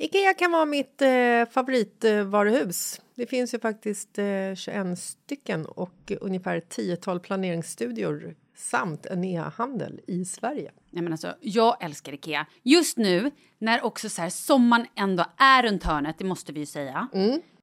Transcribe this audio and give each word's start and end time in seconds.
Ikea 0.00 0.34
kan 0.34 0.52
vara 0.52 0.64
mitt 0.64 1.02
eh, 1.02 1.44
favoritvaruhus. 1.50 3.00
Det 3.14 3.26
finns 3.26 3.54
ju 3.54 3.58
faktiskt 3.58 4.18
eh, 4.18 4.54
21 4.56 4.98
stycken 4.98 5.66
och 5.66 6.12
ungefär 6.20 6.56
ett 6.56 6.68
tiotal 6.68 7.20
planeringsstudior 7.20 8.34
samt 8.56 9.06
en 9.06 9.24
e-handel 9.24 10.00
i 10.06 10.24
Sverige. 10.24 10.70
Nej, 10.90 11.02
men 11.02 11.12
alltså, 11.12 11.34
jag 11.40 11.84
älskar 11.84 12.12
Ikea. 12.12 12.46
Just 12.62 12.96
nu, 12.98 13.30
när 13.58 13.84
också 13.84 14.08
så 14.08 14.22
här, 14.22 14.30
sommaren 14.30 14.86
ändå 14.94 15.24
är 15.36 15.62
runt 15.62 15.84
hörnet, 15.84 16.18
det 16.18 16.24
måste 16.24 16.52
vi 16.52 16.60
ju 16.60 16.66
säga. 16.66 17.08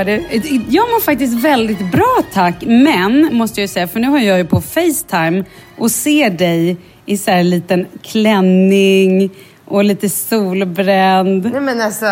Mår 0.00 0.04
du? 0.04 0.24
Jag 0.68 0.88
mår 0.90 1.00
faktiskt 1.00 1.44
väldigt 1.44 1.92
bra 1.92 2.16
tack, 2.32 2.54
men 2.66 3.28
måste 3.34 3.60
jag 3.60 3.70
säga, 3.70 3.88
för 3.88 4.00
nu 4.00 4.08
har 4.08 4.18
jag 4.18 4.38
ju 4.38 4.44
på 4.44 4.60
Facetime 4.60 5.44
och 5.78 5.90
ser 5.90 6.30
dig 6.30 6.76
i 7.06 7.16
så 7.16 7.30
här 7.30 7.38
en 7.38 7.50
liten 7.50 7.86
klänning 8.02 9.30
och 9.64 9.84
lite 9.84 10.08
solbränd. 10.08 11.50
Nej 11.52 11.60
men 11.60 11.80
alltså, 11.80 12.06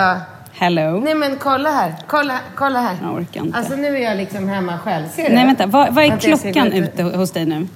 Hello. 0.52 1.00
nej 1.00 1.14
men 1.14 1.36
kolla 1.36 1.70
här. 1.70 1.94
Kolla, 2.06 2.38
kolla 2.54 2.80
här. 2.80 2.96
Jag 3.02 3.14
orkar 3.14 3.40
inte. 3.40 3.58
Alltså 3.58 3.76
nu 3.76 3.86
är 3.96 4.00
jag 4.02 4.16
liksom 4.16 4.48
hemma 4.48 4.78
själv. 4.78 5.04
Ser 5.08 5.28
du? 5.28 5.34
Nej 5.34 5.46
vänta, 5.46 5.66
vad, 5.66 5.94
vad 5.94 6.04
är 6.04 6.18
ska 6.18 6.36
klockan 6.36 6.72
ute 6.72 7.02
hos 7.02 7.30
dig 7.30 7.46
nu? 7.46 7.68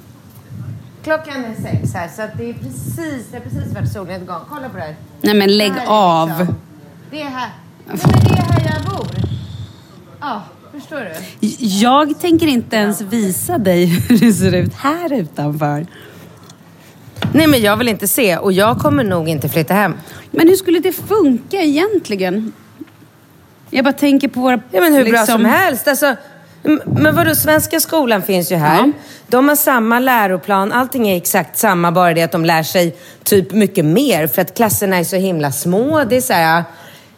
Klockan 1.04 1.44
är 1.44 1.62
sex 1.62 1.94
här 1.94 2.08
så 2.08 2.22
att 2.22 2.38
det 2.38 2.48
är 2.50 2.52
precis, 2.54 3.26
det 3.30 3.36
har 3.36 3.44
precis 3.44 3.74
varit 3.74 3.92
solnedgång. 3.92 4.40
Kolla 4.48 4.68
på 4.68 4.76
det 4.76 4.82
här. 4.82 4.94
Nej 5.20 5.34
men 5.34 5.56
lägg 5.56 5.72
Det 5.72 5.80
här 5.80 5.86
är 5.86 6.20
av. 6.22 6.28
liksom- 6.28 6.56
Det 7.10 7.20
är 7.20 7.24
här. 7.24 7.48
Nej 7.86 7.98
men 8.02 8.34
det 8.34 8.40
är 8.40 8.42
här 8.42 8.74
jag 8.74 8.84
bor. 8.96 9.06
Ja, 10.22 10.42
förstår 10.72 11.00
du? 11.00 11.46
Jag 11.58 12.20
tänker 12.20 12.46
inte 12.46 12.76
ens 12.76 13.00
visa 13.00 13.58
dig 13.58 13.84
hur 14.08 14.18
det 14.18 14.32
ser 14.32 14.54
ut 14.54 14.74
här 14.74 15.12
utanför. 15.12 15.86
Nej 17.32 17.46
men 17.46 17.60
jag 17.60 17.76
vill 17.76 17.88
inte 17.88 18.08
se 18.08 18.36
och 18.36 18.52
jag 18.52 18.78
kommer 18.78 19.04
nog 19.04 19.28
inte 19.28 19.48
flytta 19.48 19.74
hem. 19.74 19.94
Men 20.30 20.48
hur 20.48 20.56
skulle 20.56 20.78
det 20.78 20.92
funka 20.92 21.56
egentligen? 21.62 22.52
Jag 23.70 23.84
bara 23.84 23.92
tänker 23.92 24.28
på 24.28 24.40
våra... 24.40 24.60
Ja 24.70 24.80
men 24.80 24.92
hur 24.94 25.04
bra 25.04 25.10
liksom- 25.10 25.26
som 25.26 25.44
helst. 25.44 25.88
Alltså, 25.88 26.16
men 26.86 27.14
vadå, 27.16 27.34
svenska 27.34 27.80
skolan 27.80 28.22
finns 28.22 28.52
ju 28.52 28.56
här. 28.56 28.76
Ja. 28.78 28.92
De 29.26 29.48
har 29.48 29.56
samma 29.56 29.98
läroplan, 29.98 30.72
allting 30.72 31.08
är 31.08 31.16
exakt 31.16 31.58
samma, 31.58 31.92
bara 31.92 32.14
det 32.14 32.22
att 32.22 32.32
de 32.32 32.44
lär 32.44 32.62
sig 32.62 32.96
typ 33.24 33.52
mycket 33.52 33.84
mer 33.84 34.26
för 34.26 34.42
att 34.42 34.56
klasserna 34.56 34.96
är 34.96 35.04
så 35.04 35.16
himla 35.16 35.52
små. 35.52 36.04
Det 36.04 36.16
är 36.16 36.20
så 36.20 36.32
här, 36.32 36.64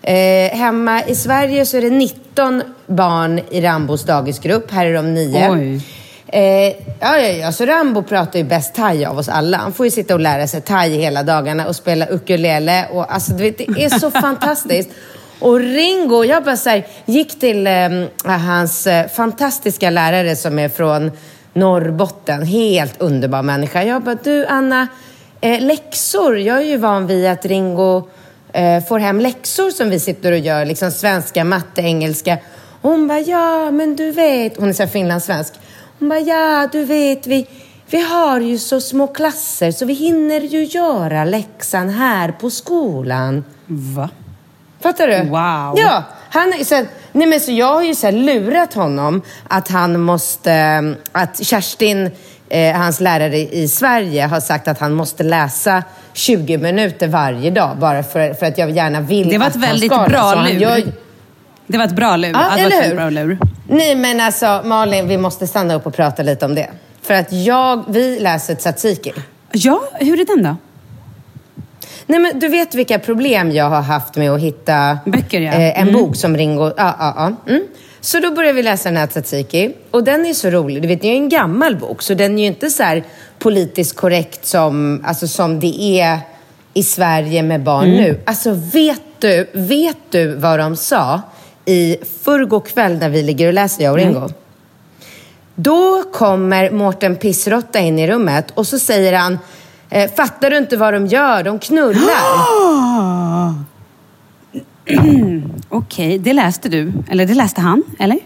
eh, 0.04 0.56
hemma 0.56 1.02
i 1.04 1.14
Sverige 1.14 1.66
så 1.66 1.76
är 1.76 1.82
det 1.82 1.90
19 1.90 2.62
barn 2.86 3.40
i 3.50 3.60
Rambos 3.60 4.04
dagisgrupp, 4.04 4.70
här 4.70 4.86
är 4.86 4.94
de 4.94 5.14
nio. 5.14 5.50
Oj. 5.50 5.80
Eh, 6.26 6.74
ja, 7.00 7.18
ja, 7.18 7.28
ja, 7.28 7.52
så 7.52 7.66
Rambo 7.66 8.02
pratar 8.02 8.38
ju 8.38 8.44
bäst 8.44 8.74
thai 8.74 9.04
av 9.04 9.18
oss 9.18 9.28
alla. 9.28 9.56
Han 9.56 9.72
får 9.72 9.86
ju 9.86 9.90
sitta 9.90 10.14
och 10.14 10.20
lära 10.20 10.46
sig 10.46 10.60
thai 10.60 10.88
hela 10.88 11.22
dagarna 11.22 11.68
och 11.68 11.76
spela 11.76 12.06
ukulele. 12.06 12.86
Och, 12.92 13.14
alltså, 13.14 13.32
du 13.32 13.42
vet, 13.42 13.58
det 13.58 13.84
är 13.84 13.98
så 13.98 14.10
fantastiskt. 14.20 14.90
Och 15.38 15.60
Ringo, 15.60 16.24
jag 16.24 16.44
bara 16.44 16.56
så 16.56 16.70
här, 16.70 16.86
gick 17.04 17.40
till 17.40 17.66
eh, 17.66 17.72
hans 18.24 18.86
eh, 18.86 19.08
fantastiska 19.08 19.90
lärare 19.90 20.36
som 20.36 20.58
är 20.58 20.68
från 20.68 21.10
Norrbotten. 21.52 22.42
Helt 22.42 23.00
underbar 23.00 23.42
människa. 23.42 23.82
Jag 23.82 24.02
bara, 24.02 24.16
du 24.22 24.46
Anna, 24.46 24.88
eh, 25.40 25.60
läxor. 25.60 26.38
Jag 26.38 26.56
är 26.56 26.64
ju 26.64 26.76
van 26.76 27.06
vid 27.06 27.26
att 27.26 27.44
Ringo 27.44 28.08
får 28.88 28.98
hem 28.98 29.20
läxor 29.20 29.70
som 29.70 29.90
vi 29.90 30.00
sitter 30.00 30.32
och 30.32 30.38
gör. 30.38 30.64
Liksom 30.64 30.90
svenska, 30.90 31.44
matte, 31.44 31.80
engelska. 31.82 32.38
Och 32.80 32.90
hon 32.90 33.08
bara, 33.08 33.20
ja 33.20 33.70
men 33.70 33.96
du 33.96 34.10
vet. 34.10 34.56
Hon 34.56 34.68
är 34.68 34.72
så 34.72 34.82
här 34.82 34.90
finlandssvensk. 34.90 35.52
Hon 35.98 36.08
bara, 36.08 36.20
ja 36.20 36.68
du 36.72 36.84
vet 36.84 37.26
vi 37.26 37.46
vi 37.86 38.00
har 38.00 38.40
ju 38.40 38.58
så 38.58 38.80
små 38.80 39.06
klasser 39.06 39.70
så 39.70 39.86
vi 39.86 39.94
hinner 39.94 40.40
ju 40.40 40.64
göra 40.64 41.24
läxan 41.24 41.88
här 41.88 42.32
på 42.32 42.50
skolan. 42.50 43.44
Va? 43.66 44.10
Fattar 44.80 45.08
du? 45.08 45.18
Wow. 45.18 45.74
Ja, 45.78 46.02
han 46.30 46.52
är 46.52 46.64
så, 46.64 46.84
nej 47.12 47.26
men 47.26 47.40
så 47.40 47.52
jag 47.52 47.74
har 47.74 47.82
ju 47.82 47.94
så 47.94 48.10
lurat 48.10 48.74
honom 48.74 49.22
att 49.48 49.68
han 49.68 50.00
måste, 50.00 50.52
eh, 50.52 50.82
att 51.12 51.44
Kerstin, 51.44 52.10
eh, 52.54 52.76
hans 52.76 53.00
lärare 53.00 53.38
i 53.38 53.68
Sverige, 53.68 54.22
har 54.26 54.40
sagt 54.40 54.68
att 54.68 54.78
han 54.78 54.92
måste 54.94 55.22
läsa 55.22 55.82
20 56.12 56.58
minuter 56.58 57.08
varje 57.08 57.50
dag 57.50 57.76
bara 57.78 58.02
för, 58.02 58.34
för 58.34 58.46
att 58.46 58.58
jag 58.58 58.70
gärna 58.70 59.00
vill 59.00 59.28
Det 59.28 59.38
var 59.38 59.46
att 59.46 59.56
ett 59.56 59.62
väldigt 59.62 59.92
han 59.92 60.04
ska 60.04 60.10
bra 60.10 60.44
lur. 60.44 60.60
Gör... 60.60 60.82
Det 61.66 61.78
var 61.78 61.84
ett 61.84 61.96
bra 61.96 62.16
lur. 62.16 62.30
Ja, 62.32 62.56
eller 62.58 62.82
hur? 62.88 62.94
bra 62.96 63.10
lur. 63.10 63.38
Nej 63.68 63.94
men 63.94 64.20
alltså 64.20 64.62
Malin, 64.64 65.08
vi 65.08 65.16
måste 65.18 65.46
stanna 65.46 65.74
upp 65.74 65.86
och 65.86 65.94
prata 65.94 66.22
lite 66.22 66.44
om 66.44 66.54
det. 66.54 66.70
För 67.02 67.14
att 67.14 67.32
jag, 67.32 67.84
vi 67.88 68.20
läser 68.20 68.54
tzatziki. 68.54 69.12
Ja, 69.52 69.82
hur 69.92 70.20
är 70.20 70.24
den 70.24 70.42
då? 70.44 70.56
Nej, 72.06 72.18
men 72.18 72.38
du 72.38 72.48
vet 72.48 72.74
vilka 72.74 72.98
problem 72.98 73.50
jag 73.50 73.64
har 73.70 73.82
haft 73.82 74.16
med 74.16 74.30
att 74.30 74.40
hitta 74.40 74.98
Böcker, 75.04 75.40
ja. 75.40 75.52
eh, 75.52 75.80
en 75.80 75.88
Mm. 75.88 75.94
bok 75.94 76.16
som 76.16 76.36
Ringo... 76.36 76.64
Ja, 76.76 76.96
ja, 76.98 77.14
ja. 77.46 77.52
Mm. 77.52 77.62
Så 78.04 78.20
då 78.20 78.30
började 78.30 78.52
vi 78.56 78.62
läsa 78.62 78.88
den 78.88 78.96
här 78.96 79.06
Tzatziki. 79.06 79.74
Och 79.90 80.04
den 80.04 80.26
är 80.26 80.34
så 80.34 80.50
rolig. 80.50 80.82
Du 80.82 80.88
vet, 80.88 81.00
det 81.00 81.06
är 81.08 81.10
ju 81.10 81.16
en 81.16 81.28
gammal 81.28 81.76
bok, 81.76 82.02
så 82.02 82.14
den 82.14 82.38
är 82.38 82.42
ju 82.42 82.46
inte 82.48 82.70
så 82.70 83.00
politiskt 83.38 83.96
korrekt 83.96 84.46
som, 84.46 85.02
alltså, 85.06 85.28
som 85.28 85.60
det 85.60 86.00
är 86.00 86.18
i 86.74 86.82
Sverige 86.82 87.42
med 87.42 87.62
barn 87.62 87.84
Mm. 87.84 87.96
nu. 88.02 88.20
Alltså, 88.26 88.50
vet 88.72 89.02
du, 89.18 89.48
vet 89.52 89.96
du 90.10 90.34
vad 90.34 90.58
de 90.58 90.76
sa 90.76 91.20
i 91.64 91.96
förrgår 92.22 92.60
kväll 92.60 92.98
när 92.98 93.08
vi 93.08 93.22
ligger 93.22 93.46
och 93.46 93.54
läser, 93.54 93.84
jag 93.84 93.92
och 93.92 93.98
Ringo? 93.98 94.28
Då 95.54 96.02
kommer 96.02 96.70
Mårten 96.70 97.16
Pissrotta 97.16 97.78
in 97.78 97.98
i 97.98 98.06
rummet 98.08 98.50
och 98.54 98.66
så 98.66 98.78
säger 98.78 99.12
han 99.12 99.38
eh, 99.90 100.10
Fattar 100.10 100.50
du 100.50 100.56
inte 100.58 100.76
vad 100.76 100.94
de 100.94 101.06
gör? 101.06 101.42
De 101.42 101.58
knullar. 101.58 102.10
Okej, 105.68 106.18
det 106.18 106.32
läste 106.32 106.68
du. 106.68 106.92
Eller 107.10 107.26
det 107.26 107.34
läste 107.34 107.60
han, 107.60 107.82
eller? 107.98 108.18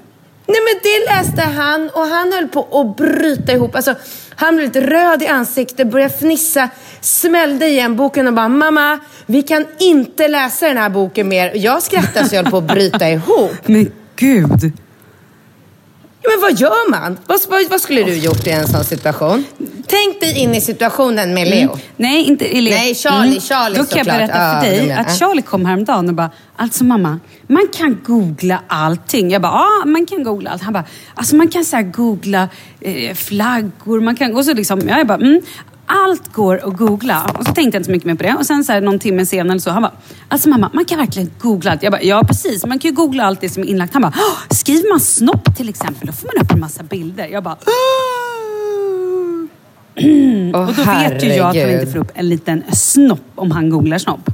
Nej 0.46 0.60
men 0.64 0.80
det 0.82 1.14
läste 1.14 1.42
han 1.42 1.90
och 1.94 2.02
han 2.02 2.32
höll 2.32 2.48
på 2.48 2.80
att 2.80 2.96
bryta 2.96 3.52
ihop. 3.52 3.74
Alltså, 3.74 3.94
han 4.34 4.56
blev 4.56 4.66
lite 4.66 4.80
röd 4.80 5.22
i 5.22 5.26
ansiktet, 5.26 5.90
började 5.90 6.14
fnissa, 6.14 6.68
smällde 7.00 7.66
igen 7.66 7.96
boken 7.96 8.26
och 8.26 8.32
bara 8.32 8.48
Mamma, 8.48 8.98
vi 9.26 9.42
kan 9.42 9.66
inte 9.78 10.28
läsa 10.28 10.68
den 10.68 10.76
här 10.76 10.90
boken 10.90 11.28
mer. 11.28 11.52
Jag 11.54 11.82
skrattade 11.82 12.28
så 12.28 12.34
jag 12.34 12.42
höll 12.42 12.50
på 12.50 12.58
att 12.58 12.64
bryta 12.64 13.10
ihop. 13.10 13.50
Men 13.66 13.92
gud! 14.16 14.72
Ja, 16.28 16.32
men 16.34 16.40
vad 16.42 16.60
gör 16.60 16.90
man? 16.90 17.18
Vad, 17.26 17.40
vad, 17.48 17.70
vad 17.70 17.80
skulle 17.80 18.02
du 18.02 18.16
gjort 18.16 18.46
i 18.46 18.50
en 18.50 18.66
sån 18.66 18.84
situation? 18.84 19.44
Tänk 19.86 20.20
dig 20.20 20.38
in 20.38 20.54
i 20.54 20.60
situationen 20.60 21.34
med 21.34 21.48
Leo. 21.48 21.78
Nej, 21.96 22.24
inte 22.24 22.44
Elin. 22.46 22.74
Nej, 22.74 22.94
Charlie, 22.94 23.40
Charlie 23.40 23.78
Då 23.78 23.84
kan 23.84 23.98
jag 23.98 24.06
berätta 24.06 24.38
Ja, 24.38 24.60
för 24.60 24.70
dig 24.70 24.90
är- 24.90 25.00
att 25.00 25.06
ja. 25.08 25.14
Charlie 25.26 25.42
kom 25.42 25.66
häromdagen 25.66 26.08
och 26.08 26.14
bara, 26.14 26.30
alltså 26.56 26.84
mamma, 26.84 27.20
man 27.46 27.68
kan 27.76 27.98
googla 28.04 28.60
allting. 28.66 29.30
Jag 29.30 29.42
bara, 29.42 29.52
ja, 29.52 29.86
man 29.86 30.06
kan 30.06 30.22
googla 30.24 30.50
allt. 30.50 30.62
Han 30.62 30.72
bara, 30.72 30.84
alltså 31.14 31.36
man 31.36 31.48
kan 31.48 31.64
så 31.64 31.82
googla 31.82 32.48
eh, 32.80 33.14
flaggor, 33.14 34.00
man 34.00 34.16
kan... 34.16 34.36
Och 34.36 34.44
så 34.44 34.54
liksom, 34.54 34.88
jag 34.88 35.06
bara, 35.06 35.18
mm, 35.18 35.40
allt 35.88 36.32
går 36.32 36.68
att 36.68 36.76
googla. 36.76 37.30
Och 37.38 37.46
så 37.46 37.52
tänkte 37.52 37.60
jag 37.60 37.74
inte 37.80 37.84
så 37.84 37.90
mycket 37.90 38.06
mer 38.06 38.14
på 38.14 38.22
det. 38.22 38.34
Och 38.34 38.46
sen 38.46 38.64
så 38.64 38.72
här, 38.72 38.80
någon 38.80 38.98
timme 38.98 39.26
senare 39.26 39.60
så, 39.60 39.70
han 39.70 39.82
bara, 39.82 39.92
alltså 40.28 40.48
mamma, 40.48 40.70
man 40.74 40.84
kan 40.84 40.98
verkligen 40.98 41.30
googla 41.38 41.70
allt. 41.70 41.82
Jag 41.82 41.92
bara, 41.92 42.02
ja 42.02 42.24
precis, 42.28 42.66
man 42.66 42.78
kan 42.78 42.90
ju 42.90 42.94
googla 42.94 43.24
allt 43.24 43.40
det 43.40 43.48
som 43.48 43.62
är 43.62 43.66
inlagt. 43.66 43.92
Han 43.92 44.02
bara, 44.02 44.12
"Åh, 44.16 44.56
skriver 44.56 44.88
man 44.92 45.00
snopp 45.00 45.56
till 45.56 45.68
exempel, 45.68 46.06
då 46.06 46.12
får 46.12 46.26
man 46.34 46.44
upp 46.44 46.52
en 46.52 46.60
massa 46.60 46.82
bilder. 46.82 47.26
Jag 47.26 47.42
bara, 47.44 47.56
Åh, 50.54 50.60
och 50.68 50.74
då 50.74 50.82
vet 50.82 51.24
ju 51.24 51.28
jag 51.28 51.38
att 51.38 51.44
han 51.44 51.54
herregud. 51.56 51.80
inte 51.80 51.92
får 51.92 51.98
upp 51.98 52.10
en 52.14 52.28
liten 52.28 52.62
snopp 52.72 53.20
om 53.34 53.50
han 53.50 53.70
googlar 53.70 53.98
snopp. 53.98 54.30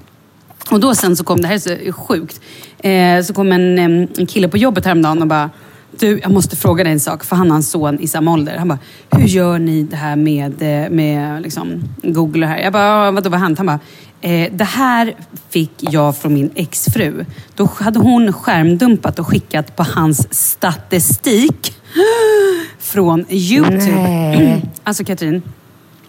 Och 0.71 0.81
då 0.81 0.95
sen 0.95 1.17
så 1.17 1.25
kom, 1.25 1.41
det 1.41 1.47
här 1.49 1.55
är 1.55 1.59
så 1.87 1.93
sjukt, 1.93 2.41
eh, 2.79 3.23
så 3.23 3.35
kom 3.35 3.53
en, 3.53 3.79
en 3.79 4.27
kille 4.27 4.49
på 4.49 4.57
jobbet 4.59 4.85
häromdagen 4.85 5.23
och 5.23 5.29
bara 5.29 5.51
du, 5.99 6.21
jag 6.23 6.33
måste 6.33 6.57
fråga 6.57 6.85
dig 6.85 6.93
en 6.93 7.01
sak, 7.01 7.25
för 7.25 7.37
han 7.37 7.51
har 7.51 7.57
en 7.57 7.63
son 7.63 8.01
i 8.01 8.09
samma 8.09 8.33
ålder. 8.33 8.57
Han 8.59 8.69
bara, 8.69 8.79
hur 9.11 9.27
gör 9.27 9.59
ni 9.59 9.83
det 9.83 9.97
här 9.97 10.17
med, 10.17 10.63
eh, 10.63 10.91
med 10.91 11.43
liksom, 11.43 11.83
Google 12.03 12.47
och 12.47 12.53
här? 12.53 12.59
Jag 12.59 12.73
bara, 12.73 13.05
"Ja, 13.05 13.11
vadå, 13.11 13.31
vad 13.31 13.41
har 13.41 13.47
hänt? 13.47 13.59
Han 13.59 13.67
bara, 13.67 13.81
eh, 14.21 14.49
det 14.53 14.65
här 14.65 15.15
fick 15.51 15.73
jag 15.79 16.17
från 16.17 16.35
min 16.35 16.51
exfru. 16.55 17.25
Då 17.57 17.69
hade 17.79 17.99
hon 17.99 18.33
skärmdumpat 18.33 19.19
och 19.19 19.27
skickat 19.27 19.77
på 19.77 19.83
hans 19.83 20.35
statistik 20.35 21.75
från 22.79 23.25
YouTube. 23.29 24.03
Nej. 24.03 24.65
Alltså 24.85 25.05
Katrin, 25.05 25.43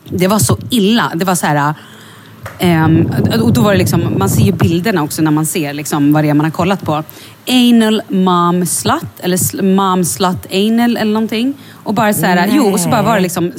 det 0.09 0.27
var 0.27 0.39
så 0.39 0.57
illa. 0.69 1.11
Det 1.15 1.25
var 1.25 1.35
så 1.35 1.45
här... 1.45 1.73
ehm, 2.59 3.12
och 3.42 3.53
då 3.53 3.62
var 3.62 3.71
det 3.71 3.77
liksom, 3.77 4.15
man 4.18 4.30
ser 4.30 4.44
ju 4.44 4.51
bilderna 4.51 5.03
också 5.03 5.21
när 5.21 5.31
man 5.31 5.45
ser 5.45 5.74
liksom 5.74 6.13
vad 6.13 6.24
det 6.24 6.30
är 6.30 6.33
man 6.33 6.45
har 6.45 6.51
kollat 6.51 6.81
på. 6.81 7.03
Anal 7.47 8.01
mom 8.07 8.65
slut, 8.65 9.19
eller 9.19 9.63
mom 9.63 10.06
slut 10.06 10.45
anal 10.51 10.97
eller 10.97 11.13
någonting. 11.13 11.53
Och 11.71 11.94
bara 11.94 12.13
så 12.13 12.25
här, 12.25 12.50
jo, 12.51 12.63
och 12.63 12.80
så 12.80 12.89
bara 12.89 13.01
var 13.01 13.15
det 13.15 13.21
liksom 13.21 13.51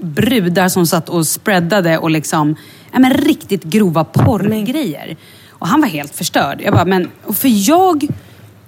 brudar 0.00 0.68
som 0.68 0.86
satt 0.86 1.08
och 1.08 1.26
spreadade 1.26 1.98
och 1.98 2.10
liksom, 2.10 2.56
ja 2.92 2.98
men 2.98 3.14
riktigt 3.14 3.64
grova 3.64 4.04
porrgrejer. 4.04 5.16
Och 5.50 5.68
han 5.68 5.80
var 5.80 5.88
helt 5.88 6.14
förstörd. 6.14 6.60
Jag 6.60 6.74
bara, 6.74 6.84
men, 6.84 7.10
för 7.32 7.68
jag, 7.68 8.06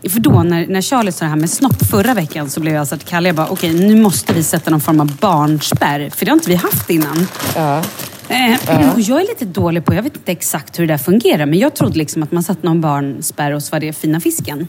för 0.09 0.21
då 0.21 0.43
när, 0.43 0.67
när 0.67 0.83
Charlie 0.83 1.13
sa 1.13 1.25
det 1.25 1.31
här 1.31 1.37
med 1.37 1.51
snopp 1.51 1.87
förra 1.91 2.15
veckan 2.15 2.51
så 2.51 2.61
blev 2.61 2.75
jag 2.75 2.89
så 2.89 2.95
att 2.95 3.05
Kalle, 3.05 3.29
jag 3.29 3.37
bara, 3.37 3.49
okej 3.49 3.75
nu 3.75 4.03
måste 4.03 4.33
vi 4.33 4.43
sätta 4.43 4.71
någon 4.71 4.81
form 4.81 5.01
av 5.01 5.17
barnspärr. 5.17 6.11
För 6.11 6.25
det 6.25 6.31
har 6.31 6.37
inte 6.37 6.51
vi 6.51 6.57
haft 6.57 6.91
innan. 6.91 7.27
Ja. 7.57 7.83
Eh, 8.29 8.95
och 8.95 9.01
jag 9.01 9.21
är 9.21 9.27
lite 9.27 9.45
dålig 9.45 9.85
på, 9.85 9.95
jag 9.95 10.03
vet 10.03 10.17
inte 10.17 10.33
exakt 10.33 10.79
hur 10.79 10.87
det 10.87 10.93
där 10.93 10.99
fungerar, 10.99 11.47
men 11.47 11.59
jag 11.59 11.75
trodde 11.75 11.99
liksom 11.99 12.23
att 12.23 12.33
man 12.33 12.43
satte 12.43 12.67
någon 12.67 12.81
barnspärr 12.81 13.53
och 13.53 13.63
så 13.63 13.71
var 13.73 13.81
det 13.81 13.93
fina 13.93 14.21
fisken. 14.21 14.69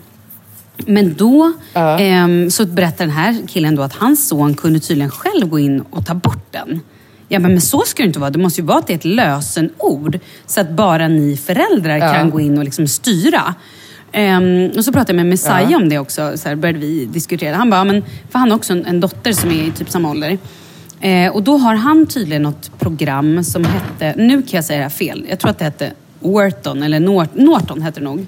Men 0.86 1.14
då 1.14 1.54
ehm, 1.74 2.52
så 2.52 2.66
berättar 2.66 3.06
den 3.06 3.16
här 3.16 3.38
killen 3.48 3.76
då 3.76 3.82
att 3.82 3.94
hans 3.94 4.28
son 4.28 4.54
kunde 4.54 4.80
tydligen 4.80 5.12
själv 5.12 5.50
gå 5.50 5.60
in 5.60 5.82
och 5.90 6.06
ta 6.06 6.14
bort 6.14 6.52
den. 6.52 6.82
Ja, 7.28 7.40
men, 7.40 7.52
men 7.52 7.62
så 7.62 7.82
ska 7.82 8.04
det 8.04 8.08
inte 8.08 8.20
vara. 8.20 8.30
Det 8.30 8.40
måste 8.40 8.62
ju 8.62 8.68
vara 8.68 8.78
att 8.78 8.88
det 8.88 8.94
är 8.94 8.98
ett 8.98 9.06
lösenord. 9.06 10.20
Så 10.46 10.62
att 10.62 10.70
bara 10.70 11.08
ni 11.08 11.38
föräldrar 11.38 12.00
kan 12.14 12.30
gå 12.30 12.40
in 12.40 12.58
och 12.58 12.64
liksom 12.64 12.88
styra. 12.88 13.56
Ehm, 14.12 14.72
och 14.78 14.86
så 14.86 14.92
pratade 14.92 15.12
jag 15.12 15.16
med 15.16 15.26
Messiah 15.26 15.76
om 15.76 15.90
det 15.90 16.00
också. 16.00 16.38
Så 16.38 16.50
här 16.50 16.56
började 16.56 16.80
vi 16.80 17.06
diskutera. 17.06 17.56
Han 17.56 17.70
bara, 17.70 17.78
ja, 17.78 17.84
men, 17.84 18.04
för 18.32 18.40
han 18.40 18.50
har 18.50 18.58
också 18.58 18.74
en, 18.74 18.86
en 18.86 19.00
dotter 19.00 19.34
som 19.34 19.50
är 19.50 19.64
i 19.64 19.72
typ 19.72 19.90
samma 19.90 20.10
ålder. 20.10 20.38
Eh, 21.02 21.32
och 21.32 21.44
då 21.44 21.58
har 21.58 21.76
han 21.76 22.06
tydligen 22.06 22.42
något 22.44 22.80
program 22.80 23.44
som 23.44 23.66
hette, 23.66 24.14
nu 24.22 24.42
kan 24.42 24.58
jag 24.58 24.66
säga 24.66 24.78
det 24.78 24.84
här 24.84 24.90
fel, 24.90 25.26
jag 25.30 25.40
tror 25.40 25.52
att 25.52 25.58
det 25.60 25.66
hette 25.66 25.94
Wharton, 26.20 26.84
eller 26.84 27.00
Nort, 27.00 27.30
Norton 27.36 27.82
hette 27.82 28.00
det 28.00 28.04
nog. 28.06 28.20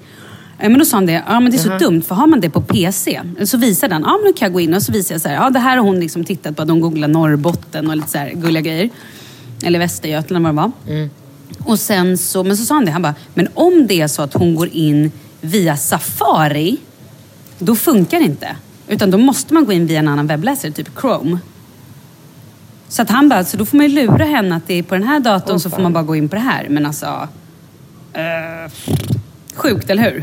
Eh, 0.58 0.70
Men 0.70 0.78
då 0.78 0.84
sa 0.84 0.96
han 0.96 1.06
det, 1.06 1.22
ja 1.26 1.40
men 1.40 1.50
det 1.52 1.56
är 1.56 1.58
så 1.58 1.78
dumt 1.78 2.02
för 2.02 2.14
har 2.14 2.26
man 2.26 2.40
det 2.40 2.50
på 2.50 2.60
PC 2.62 3.20
så 3.44 3.58
visar 3.58 3.88
den, 3.88 4.02
ja 4.02 4.18
men 4.22 4.32
då 4.32 4.38
kan 4.38 4.46
jag 4.46 4.52
gå 4.52 4.60
in 4.60 4.74
och 4.74 4.82
så 4.82 4.92
visar 4.92 5.14
jag 5.14 5.22
så 5.22 5.28
här, 5.28 5.34
ja 5.34 5.50
det 5.50 5.58
här 5.58 5.76
har 5.76 5.84
hon 5.84 6.00
liksom 6.00 6.24
tittat 6.24 6.56
på, 6.56 6.64
de 6.64 6.80
googlar 6.80 7.08
Norrbotten 7.08 7.90
och 7.90 7.96
lite 7.96 8.08
så 8.08 8.18
här 8.18 8.30
gulliga 8.34 8.60
grejer. 8.60 8.90
Eller 9.64 9.78
Västergötland 9.78 10.44
vad 10.44 10.54
det 10.54 10.56
var. 10.56 10.72
Och 11.64 11.78
sen 11.78 12.18
så, 12.18 12.44
men 12.44 12.56
så 12.56 12.64
sa 12.64 12.74
han 12.74 12.84
det, 12.84 12.90
han 12.90 13.02
bara, 13.02 13.14
men 13.34 13.48
om 13.54 13.86
det 13.86 14.00
är 14.00 14.08
så 14.08 14.22
att 14.22 14.34
hon 14.34 14.54
går 14.54 14.68
in 14.72 15.12
via 15.40 15.76
Safari, 15.76 16.76
då 17.58 17.74
funkar 17.74 18.18
det 18.18 18.24
inte. 18.24 18.56
Utan 18.88 19.10
då 19.10 19.18
måste 19.18 19.54
man 19.54 19.64
gå 19.64 19.72
in 19.72 19.86
via 19.86 19.98
en 19.98 20.08
annan 20.08 20.26
webbläsare, 20.26 20.72
typ 20.72 21.00
Chrome. 21.00 21.38
Så 22.92 23.02
att 23.02 23.10
han 23.10 23.28
bara, 23.28 23.44
så 23.44 23.56
då 23.56 23.66
får 23.66 23.76
man 23.76 23.86
ju 23.86 23.92
lura 23.92 24.24
henne 24.24 24.56
att 24.56 24.66
det 24.66 24.74
är 24.74 24.82
på 24.82 24.94
den 24.94 25.04
här 25.04 25.20
datorn 25.20 25.60
så 25.60 25.70
får 25.70 25.82
man 25.82 25.92
bara 25.92 26.04
gå 26.04 26.16
in 26.16 26.28
på 26.28 26.36
det 26.36 26.42
här. 26.42 26.66
Men 26.68 26.86
alltså... 26.86 27.28
Eh, 28.12 28.72
sjukt, 29.54 29.90
eller 29.90 30.02
hur? 30.02 30.22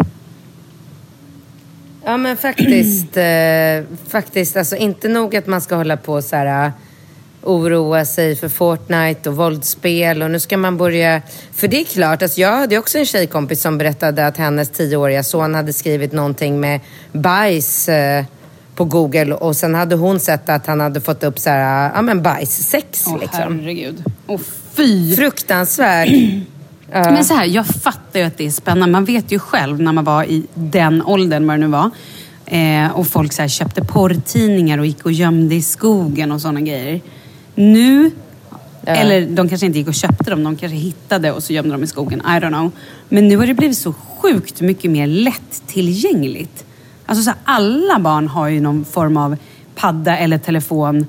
Ja 2.06 2.18
men 2.18 2.38
faktiskt, 2.38 3.18
eh, 3.18 3.98
faktiskt 4.08 4.58
alltså 4.58 4.76
inte 4.76 5.08
nog 5.08 5.36
att 5.36 5.48
man 5.48 5.62
ska 5.62 5.76
hålla 5.76 5.98
på 5.98 6.22
så 6.22 6.36
här 6.36 6.66
eh, 6.66 6.72
oroa 7.44 8.06
sig 8.06 8.36
för 8.36 8.50
Fortnite 8.50 9.30
och 9.30 9.36
våldsspel 9.36 10.22
och 10.22 10.32
nu 10.32 10.40
ska 10.40 10.58
man 10.58 10.78
börja... 10.78 11.22
För 11.52 11.68
det 11.68 11.82
är 11.82 11.86
klart, 11.86 12.22
alltså 12.22 12.42
jag 12.42 12.58
hade 12.58 12.78
också 12.78 12.98
en 12.98 13.06
tjejkompis 13.06 13.62
som 13.62 13.78
berättade 13.78 14.28
att 14.28 14.38
hennes 14.38 14.70
tioåriga 14.70 15.24
son 15.24 15.56
hade 15.56 15.74
skrivit 15.74 16.12
någonting 16.12 16.60
med 16.60 16.80
bajs 17.12 17.90
eh, 17.90 18.26
på 18.80 18.86
Google 18.86 19.34
och 19.34 19.56
sen 19.56 19.76
hade 19.76 19.96
hon 19.96 20.20
sett 20.20 20.50
att 20.50 20.68
han 20.68 20.80
hade 20.80 21.02
fått 21.02 21.24
upp 21.24 21.40
så 21.40 21.50
här, 21.50 21.92
ja 21.96 22.02
men 22.02 22.22
bajssex 22.22 23.06
Åh 23.08 23.20
liksom. 23.20 23.60
herregud. 23.60 24.04
Åh 24.28 24.40
fy! 24.74 25.16
Fruktansvärt. 25.16 26.10
Men 26.92 27.26
så 27.26 27.34
här, 27.34 27.46
jag 27.46 27.68
fattar 27.68 28.20
ju 28.20 28.26
att 28.26 28.38
det 28.38 28.46
är 28.46 28.52
spännande. 28.52 28.92
Man 28.92 29.06
vet 29.06 29.32
ju 29.32 29.40
själv 29.40 29.82
när 29.82 29.94
man 29.94 30.04
var 30.04 30.24
i 30.24 30.44
den 30.54 31.02
åldern, 31.02 31.48
vad 31.48 31.60
det 31.60 31.68
nu 31.68 31.68
var. 31.68 31.90
Eh, 32.46 32.92
och 32.92 33.08
folk 33.08 33.34
så 33.34 33.42
här, 33.42 33.50
köpte 33.50 33.84
porrtidningar 33.84 34.78
och 34.78 34.86
gick 34.86 35.06
och 35.06 35.12
gömde 35.12 35.56
i 35.56 35.62
skogen 35.62 36.32
och 36.32 36.42
sådana 36.42 36.62
grejer. 36.62 37.02
Nu, 37.56 38.12
eller 38.84 39.26
de 39.26 39.50
kanske 39.50 39.66
inte 39.66 39.80
gick 39.80 39.88
och 39.88 39.94
köpte 39.94 40.30
dem, 40.30 40.44
de 40.44 40.58
kanske 40.58 40.78
hittade 40.78 41.32
och 41.32 41.44
så 41.44 41.54
gömde 41.54 41.72
de 41.72 41.84
i 41.84 41.88
skogen. 41.88 42.20
I 42.20 42.24
don't 42.24 42.48
know. 42.48 42.72
Men 43.10 43.28
nu 43.28 43.38
har 43.38 43.48
det 43.48 43.54
blivit 43.54 43.78
så 43.78 43.94
sjukt 43.94 44.62
mycket 44.62 44.92
mer 44.92 45.08
lättillgängligt. 45.08 46.66
Alltså 47.10 47.24
så 47.24 47.30
här, 47.30 47.40
alla 47.44 48.00
barn 48.00 48.28
har 48.28 48.48
ju 48.48 48.62
någon 48.62 48.86
form 48.86 49.18
av 49.18 49.36
padda 49.76 50.18
eller 50.18 50.38
telefon 50.38 51.08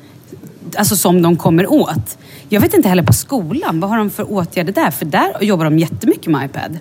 alltså 0.76 0.97
som 0.97 1.23
de 1.23 1.37
kommer 1.37 1.73
åt. 1.73 2.19
Jag 2.49 2.61
vet 2.61 2.75
inte 2.75 2.88
heller 2.88 3.02
på 3.02 3.12
skolan, 3.12 3.80
vad 3.80 3.90
har 3.90 3.99
de 3.99 4.11
för 4.11 4.33
åtgärder 4.33 4.73
där? 4.73 4.90
För 4.90 5.04
där 5.04 5.33
jobbar 5.40 5.64
de 5.64 5.78
jättemycket 5.78 6.26
med 6.26 6.45
iPad. 6.45 6.78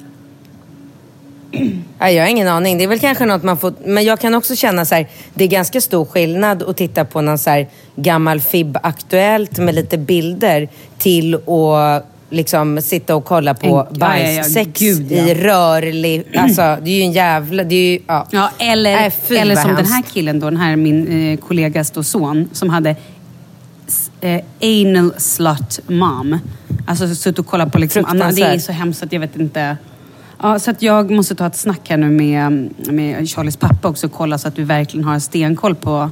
Ja, 1.99 2.09
jag 2.09 2.23
har 2.23 2.29
ingen 2.29 2.47
aning. 2.47 2.77
Det 2.77 2.83
är 2.83 2.87
väl 2.87 2.99
kanske 2.99 3.25
något 3.25 3.43
man 3.43 3.57
får... 3.57 3.73
Men 3.85 4.03
jag 4.03 4.19
kan 4.19 4.35
också 4.35 4.55
känna 4.55 4.85
så 4.85 4.95
här, 4.95 5.07
det 5.33 5.43
är 5.43 5.47
ganska 5.47 5.81
stor 5.81 6.05
skillnad 6.05 6.63
att 6.63 6.77
titta 6.77 7.05
på 7.05 7.21
någon 7.21 7.37
så 7.37 7.49
här 7.49 7.67
gammal 7.95 8.41
FIB 8.41 8.77
Aktuellt 8.83 9.57
med 9.57 9.75
lite 9.75 9.97
bilder 9.97 10.69
till 10.97 11.35
att 11.35 12.05
liksom 12.29 12.81
sitta 12.81 13.15
och 13.15 13.25
kolla 13.25 13.53
på 13.53 13.67
En- 13.67 13.71
ja, 13.73 13.87
ja, 13.89 13.89
ja, 13.93 13.99
bajssex 13.99 14.81
ja. 14.81 14.87
i 14.87 15.33
rörlig... 15.33 16.27
Alltså, 16.37 16.61
det 16.61 16.89
är 16.89 16.95
ju 16.95 17.01
en 17.01 17.11
jävla... 17.11 17.63
Det 17.63 17.75
är 17.75 17.91
ju, 17.91 17.99
ja. 18.07 18.27
Ja, 18.31 18.49
eller, 18.57 18.95
Nej, 18.95 19.11
fy, 19.11 19.35
eller 19.35 19.55
som 19.55 19.75
den 19.75 19.85
här 19.85 19.93
hemskt. 19.93 20.13
killen 20.13 20.39
då, 20.39 20.49
den 20.49 20.59
här 20.59 20.75
min 20.75 21.31
eh, 21.31 21.37
kollegas 21.37 21.91
då 21.91 22.03
son, 22.03 22.49
som 22.53 22.69
hade 22.69 22.95
eh, 24.21 24.41
anal 24.61 25.13
slut 25.17 25.79
mom. 25.87 26.39
Alltså 26.87 27.15
suttit 27.15 27.39
och 27.39 27.47
kollat 27.47 27.71
på 27.71 27.79
liksom, 27.79 28.05
Anna, 28.07 28.31
det 28.31 28.41
är 28.41 28.59
så 28.59 28.71
hemskt 28.71 29.03
att 29.03 29.13
jag 29.13 29.19
vet 29.19 29.35
inte. 29.35 29.77
Ja, 30.41 30.59
så 30.59 30.71
att 30.71 30.81
jag 30.81 31.11
måste 31.11 31.35
ta 31.35 31.47
ett 31.47 31.55
snack 31.55 31.89
här 31.89 31.97
nu 31.97 32.09
med, 32.09 32.69
med 32.93 33.29
Charlies 33.29 33.57
pappa 33.57 33.87
också 33.87 34.07
och 34.07 34.13
kolla 34.13 34.37
så 34.37 34.47
att 34.47 34.59
vi 34.59 34.63
verkligen 34.63 35.03
har 35.03 35.19
stenkoll 35.19 35.75
på, 35.75 36.11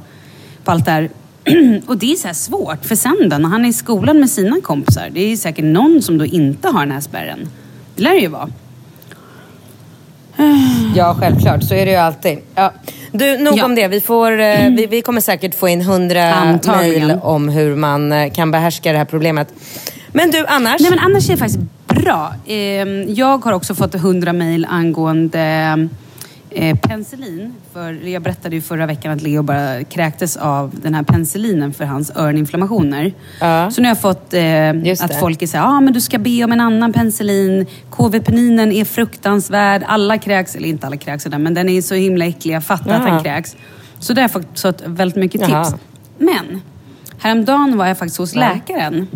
på 0.64 0.70
allt 0.70 0.84
det 0.84 0.90
här. 0.90 1.10
Och 1.86 1.98
det 1.98 2.12
är 2.12 2.16
så 2.16 2.34
svårt, 2.34 2.84
för 2.84 2.94
sen 2.96 3.16
då, 3.28 3.38
när 3.38 3.48
han 3.48 3.64
är 3.64 3.68
i 3.68 3.72
skolan 3.72 4.20
med 4.20 4.30
sina 4.30 4.60
kompisar, 4.62 5.08
det 5.12 5.20
är 5.32 5.36
säkert 5.36 5.64
någon 5.64 6.02
som 6.02 6.18
då 6.18 6.24
inte 6.26 6.68
har 6.68 6.80
den 6.80 6.90
här 6.92 7.00
spärren. 7.00 7.48
Det 7.96 8.02
lär 8.02 8.10
det 8.10 8.20
ju 8.20 8.28
vara. 8.28 8.48
Ja, 10.96 11.16
självklart. 11.20 11.62
Så 11.64 11.74
är 11.74 11.84
det 11.86 11.90
ju 11.92 11.96
alltid. 11.98 12.38
Ja. 12.54 12.72
Du, 13.12 13.38
nog 13.38 13.58
Ja. 13.58 13.64
om 13.64 13.74
det. 13.74 13.88
Vi, 13.88 14.00
får, 14.00 14.40
eh, 14.40 14.68
vi, 14.76 14.86
vi 14.90 15.02
kommer 15.02 15.20
säkert 15.20 15.54
få 15.54 15.68
in 15.68 15.80
hundra 15.82 16.58
mejl 16.66 17.14
om 17.22 17.48
hur 17.48 17.76
man 17.76 18.12
eh, 18.12 18.32
kan 18.32 18.50
behärska 18.50 18.92
det 18.92 18.98
här 18.98 19.04
problemet. 19.04 19.48
Men 20.12 20.30
du, 20.30 20.46
annars? 20.46 20.80
Nej 20.80 20.90
men 20.90 20.98
annars 20.98 21.28
är 21.28 21.32
det 21.32 21.38
faktiskt 21.38 21.60
bra. 21.86 22.34
Ehm, 22.46 23.04
Jag 23.14 23.44
har 23.44 23.52
också 23.52 23.74
fått 23.74 23.94
100 23.94 24.32
mejl 24.32 24.66
angående 24.70 25.88
eh, 26.50 26.76
penicillin. 26.78 27.54
För 27.72 27.92
jag 28.08 28.22
berättade 28.22 28.56
ju 28.56 28.62
förra 28.62 28.86
veckan 28.86 29.12
att 29.12 29.22
Leo 29.22 29.42
bara 29.42 29.84
kräktes 29.84 30.36
av 30.36 30.74
den 30.82 30.94
här 30.94 31.02
penicillinen 31.02 31.72
för 31.72 31.84
hans 31.84 32.10
öroninflammationer. 32.16 33.12
Ja. 33.40 33.70
Så 33.70 33.80
nu 33.80 33.88
har 33.88 33.90
jag 33.90 34.00
fått 34.00 34.34
eh, 34.34 35.04
att 35.04 35.20
folk 35.20 35.42
är 35.42 35.46
såhär, 35.46 35.64
ah, 35.64 35.80
men 35.80 35.92
du 35.92 36.00
ska 36.00 36.18
be 36.18 36.44
om 36.44 36.52
en 36.52 36.60
annan 36.60 36.92
penicillin. 36.92 37.66
KV-peninen 37.90 38.72
är 38.72 38.84
fruktansvärd. 38.84 39.82
Alla 39.86 40.18
kräks, 40.18 40.56
eller 40.56 40.68
inte 40.68 40.86
alla 40.86 40.96
kräks 40.96 41.22
sådär, 41.22 41.38
men 41.38 41.54
den 41.54 41.68
är 41.68 41.82
så 41.82 41.94
himla 41.94 42.24
äcklig. 42.26 42.54
Jag 42.54 42.64
fattar 42.64 42.90
att 42.94 43.02
Jaha. 43.02 43.10
han 43.10 43.22
kräks. 43.24 43.56
Så 43.98 44.12
där 44.12 44.22
har 44.22 44.30
jag 44.34 44.60
fått 44.62 44.82
väldigt 44.86 45.16
mycket 45.16 45.48
Jaha. 45.48 45.64
tips. 45.64 45.82
Men 46.18 46.60
häromdagen 47.18 47.76
var 47.78 47.86
jag 47.86 47.98
faktiskt 47.98 48.18
hos 48.18 48.34
Ja. 48.34 48.40
läkaren 48.40 49.06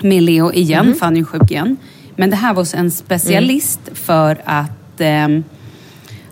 med 0.00 0.22
Leo 0.22 0.52
igen, 0.52 0.86
Mhm. 0.86 0.94
för 0.94 1.04
han 1.04 1.14
är 1.14 1.18
ju 1.18 1.24
sjuk 1.24 1.50
igen. 1.50 1.76
Men 2.16 2.30
det 2.30 2.36
här 2.36 2.54
var 2.54 2.62
hos 2.62 2.74
en 2.74 2.90
specialist 2.90 3.80
Mm. 3.86 3.94
för 3.96 4.40
att 4.44 5.00
ehm, 5.00 5.44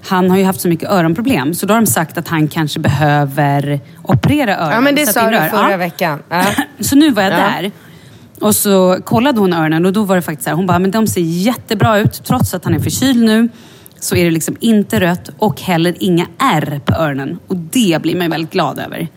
han 0.05 0.31
har 0.31 0.37
ju 0.39 0.45
haft 0.45 0.61
så 0.61 0.69
mycket 0.69 0.91
öronproblem. 0.91 1.55
Så 1.55 1.67
då 1.67 1.75
har 1.75 1.81
de 1.81 1.87
sagt 1.87 2.19
att 2.19 2.29
han 2.29 2.49
kanske 2.49 2.81
behöver 2.81 3.81
operera 4.03 4.57
öronen. 4.57 4.73
ja, 4.75 4.81
men 4.81 4.95
det 4.95 5.07
sa 5.07 5.31
du 5.31 5.37
förra 5.37 5.71
Ja. 5.71 5.77
veckan. 5.77 6.23
Ja. 6.29 6.45
Så 6.81 6.97
nu 6.97 7.11
var 7.11 7.23
jag 7.23 7.33
Ja. 7.33 7.37
där. 7.37 7.71
Och 8.41 8.55
så 8.57 8.99
kollade 9.05 9.41
hon 9.41 9.53
öronen 9.53 9.87
och 9.87 9.93
då 9.93 10.05
var 10.05 10.17
det 10.17 10.23
faktiskt 10.23 10.45
så 10.45 10.51
här, 10.51 10.57
hon 10.57 10.67
bara, 10.67 10.79
men 10.79 10.91
de 10.91 11.07
ser 11.07 11.21
jättebra 11.21 11.99
ut. 11.99 12.25
Trots 12.25 12.55
att 12.55 12.65
han 12.65 12.75
är 12.75 12.79
förkyld 12.79 13.25
nu 13.25 13.49
så 14.01 14.17
är 14.17 14.25
det 14.25 14.31
liksom 14.31 14.57
inte 14.61 15.01
rött 15.01 15.31
och 15.39 15.61
heller 15.61 15.95
inga 16.01 16.27
ärr 16.39 16.81
på 16.85 16.95
öronen. 16.95 17.39
Och 17.47 17.57
det 17.57 18.03
blir 18.03 18.15
man 18.17 18.23
ju 18.23 18.31
väldigt 18.31 18.53
glad 18.53 18.79
över. 18.79 19.09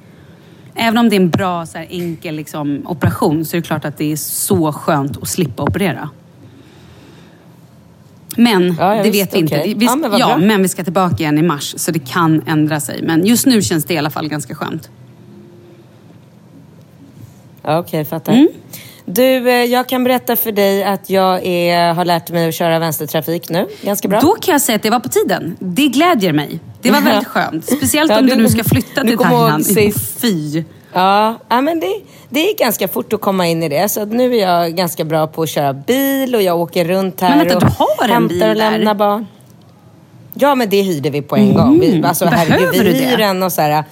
Även 0.76 0.98
om 0.98 1.10
det 1.10 1.16
är 1.16 1.20
en 1.20 1.30
bra, 1.30 1.66
så 1.66 1.78
här, 1.78 1.88
enkel 1.90 2.36
liksom, 2.36 2.82
operation 2.88 3.46
så 3.46 3.58
är 3.58 3.62
det 3.62 3.68
klart 3.68 3.86
att 3.86 3.98
det 3.98 4.12
är 4.12 4.16
så 4.16 4.74
skönt 4.74 5.18
att 5.22 5.28
slippa 5.28 5.64
operera. 5.64 6.10
Men 8.38 8.76
Ja, 8.80 8.96
ja, 8.96 9.04
det 9.04 9.10
visst, 9.10 9.22
vet 9.28 9.34
vi 9.36 9.40
inte. 9.40 9.60
okej. 9.60 9.74
Vi, 9.78 9.86
Ja, 9.86 9.96
men 9.96 10.20
ja, 10.20 10.38
men 10.38 10.62
vi 10.62 10.68
ska 10.68 10.84
tillbaka 10.84 11.16
igen 11.20 11.38
i 11.38 11.42
mars 11.42 11.74
så 11.78 11.92
det 11.92 12.00
kan 12.00 12.42
ändra 12.48 12.80
sig. 12.80 13.02
Men 13.02 13.26
just 13.26 13.46
nu 13.46 13.62
känns 13.62 13.86
det 13.86 13.94
i 13.94 13.98
alla 13.98 14.10
fall 14.10 14.28
ganska 14.28 14.56
skönt. 14.56 14.90
Ja, 17.64 17.80
Okej, 17.80 18.06
fattar. 18.06 18.34
Mm. 18.34 18.48
Du, 19.06 19.50
eh, 19.50 19.56
jag 19.64 19.90
kan 19.90 20.04
berätta 20.04 20.36
för 20.36 20.52
dig 20.52 20.84
att 20.84 21.10
jag 21.10 21.46
är, 21.46 21.94
har 21.94 22.06
lärt 22.06 22.30
mig 22.32 22.48
att 22.50 22.56
köra 22.56 22.80
vänstertrafik 22.80 23.50
nu. 23.50 23.68
Ganska 23.82 24.08
bra. 24.08 24.20
Då 24.20 24.34
kan 24.36 24.52
jag 24.52 24.62
säga 24.62 24.76
att 24.76 24.84
det 24.84 24.90
var 24.90 25.00
på 25.00 25.10
tiden. 25.10 25.56
Det 25.60 25.88
glädjer 25.88 26.34
mig. 26.34 26.60
Det 26.82 26.92
var 26.92 26.98
Ja. 26.98 27.04
väldigt 27.06 27.28
skönt. 27.28 27.66
Speciellt 27.66 28.12
Ja, 28.12 28.20
om 28.20 28.26
du 28.28 28.36
du- 28.36 28.42
nu 28.42 28.50
ska 28.50 28.64
flytta 28.64 29.02
till 29.02 29.18
Thailand. 29.18 29.66
Fy. 30.22 30.64
Ja, 30.96 31.36
ja 31.50 31.62
men 31.62 31.80
det, 31.80 32.02
det 32.30 32.50
är 32.50 32.58
ganska 32.58 32.88
fort 32.88 33.14
att 33.14 33.22
komma 33.22 33.48
in 33.48 33.64
i 33.64 33.70
det. 33.70 33.90
Så 33.90 34.06
nu 34.06 34.36
är 34.36 34.42
jag 34.42 34.76
ganska 34.76 35.04
bra 35.04 35.28
på 35.28 35.42
att 35.42 35.50
köra 35.50 35.74
bil 35.74 36.36
och 36.36 36.42
jag 36.42 36.60
åker 36.60 36.86
runt 36.86 37.22
här 37.22 37.30
Men 37.30 37.40
vänta, 37.40 37.56
och 37.56 37.62
du 37.62 37.68
har 37.78 38.04
en 38.04 38.10
hämtar 38.10 38.30
bil 38.30 38.44
och 38.44 38.56
där? 38.56 38.72
lämnar 38.72 38.94
barn. 38.94 39.28
Ja, 40.34 40.56
men 40.56 40.70
det 40.70 40.82
hyrde 40.82 41.10
vi 41.10 41.22
på 41.22 41.36
en 41.36 41.54
gång. 41.54 41.80
Vi, 41.80 42.04
alltså, 42.04 42.26
Behöver 42.26 42.52
herregud, 42.52 42.86
vi 42.86 43.06
hyr 43.06 43.18
den 43.18 43.44
och 43.44 43.52
så 43.52 43.62
här. 43.62 43.84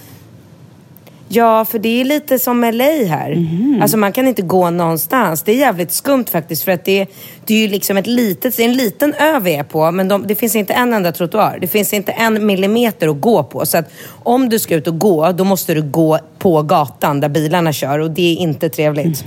Ja, 1.33 1.65
för 1.65 1.79
det 1.79 2.01
är 2.01 2.05
lite 2.05 2.39
som 2.39 2.61
LA 2.61 2.83
här. 2.83 3.35
Mhm. 3.35 3.79
Alltså 3.81 3.97
man 3.97 4.11
kan 4.11 4.27
inte 4.27 4.41
gå 4.41 4.69
någonstans. 4.69 5.43
Det 5.43 5.51
är 5.51 5.55
jävligt 5.55 5.91
skumt 5.91 6.25
faktiskt 6.31 6.63
för 6.63 6.71
att 6.71 6.85
det, 6.85 7.07
det 7.45 7.53
är 7.53 7.57
ju 7.57 7.67
liksom 7.67 7.97
ett 7.97 8.07
litet, 8.07 8.57
det 8.57 8.63
är 8.63 8.69
en 8.69 8.77
liten 8.77 9.13
ö 9.13 9.39
vi 9.39 9.55
är 9.55 9.63
på 9.63 9.91
men 9.91 10.07
de, 10.07 10.27
det 10.27 10.35
finns 10.35 10.55
inte 10.55 10.73
en 10.73 10.93
enda 10.93 11.11
trottoar. 11.11 11.57
Det 11.61 11.67
finns 11.67 11.93
inte 11.93 12.11
en 12.11 12.45
millimeter 12.45 13.07
att 13.07 13.21
gå 13.21 13.43
på. 13.43 13.65
Så 13.65 13.77
att 13.77 13.91
om 14.23 14.49
du 14.49 14.59
ska 14.59 14.75
ut 14.75 14.87
och 14.87 14.99
gå, 14.99 15.31
då 15.31 15.43
måste 15.43 15.73
du 15.73 15.81
gå 15.81 16.19
på 16.39 16.61
gatan 16.61 17.19
där 17.19 17.29
bilarna 17.29 17.73
kör 17.73 17.99
och 17.99 18.11
det 18.11 18.33
är 18.33 18.35
inte 18.35 18.69
trevligt. 18.69 19.23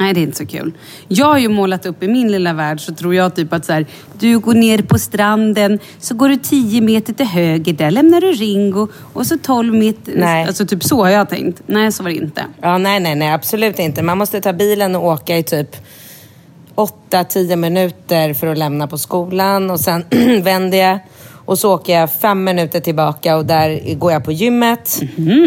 Nej, 0.00 0.14
det 0.14 0.20
är 0.20 0.22
inte 0.22 0.36
så 0.36 0.46
kul. 0.46 0.72
Jag 1.08 1.26
har 1.26 1.38
ju 1.38 1.48
målat 1.48 1.86
upp 1.86 2.02
i 2.02 2.08
min 2.08 2.32
lilla 2.32 2.52
värld 2.52 2.80
så 2.80 2.94
tror 2.94 3.14
jag 3.14 3.34
typ 3.34 3.52
att 3.52 3.64
så 3.64 3.72
här, 3.72 3.86
du 4.18 4.38
går 4.38 4.54
ner 4.54 4.82
på 4.82 4.98
stranden, 4.98 5.78
så 5.98 6.14
går 6.14 6.28
du 6.28 6.36
10 6.36 6.80
meter 6.80 7.12
till 7.12 7.26
höger, 7.26 7.72
där 7.72 7.90
lämnar 7.90 8.20
du 8.20 8.32
Ringo 8.32 8.88
och 9.12 9.26
så 9.26 9.38
12 9.38 9.74
meter... 9.74 10.12
Nej. 10.16 10.46
Alltså 10.46 10.66
typ 10.66 10.84
så 10.84 11.02
har 11.02 11.10
jag 11.10 11.28
tänkt. 11.28 11.62
Nej, 11.66 11.92
så 11.92 12.02
var 12.02 12.10
det 12.10 12.16
inte. 12.16 12.44
Ja, 12.60 12.78
nej, 12.78 13.00
nej, 13.00 13.14
nej, 13.14 13.32
absolut 13.32 13.78
inte. 13.78 14.02
Man 14.02 14.18
måste 14.18 14.40
ta 14.40 14.52
bilen 14.52 14.96
och 14.96 15.04
åka 15.04 15.38
i 15.38 15.42
typ 15.42 15.76
8-10 16.74 17.56
minuter 17.56 18.34
för 18.34 18.46
att 18.46 18.58
lämna 18.58 18.86
på 18.86 18.98
skolan 18.98 19.70
och 19.70 19.80
sen 19.80 20.04
vänder 20.42 20.78
jag 20.78 20.98
och 21.50 21.58
så 21.58 21.74
åker 21.74 22.00
jag 22.00 22.12
fem 22.12 22.44
minuter 22.44 22.80
tillbaka 22.80 23.36
och 23.36 23.46
där 23.46 23.94
går 23.94 24.12
jag 24.12 24.24
på 24.24 24.32
gymmet 24.32 25.00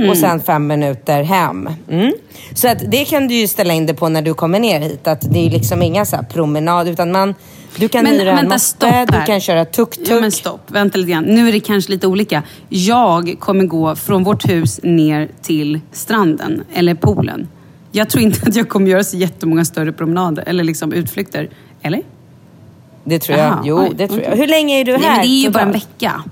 och 0.10 0.18
sen 0.18 0.40
fem 0.40 0.68
minuter 0.68 1.24
hem. 1.24 1.70
Mm. 1.90 2.14
Så 2.54 2.68
att 2.68 2.92
det 2.92 3.06
kan 3.06 3.28
du 3.28 3.36
ju 3.36 3.48
ställa 3.48 3.74
in 3.74 3.86
det 3.86 3.94
på 3.94 4.10
när 4.10 4.22
du 4.22 4.34
kommer 4.34 4.60
ner 4.60 4.80
hit. 4.80 5.08
Att 5.08 5.34
det 5.34 5.46
är 5.46 5.50
liksom 5.50 5.82
inga 5.82 6.06
så 6.06 6.18
promenad 6.34 6.88
utan 6.88 7.12
man, 7.12 7.36
du 7.78 7.88
kan 7.90 8.04
Men 8.04 8.14
hyra 8.14 8.32
en 8.32 8.36
vänta, 8.36 8.60
moppe, 8.82 9.06
du 9.06 9.26
kan 9.26 9.40
köra 9.40 9.66
tuk-tuk. 9.66 10.08
Ja, 10.10 10.20
men 10.20 10.32
stopp. 10.32 10.62
Vänta 10.72 10.98
lite 10.98 11.12
grann. 11.12 11.24
Nu 11.24 11.48
är 11.48 11.52
det 11.52 11.60
kanske 11.60 11.92
lite 11.92 12.08
olika. 12.08 12.44
Jag 12.70 13.36
kommer 13.40 13.66
gå 13.66 13.96
från 13.96 14.24
vårt 14.24 14.50
hus 14.50 14.80
ner 14.84 15.30
till 15.42 15.80
stranden 15.92 16.64
eller 16.74 16.96
poolen. 16.96 17.48
Jag 17.92 18.10
tror 18.10 18.24
inte 18.24 18.50
att 18.50 18.56
jag 18.56 18.70
kommer 18.70 18.88
göra 18.88 19.04
så 19.04 19.18
jättemånga 19.18 19.66
större 19.66 19.92
promenader 19.92 20.44
eller 20.48 20.64
liksom 20.64 20.94
utflykter. 20.94 21.50
Eller? 21.82 22.02
Det 23.04 23.20
tror 23.20 23.38
jag. 23.38 23.48
Jaha, 23.48 23.62
jo, 23.64 23.80
oj, 23.80 23.92
det 23.96 24.08
tror 24.08 24.22
jag. 24.22 24.28
okej. 24.28 24.40
Hur 24.40 24.48
länge 24.48 24.80
är 24.80 24.86
du 24.86 24.92
Nej, 24.92 25.02
här? 25.02 25.12
men 25.12 25.22
det 25.22 25.28
är 25.28 25.44
ju 25.44 25.50
bara 25.50 25.64
en 25.64 25.72
vecka. 25.72 26.24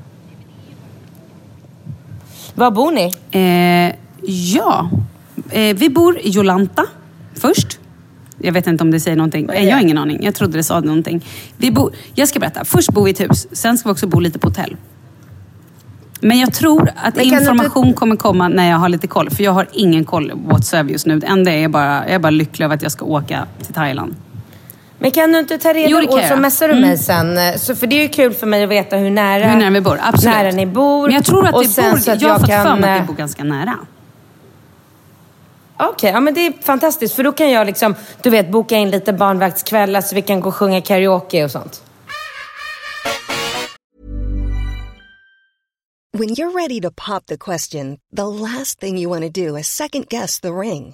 Var 2.56 2.72
bor 2.72 2.92
ni? 2.92 3.14
Eh, 3.32 3.96
ja, 4.54 4.90
eh, 5.50 5.76
vi 5.76 5.90
bor 5.90 6.20
i 6.20 6.30
Jolanta 6.30 6.86
först. 7.34 7.80
Jag 8.38 8.52
vet 8.52 8.68
inte 8.68 8.84
om 8.84 8.92
det 8.92 9.00
säger 9.00 9.18
någonting. 9.18 9.50
är 9.50 9.54
Eh, 9.54 9.64
jag 9.64 9.76
har 9.76 9.82
ingen 9.82 9.98
aning. 9.98 10.24
Jag 10.24 10.36
trodde 10.36 10.58
det 10.58 10.64
sa 10.64 10.80
någonting. 10.80 11.26
Vi 11.58 11.72
bor, 11.72 11.94
jag 12.16 12.28
ska 12.28 12.40
berätta. 12.40 12.66
Först 12.66 12.92
bor 12.92 13.04
vi 13.04 13.10
i 13.10 13.14
ett 13.14 13.20
hus. 13.20 13.48
Sen 13.52 13.78
ska 13.78 13.90
vi 13.90 13.94
också 13.94 14.08
bo 14.08 14.20
lite 14.20 14.40
på 14.40 14.48
hotell. 14.48 14.76
Men 16.20 16.40
jag 16.40 16.54
tror 16.54 16.90
att 16.96 17.18
information 17.18 17.94
kommer 17.94 18.16
komma 18.16 18.48
när 18.48 18.70
jag 18.70 18.78
har 18.78 18.90
lite 18.90 19.08
koll. 19.08 19.30
För 19.30 19.44
jag 19.44 19.52
har 19.52 19.68
ingen 19.74 20.06
koll 20.06 20.32
whatsoever 20.46 20.92
just 20.92 21.06
nu. 21.06 21.20
Det 21.20 21.28
enda 21.28 21.52
är 21.52 21.68
bara, 21.68 22.04
jag 22.06 22.12
är 22.12 22.20
bara 22.20 22.30
lycklig 22.30 22.66
över 22.66 22.76
att 22.76 22.82
jag 22.82 22.92
ska 22.92 23.06
åka 23.06 23.48
till 23.66 23.74
Thailand. 23.74 24.16
Men 25.04 25.12
kan 25.12 25.32
du 25.32 25.40
inte 25.40 25.58
ta 25.58 25.74
reda 25.74 26.02
kan 26.02 26.10
och 26.10 26.20
jag 26.20 26.28
så 26.30 26.36
messar 26.36 26.68
du 26.68 26.76
mig 26.76 26.98
sen? 26.98 27.38
eh, 27.38 27.56
Så, 27.56 27.76
för 27.76 27.88
det 27.88 27.96
är 27.96 28.02
ju 28.02 28.08
kul 28.10 28.34
för 28.34 28.48
mig 28.48 28.64
att 28.64 28.70
veta 28.70 28.98
hur 28.98 29.10
nära, 29.10 29.48
Hur 29.48 29.60
nära 29.60 29.70
vi 29.70 29.82
bor. 29.82 30.00
Absolut. 30.02 30.36
nära 30.36 30.52
ni 30.52 30.66
bor. 30.66 31.08
Men 31.08 31.16
jag 31.16 31.26
tror 31.26 31.48
att 31.48 31.54
och 31.54 31.64
vi 31.64 31.68
sen 31.68 31.92
bor, 31.92 31.98
så 32.00 32.12
att 32.12 32.22
jag 32.22 32.30
har 32.30 32.40
fått 32.40 32.50
kan, 32.50 32.66
för 32.66 32.76
mig 32.76 32.90
att 32.94 32.98
eh, 32.98 33.02
vi 33.02 33.08
bor 33.08 33.14
ganska 33.16 33.44
nära. 33.44 33.78
Okej, 35.78 36.12
ja 36.12 36.20
men 36.20 36.34
det 36.34 36.46
är 36.46 36.54
fantastiskt. 36.62 37.16
För 37.16 37.24
då 37.24 37.32
kan 37.32 37.52
jag 37.52 37.68
liksom, 37.68 37.96
du 38.22 38.30
vet, 38.30 38.50
boka 38.50 38.76
in 38.78 38.90
lite 38.92 39.14
barnvaktskvällar 39.14 40.02
så 40.02 40.16
vi 40.16 40.22
kan 40.22 40.40
gå 40.42 40.50
och 40.50 40.56
sjunga 40.56 40.82
karaoke 40.82 41.44
och 41.44 41.52
sånt. 41.52 41.82
When 46.18 46.30
you're 46.30 46.54
ready 46.62 46.82
to 46.82 46.92
pop 46.92 47.26
the 47.26 47.38
question, 47.38 47.98
the 48.16 48.26
last 48.26 48.80
thing 48.80 48.98
you 49.00 49.10
want 49.20 49.34
to 49.36 49.46
do 49.46 49.58
is 49.58 49.68
second 49.68 50.06
guess 50.10 50.40
the 50.40 50.48
ring. 50.52 50.94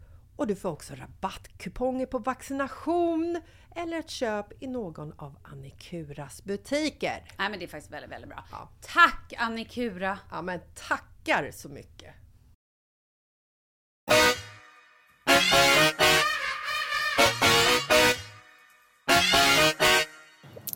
och 0.35 0.47
du 0.47 0.55
får 0.55 0.69
också 0.69 0.93
rabattkuponger 0.95 2.05
på 2.05 2.19
vaccination 2.19 3.41
eller 3.75 3.99
ett 3.99 4.09
köp 4.09 4.63
i 4.63 4.67
någon 4.67 5.13
av 5.17 5.37
Annikuras 5.43 6.43
butiker. 6.43 7.23
Nej 7.37 7.49
men 7.49 7.59
det 7.59 7.65
är 7.65 7.67
faktiskt 7.67 7.93
väldigt, 7.93 8.11
väldigt 8.11 8.29
bra. 8.29 8.43
Ja. 8.51 8.69
Tack 8.81 9.33
Annikura! 9.37 10.19
Ja 10.31 10.41
men 10.41 10.59
tackar 10.87 11.51
så 11.51 11.69
mycket! 11.69 12.15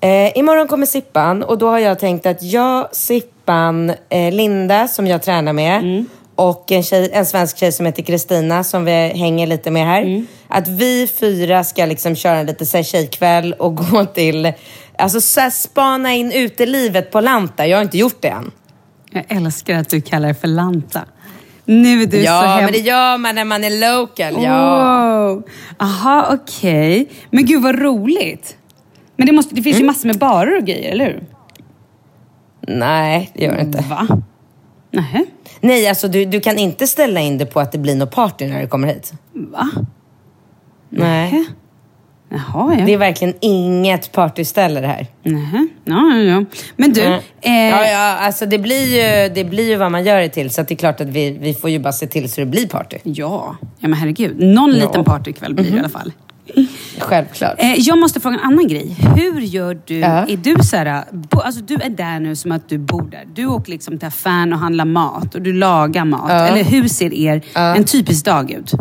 Eh, 0.01 0.37
imorgon 0.37 0.67
kommer 0.67 0.85
Sippan 0.85 1.43
och 1.43 1.57
då 1.57 1.69
har 1.69 1.79
jag 1.79 1.99
tänkt 1.99 2.25
att 2.25 2.43
jag, 2.43 2.95
Sippan, 2.95 3.89
eh, 4.09 4.33
Linda 4.33 4.87
som 4.87 5.07
jag 5.07 5.21
tränar 5.23 5.53
med 5.53 6.05
och 6.35 6.71
en, 6.71 6.83
tjej, 6.83 7.09
en 7.13 7.25
svensk 7.25 7.57
tjej 7.57 7.71
som 7.71 7.85
heter 7.85 8.03
Kristina 8.03 8.63
som 8.63 8.85
vi 8.85 8.91
hänger 8.91 9.47
lite 9.47 9.71
med 9.71 9.85
här. 9.85 10.25
Att 10.47 10.67
vi 10.67 11.07
fyra 11.19 11.63
ska 11.63 11.85
liksom 11.85 12.15
köra 12.15 12.37
en 12.37 12.45
lite 12.45 12.65
så 12.65 12.77
här 12.77 12.83
tjejkväll 12.83 13.53
och 13.53 13.75
gå 13.91 14.05
till, 14.05 14.53
alltså 14.97 15.21
så 15.21 15.39
här, 15.39 15.49
spana 15.49 16.13
in 16.13 16.31
utelivet 16.31 17.11
på 17.11 17.19
Lanta. 17.21 17.67
Jag 17.67 17.77
har 17.77 17.83
inte 17.83 17.97
gjort 17.97 18.21
det 18.21 18.27
än. 18.27 18.51
Jag 19.11 19.23
älskar 19.27 19.75
att 19.79 19.89
du 19.89 20.01
kallar 20.01 20.27
det 20.27 20.33
för 20.33 20.47
Lanta. 20.47 21.01
Nu 21.65 22.01
är 22.01 22.07
du 22.07 22.17
så 22.17 22.23
ja, 22.23 22.57
men 22.61 22.71
det 22.71 22.77
gör 22.79 23.17
man 23.17 23.35
när 23.35 23.45
man 23.45 23.63
är 23.63 23.99
local. 23.99 24.43
Ja. 24.43 25.41
Aha, 25.79 26.27
okej. 26.33 27.09
Men 27.29 27.45
gud 27.45 27.61
vad 27.63 27.79
roligt. 27.79 28.57
Men 29.17 29.27
det, 29.27 29.33
måste, 29.33 29.55
det 29.55 29.61
finns 29.61 29.75
ju 29.75 29.81
Mm. 29.81 29.87
massor 29.87 30.07
med 30.07 30.17
barer 30.17 30.57
och 30.57 30.65
grejer, 30.65 30.91
eller 30.91 31.05
hur? 31.05 31.23
Nej, 32.67 33.31
det 33.33 33.43
gör 33.43 33.55
det 33.55 33.61
inte. 33.61 33.83
Va? 33.89 34.07
Nähä. 34.91 35.25
Nej, 35.61 35.87
alltså 35.87 36.07
du, 36.07 36.25
du 36.25 36.39
kan 36.41 36.57
inte 36.57 36.87
ställa 36.87 37.19
in 37.19 37.37
det 37.37 37.45
på 37.45 37.59
att 37.59 37.71
det 37.71 37.77
blir 37.77 37.95
något 37.95 38.11
party 38.11 38.47
när 38.47 38.61
du 38.61 38.67
kommer 38.67 38.87
hit. 38.87 39.13
Va? 39.33 39.69
Nej. 40.89 41.45
Jaha, 42.29 42.75
ja. 42.79 42.85
Det 42.85 42.93
är 42.93 42.97
verkligen 42.97 43.33
inget 43.41 44.11
partyställe 44.11 44.81
det 44.81 44.87
här. 44.87 45.07
Nähä. 45.23 45.67
Ja, 45.85 46.13
ja, 46.15 46.17
ja. 46.21 46.45
Men 46.75 46.93
du, 46.93 47.01
Mm. 47.01 47.19
eh, 47.41 47.51
Ja, 47.53 47.87
ja, 47.87 48.15
alltså 48.17 48.45
det 48.45 48.57
blir, 48.59 48.85
ju, 48.85 49.29
det 49.33 49.43
blir 49.43 49.69
ju 49.69 49.75
vad 49.75 49.91
man 49.91 50.03
gör 50.05 50.19
det 50.21 50.29
till. 50.29 50.49
Så 50.49 50.61
det 50.61 50.73
är 50.73 50.75
klart 50.75 51.01
att 51.01 51.07
vi, 51.07 51.31
vi 51.31 51.53
får 51.53 51.69
ju 51.69 51.79
bara 51.79 51.93
se 51.93 52.07
till 52.07 52.31
så 52.31 52.41
det 52.41 52.47
blir 52.47 52.67
party. 52.67 52.97
ja. 53.03 53.55
ja, 53.79 53.87
men 53.87 53.93
herregud. 53.93 54.39
Någon 54.39 54.71
liten 54.71 55.03
partykväll 55.03 55.53
blir 55.53 55.71
det 55.71 55.75
i 55.75 55.79
alla 55.79 55.89
fall. 55.89 56.11
Självklart. 56.99 57.55
Eh, 57.57 57.73
jag 57.77 57.97
måste 57.97 58.19
fråga 58.19 58.35
en 58.35 58.43
annan 58.43 58.67
grej. 58.67 58.97
Hur 59.15 59.41
gör 59.41 59.81
du? 59.85 59.99
Ja. 59.99 60.27
Är 60.27 60.37
du 60.37 60.55
så 60.63 60.77
här, 60.77 61.03
alltså 61.31 61.61
du 61.61 61.75
är 61.75 61.89
där 61.89 62.19
nu 62.19 62.35
som 62.35 62.51
att 62.51 62.69
du 62.69 62.77
bor 62.77 63.09
där. 63.11 63.23
Du 63.33 63.45
åker 63.45 63.71
liksom 63.71 63.97
till 63.97 64.07
affären 64.07 64.53
och 64.53 64.59
handlar 64.59 64.85
mat 64.85 65.35
och 65.35 65.41
du 65.41 65.53
lagar 65.53 66.05
mat. 66.05 66.31
Eller 66.31 66.63
hur 66.63 66.87
ser 66.87 67.13
er 67.13 67.41
en 67.55 67.83
typisk 67.83 68.25
dag 68.25 68.51
ut? 68.51 68.73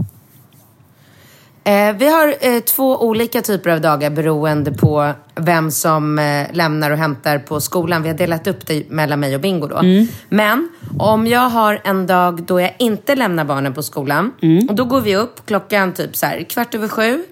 Eh, 1.66 1.96
vi 1.96 2.09
har 2.09 2.35
eh, 2.40 2.61
två 2.61 3.03
olika 3.03 3.42
typer 3.42 3.70
av 3.70 3.81
dagar 3.81 4.11
beroende 4.11 4.72
på 4.72 5.12
vem 5.35 5.70
som 5.70 6.18
eh, 6.18 6.46
lämnar 6.53 6.90
och 6.90 6.98
hämtar 6.98 7.38
på 7.38 7.61
skolan. 7.61 8.03
Vi 8.03 8.09
har 8.09 8.16
delat 8.16 8.46
upp 8.46 8.66
det 8.66 8.90
mellan 8.90 9.20
mig 9.20 9.35
och 9.35 9.40
Bingo 9.40 9.66
då. 9.66 9.81
Men 10.29 10.68
om 10.98 11.27
jag 11.27 11.48
har 11.50 11.81
en 11.85 12.07
dag 12.07 12.42
då 12.42 12.61
jag 12.61 12.74
inte 12.79 13.14
lämnar 13.14 13.44
barnen 13.44 13.74
på 13.74 13.83
skolan, 13.83 14.33
och 14.68 14.74
då 14.74 14.85
går 14.85 15.00
vi 15.00 15.16
upp 15.16 15.46
klockan 15.46 15.92
typ 15.92 16.16
så 16.16 16.27
här, 16.27 16.42
kvart 16.42 16.74
över 16.74 16.88
sju. 16.88 17.22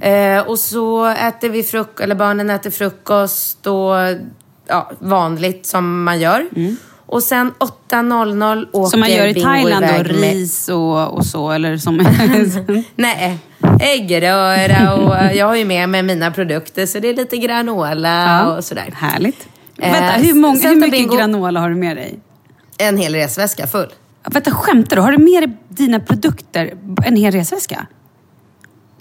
Eh, 0.00 0.40
och 0.48 0.58
så 0.58 1.06
äter 1.06 1.48
vi 1.48 1.62
frukost, 1.62 2.00
eller 2.00 2.14
barnen 2.14 2.50
äter 2.50 2.70
frukost 2.70 3.66
och 3.66 3.94
ja, 4.68 4.90
vanligt 4.98 5.66
som 5.66 6.04
man 6.04 6.20
gör. 6.20 6.46
Och 7.06 7.22
sen 7.22 7.52
8.00 7.90 8.66
åker 8.72 8.90
Som 8.90 9.00
man 9.00 9.10
gör 9.10 9.26
i 9.26 9.34
Bingo 9.34 9.46
Thailand 9.46 9.86
då, 9.98 10.02
ris 10.02 10.68
och, 10.68 11.14
och 11.14 11.26
så 11.26 11.50
eller 11.50 11.76
som... 11.76 11.96
Nej, 12.96 13.38
äggröra 13.80 14.94
och 14.94 15.16
eh, 15.16 15.32
jag 15.32 15.46
har 15.46 15.56
ju 15.56 15.64
med 15.64 15.88
mig 15.88 16.02
mina 16.02 16.30
produkter 16.30 16.86
så 16.86 16.98
det 16.98 17.08
är 17.08 17.14
lite 17.14 17.36
granola 17.36 18.46
och 18.56 18.64
sådär. 18.64 18.90
Härligt. 18.96 19.48
Eh, 19.78 19.92
Vänta, 19.92 20.12
hur, 20.12 20.34
många, 20.34 20.60
hur 20.68 20.76
mycket 20.76 21.00
Bingo- 21.00 21.16
granola 21.16 21.60
har 21.60 21.70
du 21.70 21.76
med 21.76 21.96
dig? 21.96 22.18
En 22.78 22.96
hel 22.98 23.14
resväska 23.14 23.66
full. 23.66 23.88
Vänta, 24.30 24.50
skämtar 24.50 24.96
du? 24.96 25.02
Har 25.02 25.12
du 25.12 25.18
med 25.18 25.42
dig 25.42 25.56
dina 25.68 26.00
produkter? 26.00 26.74
En 27.04 27.16
hel 27.16 27.32
resväska? 27.32 27.86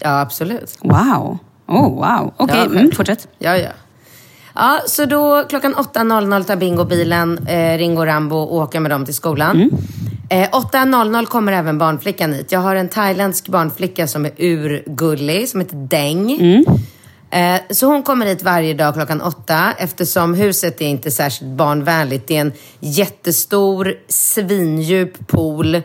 Ja, 0.04 0.22
absolut. 0.22 0.78
Wow. 0.82 1.38
Oh, 1.68 1.90
wow. 1.90 2.34
Okej, 2.38 2.58
Ja, 2.58 2.66
mm, 2.66 2.92
fortsätt. 2.92 3.28
Ja, 3.40 3.58
ja. 3.58 3.70
Ja, 4.56 4.80
så 4.88 5.06
då 5.06 5.44
klockan 5.50 5.76
8.00 5.76 6.44
tar 6.44 6.56
Bingo 6.56 6.86
bilen, 6.86 7.48
eh, 7.48 7.78
Ringo 7.78 8.06
Rambo 8.06 8.36
och 8.36 8.56
åker 8.56 8.80
med 8.80 8.92
dem 8.92 9.06
till 9.06 9.14
skolan. 9.16 9.70
Eh, 10.30 10.50
8.00 10.52 11.26
kommer 11.26 11.52
även 11.52 11.78
barnflickan 11.78 12.34
hit. 12.34 12.52
Jag 12.52 12.60
har 12.60 12.76
en 12.76 12.90
thailändsk 12.90 13.48
barnflicka 13.48 14.08
som 14.08 14.26
är 14.26 14.32
urgullig, 14.38 15.50
som 15.50 15.60
heter 15.60 15.76
Deng. 15.76 16.32
Eh, 17.32 17.62
så 17.70 17.88
hon 17.88 18.04
kommer 18.04 18.26
hit 18.26 18.44
varje 18.44 18.74
dag 18.74 18.94
klockan 18.94 19.22
åtta 19.22 19.74
eftersom 19.78 20.34
huset 20.34 20.82
är 20.82 20.86
inte 20.86 21.12
särskilt 21.12 21.52
barnvänligt. 21.52 22.28
Det 22.28 22.38
är 22.38 22.42
en 22.42 22.54
jättestor, 22.80 23.94
svindjup 24.08 25.28
pool 25.28 25.82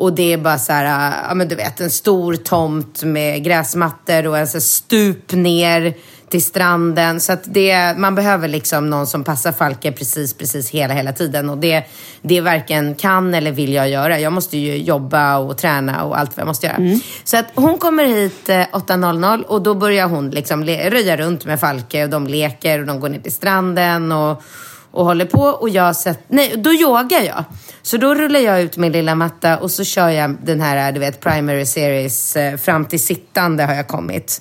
och 0.00 0.12
det 0.12 0.32
är 0.32 0.38
bara 0.38 0.58
så 0.58 0.72
här, 0.72 1.14
ja 1.28 1.34
men 1.34 1.48
du 1.48 1.54
vet, 1.54 1.80
en 1.80 1.90
stor 1.90 2.36
tomt 2.36 3.02
med 3.02 3.44
gräsmattor 3.44 4.26
och 4.26 4.38
en 4.38 4.48
så 4.48 4.60
stup 4.60 5.32
ner 5.32 5.94
till 6.28 6.42
stranden. 6.42 7.20
Så 7.20 7.32
att 7.32 7.40
det, 7.44 7.98
man 7.98 8.14
behöver 8.14 8.48
liksom 8.48 8.90
någon 8.90 9.06
som 9.06 9.24
passar 9.24 9.52
Falke 9.52 9.92
precis, 9.92 10.34
precis 10.34 10.70
hela, 10.70 10.94
hela 10.94 11.12
tiden. 11.12 11.50
Och 11.50 11.58
det, 11.58 11.84
det 12.22 12.40
varken 12.40 12.94
kan 12.94 13.34
eller 13.34 13.52
vill 13.52 13.72
jag 13.72 13.88
göra. 13.88 14.20
Jag 14.20 14.32
måste 14.32 14.58
ju 14.58 14.76
jobba 14.76 15.38
och 15.38 15.58
träna 15.58 16.04
och 16.04 16.18
allt 16.18 16.36
vad 16.36 16.42
jag 16.42 16.46
måste 16.46 16.66
göra. 16.66 16.98
Så 17.24 17.36
att 17.36 17.46
hon 17.54 17.78
kommer 17.78 18.04
hit 18.04 18.48
eh, 18.48 18.54
8.00 18.54 19.42
och 19.42 19.62
då 19.62 19.74
börjar 19.74 20.08
hon 20.08 20.30
liksom 20.30 20.64
röja 20.64 21.16
runt 21.16 21.44
med 21.44 21.60
Falke 21.60 22.04
och 22.04 22.10
de 22.10 22.26
leker 22.26 22.80
och 22.80 22.86
de 22.86 23.00
går 23.00 23.08
ner 23.08 23.20
till 23.20 23.32
stranden 23.32 24.12
och 24.12 24.42
och 24.90 25.04
håller 25.04 25.24
på 25.24 25.42
och 25.42 25.68
jag 25.68 25.96
sätter, 25.96 26.24
nej 26.28 26.54
då 26.56 26.72
yogar 26.72 27.20
jag. 27.20 27.44
Så 27.82 27.96
då 27.96 28.14
rullar 28.14 28.40
jag 28.40 28.62
ut 28.62 28.76
min 28.76 28.92
lilla 28.92 29.14
matta 29.14 29.58
och 29.58 29.70
så 29.70 29.84
kör 29.84 30.08
jag 30.08 30.36
den 30.42 30.60
här, 30.60 30.92
du 30.92 31.00
vet, 31.00 31.20
primary 31.20 31.66
series 31.66 32.36
eh, 32.36 32.56
fram 32.56 32.84
till 32.84 33.00
sittande 33.00 33.64
har 33.64 33.74
jag 33.74 33.88
kommit. 33.88 34.40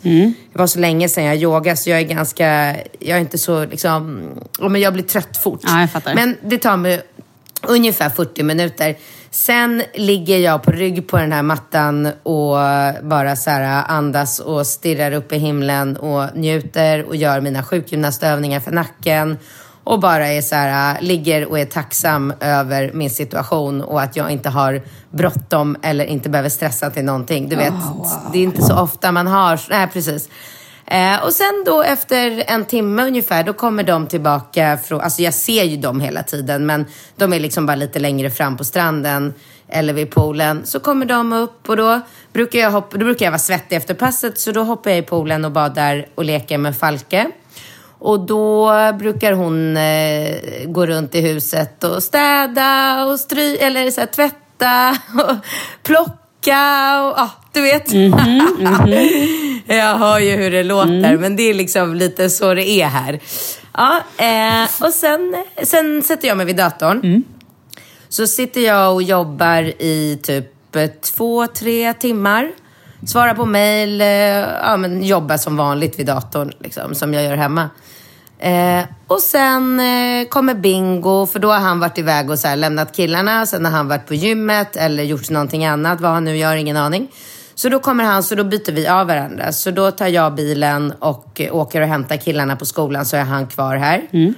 Det 0.54 0.60
var 0.60 0.68
så 0.68 0.80
länge 0.80 1.10
sedan 1.10 1.24
jag 1.24 1.38
yogade 1.38 1.78
så 1.78 1.90
jag 1.90 2.00
är 2.00 2.04
ganska, 2.04 2.76
jag 3.00 3.18
är 3.18 3.20
inte 3.20 3.38
så 3.38 3.66
liksom, 3.66 4.32
men 4.60 4.82
jag 4.82 4.94
blir 4.94 5.04
trött 5.04 5.38
fort. 5.38 5.60
Ja, 5.64 5.80
jag 5.80 5.92
fattar. 5.92 6.16
Men 6.16 6.36
det 6.42 6.58
tar 6.58 6.78
mig 6.78 7.02
ungefär 7.68 8.10
40 8.10 8.44
minuter. 8.44 8.96
Sen 9.32 9.84
ligger 9.94 10.38
jag 10.38 10.64
på 10.64 10.72
rygg 10.72 11.08
på 11.08 11.18
den 11.18 11.32
här 11.32 11.44
mattan 11.44 12.06
och 12.24 12.58
bara 13.04 13.36
så 13.36 13.50
här 13.50 13.84
andas 13.88 14.40
och 14.40 14.68
stirrar 14.68 15.12
upp 15.12 15.34
i 15.34 15.38
himlen 15.38 15.98
och 15.98 16.26
njuter 16.36 17.04
och 17.06 17.16
gör 17.16 17.42
mina 17.42 17.64
sjukgymnastövningar 17.64 18.60
för 18.60 18.72
nacken. 18.72 19.38
Och 19.84 20.00
bara 20.00 20.28
är 20.28 20.42
så 20.42 20.56
här, 20.56 21.02
ligger 21.02 21.46
och 21.46 21.60
är 21.60 21.66
tacksam 21.66 22.34
över 22.40 22.92
min 22.94 23.10
situation 23.10 23.82
och 23.82 24.02
att 24.02 24.16
jag 24.16 24.32
inte 24.32 24.50
har 24.50 24.82
bråttom 25.12 25.78
eller 25.82 26.06
inte 26.06 26.30
behöver 26.30 26.50
stressa 26.50 26.90
till 26.90 27.04
någonting. 27.06 27.50
Du 27.50 27.56
vet, 27.56 27.74
det 28.34 28.40
är 28.40 28.44
inte 28.44 28.62
så 28.62 28.80
ofta 28.80 29.12
man 29.12 29.28
har... 29.28 29.60
Nej, 29.70 29.88
precis. 29.94 30.30
Eh, 30.86 31.24
och 31.24 31.34
sen 31.34 31.64
då 31.66 31.84
efter 31.84 32.44
en 32.48 32.66
timme 32.66 33.08
ungefär, 33.08 33.44
då 33.44 33.54
kommer 33.54 33.84
de 33.84 34.08
tillbaka 34.08 34.78
från... 34.84 35.02
Alltså 35.02 35.22
jag 35.22 35.34
ser 35.34 35.64
ju 35.64 35.78
dem 35.78 36.02
hela 36.02 36.24
tiden, 36.24 36.66
men 36.66 36.86
de 37.16 37.34
är 37.34 37.40
liksom 37.40 37.66
bara 37.66 37.76
lite 37.76 38.00
längre 38.00 38.30
fram 38.30 38.58
på 38.58 38.64
stranden 38.64 39.34
eller 39.68 39.94
vid 39.94 40.12
poolen. 40.12 40.66
Så 40.66 40.80
kommer 40.80 41.06
de 41.06 41.34
upp 41.34 41.70
och 41.70 41.78
då 41.78 42.02
brukar 42.34 42.60
jag, 42.60 42.72
hoppa, 42.72 42.98
då 42.98 43.06
brukar 43.06 43.26
jag 43.26 43.32
vara 43.32 43.40
svettig 43.40 43.76
efter 43.76 43.94
passet, 43.94 44.40
så 44.40 44.52
då 44.52 44.64
hoppar 44.64 44.90
jag 44.90 45.00
i 45.00 45.02
poolen 45.02 45.46
och 45.46 45.52
badar 45.52 46.06
och 46.16 46.26
leker 46.26 46.58
med 46.58 46.78
Falke. 46.78 47.32
Och 48.00 48.20
då 48.20 48.72
brukar 49.00 49.34
hon 49.34 49.78
eh, 49.78 50.36
gå 50.66 50.86
runt 50.86 51.16
i 51.16 51.22
huset 51.22 51.84
och 51.84 52.04
städa 52.04 53.06
och 53.06 53.20
stry, 53.20 53.56
eller 53.56 53.92
så 53.92 54.00
här, 54.00 54.08
tvätta 54.08 54.98
och 55.24 55.36
plocka 55.84 57.04
och 57.04 57.14
ja, 57.18 57.30
du 57.54 57.62
vet. 57.62 57.94
Jag 59.66 59.98
hör 59.98 60.20
ju 60.20 60.36
hur 60.36 60.52
det 60.52 60.64
låter, 60.64 61.18
men 61.18 61.36
det 61.36 61.44
är 61.44 61.54
liksom 61.54 61.96
lite 61.96 62.30
så 62.30 62.54
det 62.54 62.70
är 62.70 62.88
här. 62.88 63.20
Ja, 63.74 64.02
eh, 64.18 64.70
och 64.88 64.94
sen, 64.94 65.36
sen 65.64 66.04
sätter 66.04 66.28
jag 66.28 66.38
mig 66.38 66.46
vid 66.46 66.56
datorn. 66.56 67.24
Så 68.10 68.28
sitter 68.28 68.62
jag 68.62 68.94
och 68.94 69.04
jobbar 69.04 69.64
i 69.82 70.20
typ 70.24 70.76
eh, 70.76 70.88
två, 70.88 71.48
tre 71.48 71.94
timmar. 71.94 72.52
Svarar 73.08 73.34
på 73.34 73.46
mejl, 73.46 74.02
eh, 74.02 74.08
ja, 74.08 74.78
men 74.78 75.04
jobbar 75.04 75.38
som 75.38 75.58
vanligt 75.58 76.00
vid 76.00 76.06
datorn, 76.06 76.52
liksom, 76.60 76.96
som 76.96 77.14
jag 77.14 77.24
gör 77.24 77.36
hemma. 77.36 77.70
Eh, 78.40 78.86
och 79.08 79.22
sen 79.22 79.80
eh, 79.80 80.28
kommer 80.28 80.54
Bingo, 80.54 81.26
för 81.26 81.40
då 81.40 81.52
har 81.52 81.60
han 81.60 81.80
varit 81.80 81.98
iväg 81.98 82.30
och 82.30 82.40
så 82.40 82.48
här, 82.48 82.56
lämnat 82.56 82.96
killarna. 82.96 83.46
Sen 83.46 83.66
har 83.66 83.72
han 83.72 83.88
varit 83.88 84.08
på 84.08 84.14
gymmet 84.14 84.76
eller 84.76 85.04
gjort 85.04 85.30
någonting 85.30 85.66
annat. 85.66 86.02
Vad 86.02 86.12
han 86.12 86.24
nu 86.24 86.38
gör, 86.38 86.56
ingen 86.56 86.78
aning. 86.78 87.08
Så 87.56 87.70
då 87.70 87.80
kommer 87.80 88.04
han, 88.04 88.24
så 88.24 88.36
då 88.36 88.44
byter 88.44 88.72
vi 88.72 88.88
av 88.88 89.08
varandra. 89.08 89.52
Så 89.52 89.72
då 89.72 89.92
tar 89.92 90.08
jag 90.08 90.36
bilen 90.36 90.94
och 91.00 91.42
eh, 91.42 91.56
åker 91.56 91.82
och 91.82 91.88
hämtar 91.88 92.18
killarna 92.18 92.56
på 92.56 92.66
skolan, 92.66 93.06
så 93.06 93.18
är 93.18 93.24
han 93.24 93.48
kvar 93.48 93.76
här. 93.76 94.08
Mm. 94.12 94.34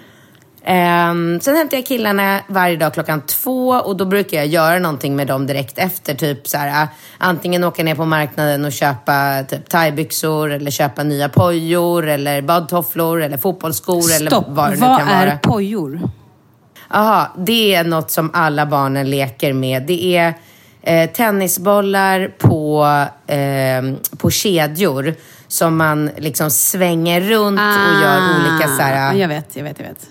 Ehm, 0.66 1.40
sen 1.42 1.56
hämtar 1.56 1.78
jag 1.78 1.86
killarna 1.86 2.40
varje 2.48 2.78
dag 2.78 2.94
klockan 2.94 3.22
två 3.22 3.70
och 3.70 3.98
då 3.98 4.06
brukar 4.06 4.38
jag 4.38 4.48
göra 4.48 4.80
någonting 4.80 5.16
med 5.16 5.28
dem 5.28 5.48
direkt 5.48 5.78
efter. 5.78 6.14
Typ 6.16 6.48
så 6.48 6.58
här, 6.58 6.88
antingen 7.18 7.64
åka 7.64 7.84
ner 7.84 7.96
på 7.96 8.06
marknaden 8.06 8.66
och 8.66 8.72
köpa 8.72 9.44
typ 9.50 9.70
thaibyxor 9.70 10.52
eller 10.52 10.72
köpa 10.72 11.04
nya 11.04 11.30
pojor 11.30 12.08
eller 12.08 12.42
badtofflor 12.42 13.22
eller 13.22 13.38
fotbollsskor 13.38 14.12
eller 14.16 14.28
Stopp, 14.30 14.46
vad 14.48 14.70
det 14.70 14.76
nu 14.76 14.82
vad 14.82 15.00
kan 15.00 15.08
är 15.08 15.26
vara. 15.26 15.38
pojor? 15.38 16.00
Aha, 16.90 17.34
det 17.38 17.76
är 17.76 17.84
något 17.84 18.12
som 18.12 18.32
alla 18.34 18.66
barnen 18.66 19.10
leker 19.10 19.54
med. 19.54 19.84
Det 19.84 20.18
är 20.18 20.34
eh, 20.82 21.10
tennisbollar 21.10 22.28
på, 22.38 22.86
eh, 23.28 24.18
på 24.18 24.30
kedjor 24.32 25.14
som 25.48 25.78
man 25.78 26.10
liksom 26.18 26.52
svänger 26.52 27.22
runt 27.22 27.60
och 27.60 28.02
gör 28.04 28.18
olika 28.40 28.68
så 28.68 28.82
här, 28.82 29.10
Ah, 29.12 29.14
Jag 29.14 29.28
vet, 29.28 29.56
jag 29.56 29.64
vet, 29.64 29.80
jag 29.80 29.88
vet. 29.88 30.08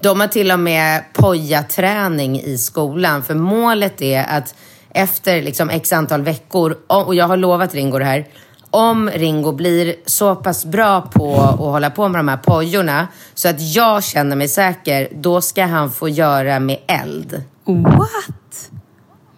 De 0.00 0.20
har 0.20 0.28
till 0.28 0.50
och 0.50 0.58
med 0.58 1.04
pojaträning 1.12 2.40
i 2.40 2.58
skolan. 2.58 3.22
För 3.22 3.34
målet 3.34 4.02
är 4.02 4.24
att 4.28 4.54
efter 4.90 5.42
liksom 5.42 5.70
x 5.70 5.92
antal 5.92 6.22
veckor, 6.22 6.78
och 6.86 7.14
jag 7.14 7.28
har 7.28 7.36
lovat 7.36 7.74
Ringo 7.74 7.98
det 7.98 8.04
här, 8.04 8.26
om 8.70 9.10
Ringo 9.10 9.52
blir 9.52 9.94
så 10.06 10.36
pass 10.36 10.64
bra 10.64 11.00
på 11.00 11.40
att 11.40 11.58
hålla 11.58 11.90
på 11.90 12.08
med 12.08 12.18
de 12.18 12.28
här 12.28 12.36
pojorna 12.36 13.08
så 13.34 13.48
att 13.48 13.60
jag 13.74 14.04
känner 14.04 14.36
mig 14.36 14.48
säker, 14.48 15.08
då 15.14 15.40
ska 15.40 15.64
han 15.64 15.92
få 15.92 16.08
göra 16.08 16.60
med 16.60 16.78
eld. 16.86 17.42
What? 17.64 18.70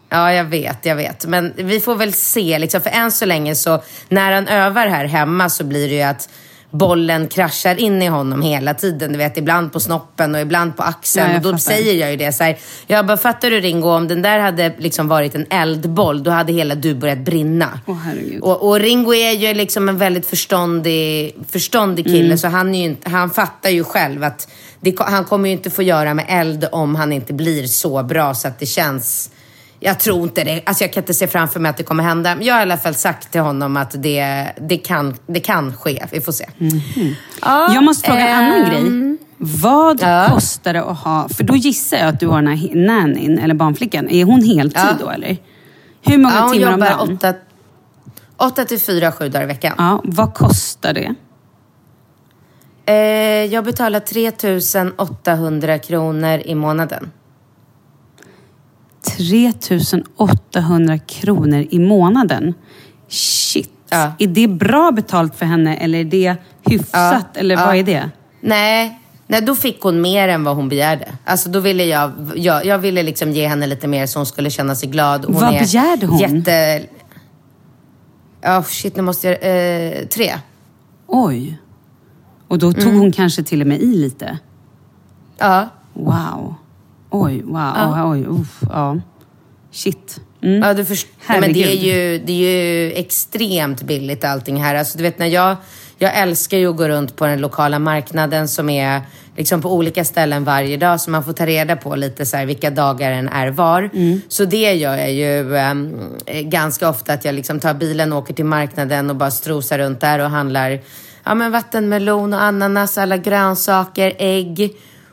Ja, 0.09 0.33
jag 0.33 0.45
vet, 0.45 0.87
jag 0.87 0.97
vet. 0.97 1.27
Men 1.27 1.53
vi 1.57 1.81
får 1.81 1.95
väl 1.95 2.12
se. 2.12 2.59
Liksom. 2.59 2.81
För 2.81 2.90
än 2.90 3.12
så 3.12 3.25
länge 3.25 3.55
så, 3.55 3.83
när 4.09 4.33
han 4.33 4.49
övar 4.49 4.87
här 4.87 5.05
hemma 5.05 5.49
så 5.49 5.64
blir 5.64 5.88
det 5.88 5.95
ju 5.95 6.03
att 6.03 6.29
bollen 6.72 7.28
kraschar 7.28 7.80
in 7.80 8.02
i 8.02 8.06
honom 8.06 8.42
hela 8.42 8.74
tiden. 8.74 9.12
Du 9.12 9.18
vet, 9.18 9.37
ibland 9.37 9.72
på 9.72 9.80
snoppen 9.80 10.35
och 10.35 10.40
ibland 10.40 10.76
på 10.76 10.82
axeln. 10.82 11.30
Ja, 11.30 11.37
och 11.37 11.42
då 11.42 11.48
fattar. 11.48 11.58
säger 11.58 11.94
jag 11.94 12.11
ju 12.11 12.16
det 12.16 12.32
så 12.32 12.44
här. 12.44 12.58
Jag 12.87 13.06
bara, 13.06 13.16
fattar 13.16 13.50
du 13.50 13.61
Ringo, 13.61 13.88
om 13.88 14.08
den 14.08 14.22
där 14.22 14.38
hade 14.38 14.74
liksom 14.78 15.08
varit 15.08 15.35
en 15.35 15.46
eldboll, 15.50 16.22
då 16.22 16.30
hade 16.30 16.52
hela 16.52 16.74
du 16.74 16.94
börjat 16.94 17.18
brinna. 17.18 17.80
Herregud. 18.04 18.42
Och, 18.42 18.68
och 18.68 18.80
Ringo 18.80 19.14
är 19.14 19.32
ju 19.32 19.54
liksom 19.54 19.88
en 19.88 19.98
väldigt 19.98 20.26
förståndig, 20.26 21.35
förståndig 21.50 22.04
kille, 22.04 22.22
Mm. 22.24 22.38
så 22.38 22.48
han, 22.48 22.74
är 22.74 22.78
ju 22.78 22.85
inte, 22.85 23.11
han 23.11 23.30
fattar 23.30 23.70
ju 23.70 23.85
själv 23.85 24.24
att 24.24 24.48
det, 24.80 24.94
han 24.98 25.24
kommer 25.24 25.48
ju 25.48 25.52
inte 25.52 25.70
få 25.70 25.82
göra 25.82 26.14
med 26.14 26.24
eld 26.28 26.68
om 26.72 26.94
han 26.94 27.12
inte 27.12 27.32
blir 27.32 27.66
så 27.66 28.02
bra 28.02 28.35
så 28.35 28.48
att 28.48 28.58
det 28.58 28.66
känns... 28.66 29.30
Jag 29.85 30.01
tror 30.01 30.23
inte 30.23 30.45
det. 30.45 30.62
Alltså 30.66 30.85
jag 30.85 30.92
kan 30.92 31.03
inte 31.03 31.14
se 31.14 31.27
framför 31.27 31.61
mig 31.61 31.71
att 31.71 31.77
det 31.77 31.83
kommer 31.83 32.05
hända. 32.05 32.35
Men 32.35 32.45
jag 32.47 32.55
har 32.55 32.61
i 32.61 32.62
alla 32.62 32.77
fall 32.77 32.95
sagt 32.95 33.33
till 33.33 33.40
honom 33.40 33.77
att 33.77 34.03
det, 34.03 34.47
det, 34.61 34.77
kan, 34.77 35.16
det 35.27 35.40
kan 35.40 35.77
ske. 35.77 36.07
Vi 36.12 36.21
får 36.21 36.33
se. 36.33 36.47
Ja, 37.42 37.75
Jag 37.75 37.85
måste 37.85 38.07
fråga 38.07 38.29
en 38.29 38.45
annan 38.45 38.62
ehm, 38.62 38.71
grej. 38.71 39.18
Vad 39.38 40.03
ja. 40.03 40.27
kostar 40.29 40.73
det 40.73 40.83
att 40.85 40.99
ha... 40.99 41.29
För 41.29 41.45
då 41.45 41.57
gissar 41.57 41.97
jag 41.97 42.09
att 42.09 42.21
du 42.21 42.27
har 42.27 42.42
den 42.42 42.57
här 42.57 42.71
nannyn, 42.75 43.38
eller 43.38 43.55
barnflickan. 43.55 44.09
Är 44.09 44.25
hon 44.25 44.42
heltid 44.45 44.81
Ja. 44.85 44.97
då 45.01 45.11
eller? 45.11 45.37
Hur 46.03 46.18
många 46.18 46.35
Ja, 46.35 46.42
hon 46.42 46.53
timmar 46.53 46.73
om 46.73 46.81
dagen? 46.81 47.16
åtta, 47.16 47.35
åtta 48.37 48.64
till 48.64 48.81
fyra, 48.81 49.12
sju 49.12 49.29
dagar 49.29 49.45
i 49.45 49.47
veckan. 49.47 49.75
Ja, 49.79 50.01
vad 50.05 50.35
kostar 50.35 50.92
det? 50.92 51.14
Eh, 52.87 52.95
jag 53.53 53.64
betalar 53.64 54.01
3 54.01 54.33
800 54.97 55.79
kronor 55.79 56.40
i 56.45 56.55
månaden. 56.55 57.11
3800 59.02 60.98
kronor 60.98 61.66
i 61.70 61.78
månaden. 61.78 62.54
Shit. 63.08 63.70
Ja. 63.90 64.12
Är 64.18 64.26
det 64.26 64.48
bra 64.48 64.90
betalt 64.92 65.36
för 65.36 65.46
henne 65.46 65.76
eller 65.76 65.98
är 65.98 66.04
det 66.04 66.36
hyfsat? 66.64 67.26
Ja. 67.34 67.40
Eller 67.40 67.56
vad 67.56 67.76
är 67.76 67.82
det? 67.82 68.10
Nej, 68.40 68.98
nej, 69.26 69.40
då 69.42 69.54
fick 69.54 69.80
hon 69.82 70.00
mer 70.00 70.28
än 70.28 70.44
vad 70.44 70.56
hon 70.56 70.68
begärde. 70.68 71.12
Alltså 71.24 71.48
då 71.48 71.60
ville 71.60 71.84
jag, 71.84 72.12
jag, 72.36 72.66
jag 72.66 72.78
ville 72.78 73.02
liksom 73.02 73.30
ge 73.32 73.48
henne 73.48 73.66
lite 73.66 73.86
mer 73.88 74.06
så 74.06 74.18
hon 74.18 74.26
skulle 74.26 74.50
känna 74.50 74.74
sig 74.74 74.88
glad. 74.88 75.24
Hon 75.24 75.34
Vad 75.34 75.54
är 75.54 75.58
begärde 75.58 76.06
hon? 76.06 76.18
Jätte... 76.18 76.82
Ja, 78.40 78.62
shit, 78.62 78.96
nu 78.96 79.02
måste 79.02 79.28
jag... 79.28 79.36
Eh, 79.42 80.06
tre. 80.06 80.32
Oj. 81.06 81.58
Och 82.48 82.58
då 82.58 82.66
Mm. 82.68 82.82
tog 82.82 82.94
hon 82.94 83.12
kanske 83.12 83.42
till 83.42 83.60
och 83.60 83.66
med 83.66 83.80
i 83.80 83.94
lite? 83.96 84.38
Ja. 85.38 85.68
Wow. 85.94 86.54
Oj, 87.12 87.42
wow. 87.42 87.55
Ja. 87.55 88.11
Oj, 88.11 88.25
uff, 88.29 88.59
ja. 88.70 88.96
Shit. 89.70 90.20
Mm. 90.42 90.62
Ja, 90.62 90.75
du 90.75 90.85
först- 90.85 91.07
Nej, 91.29 91.40
men 91.40 91.53
det 91.53 91.64
är, 91.64 91.77
ju, 91.77 92.18
det 92.18 92.33
är 92.33 92.37
ju 92.87 92.92
extremt 92.92 93.83
billigt 93.83 94.25
allting 94.25 94.62
här. 94.62 94.75
Alltså, 94.75 94.98
du 94.98 95.05
vet, 95.05 95.18
när 95.18 95.27
jag, 95.27 95.57
jag 95.98 96.16
älskar 96.18 96.59
ju 96.59 96.70
att 96.70 96.77
gå 96.77 96.88
runt 96.88 97.16
på 97.16 97.27
den 97.27 97.40
lokala 97.40 97.79
marknaden 97.79 98.48
som 98.48 98.68
är 98.70 99.01
liksom 99.37 99.62
på 99.62 99.75
olika 99.75 100.05
ställen 100.05 100.44
varje 100.44 100.77
dag. 100.77 101.01
Så 101.01 101.11
man 101.11 101.25
får 101.25 101.33
ta 101.33 101.46
reda 101.46 101.77
på 101.77 101.96
lite 101.96 102.27
så 102.27 102.44
vilka 102.44 102.70
dagar 102.70 103.11
den 103.11 103.29
är 103.29 103.48
var. 103.51 103.90
Så 104.29 104.44
det 104.44 104.72
gör 104.75 104.96
jag 104.96 105.12
ju 105.12 105.57
ehm, 105.57 106.01
ganska 106.27 106.88
ofta. 106.88 107.12
Att 107.12 107.25
jag 107.25 107.35
liksom 107.35 107.61
tar 107.61 107.75
bilen 107.75 108.12
och 108.12 108.18
åker 108.18 108.35
till 108.35 108.44
marknaden 108.44 109.11
och 109.11 109.16
bara 109.16 109.31
strosar 109.31 109.79
runt 109.79 110.01
där 110.01 110.18
och 110.18 110.31
handlar 110.31 110.81
ja, 111.25 111.35
men 111.35 111.53
vattenmelon 111.53 112.35
och 112.35 112.42
ananas, 112.42 112.98
alla 112.98 113.16
grönsaker, 113.16 114.12
ägg. 114.18 114.72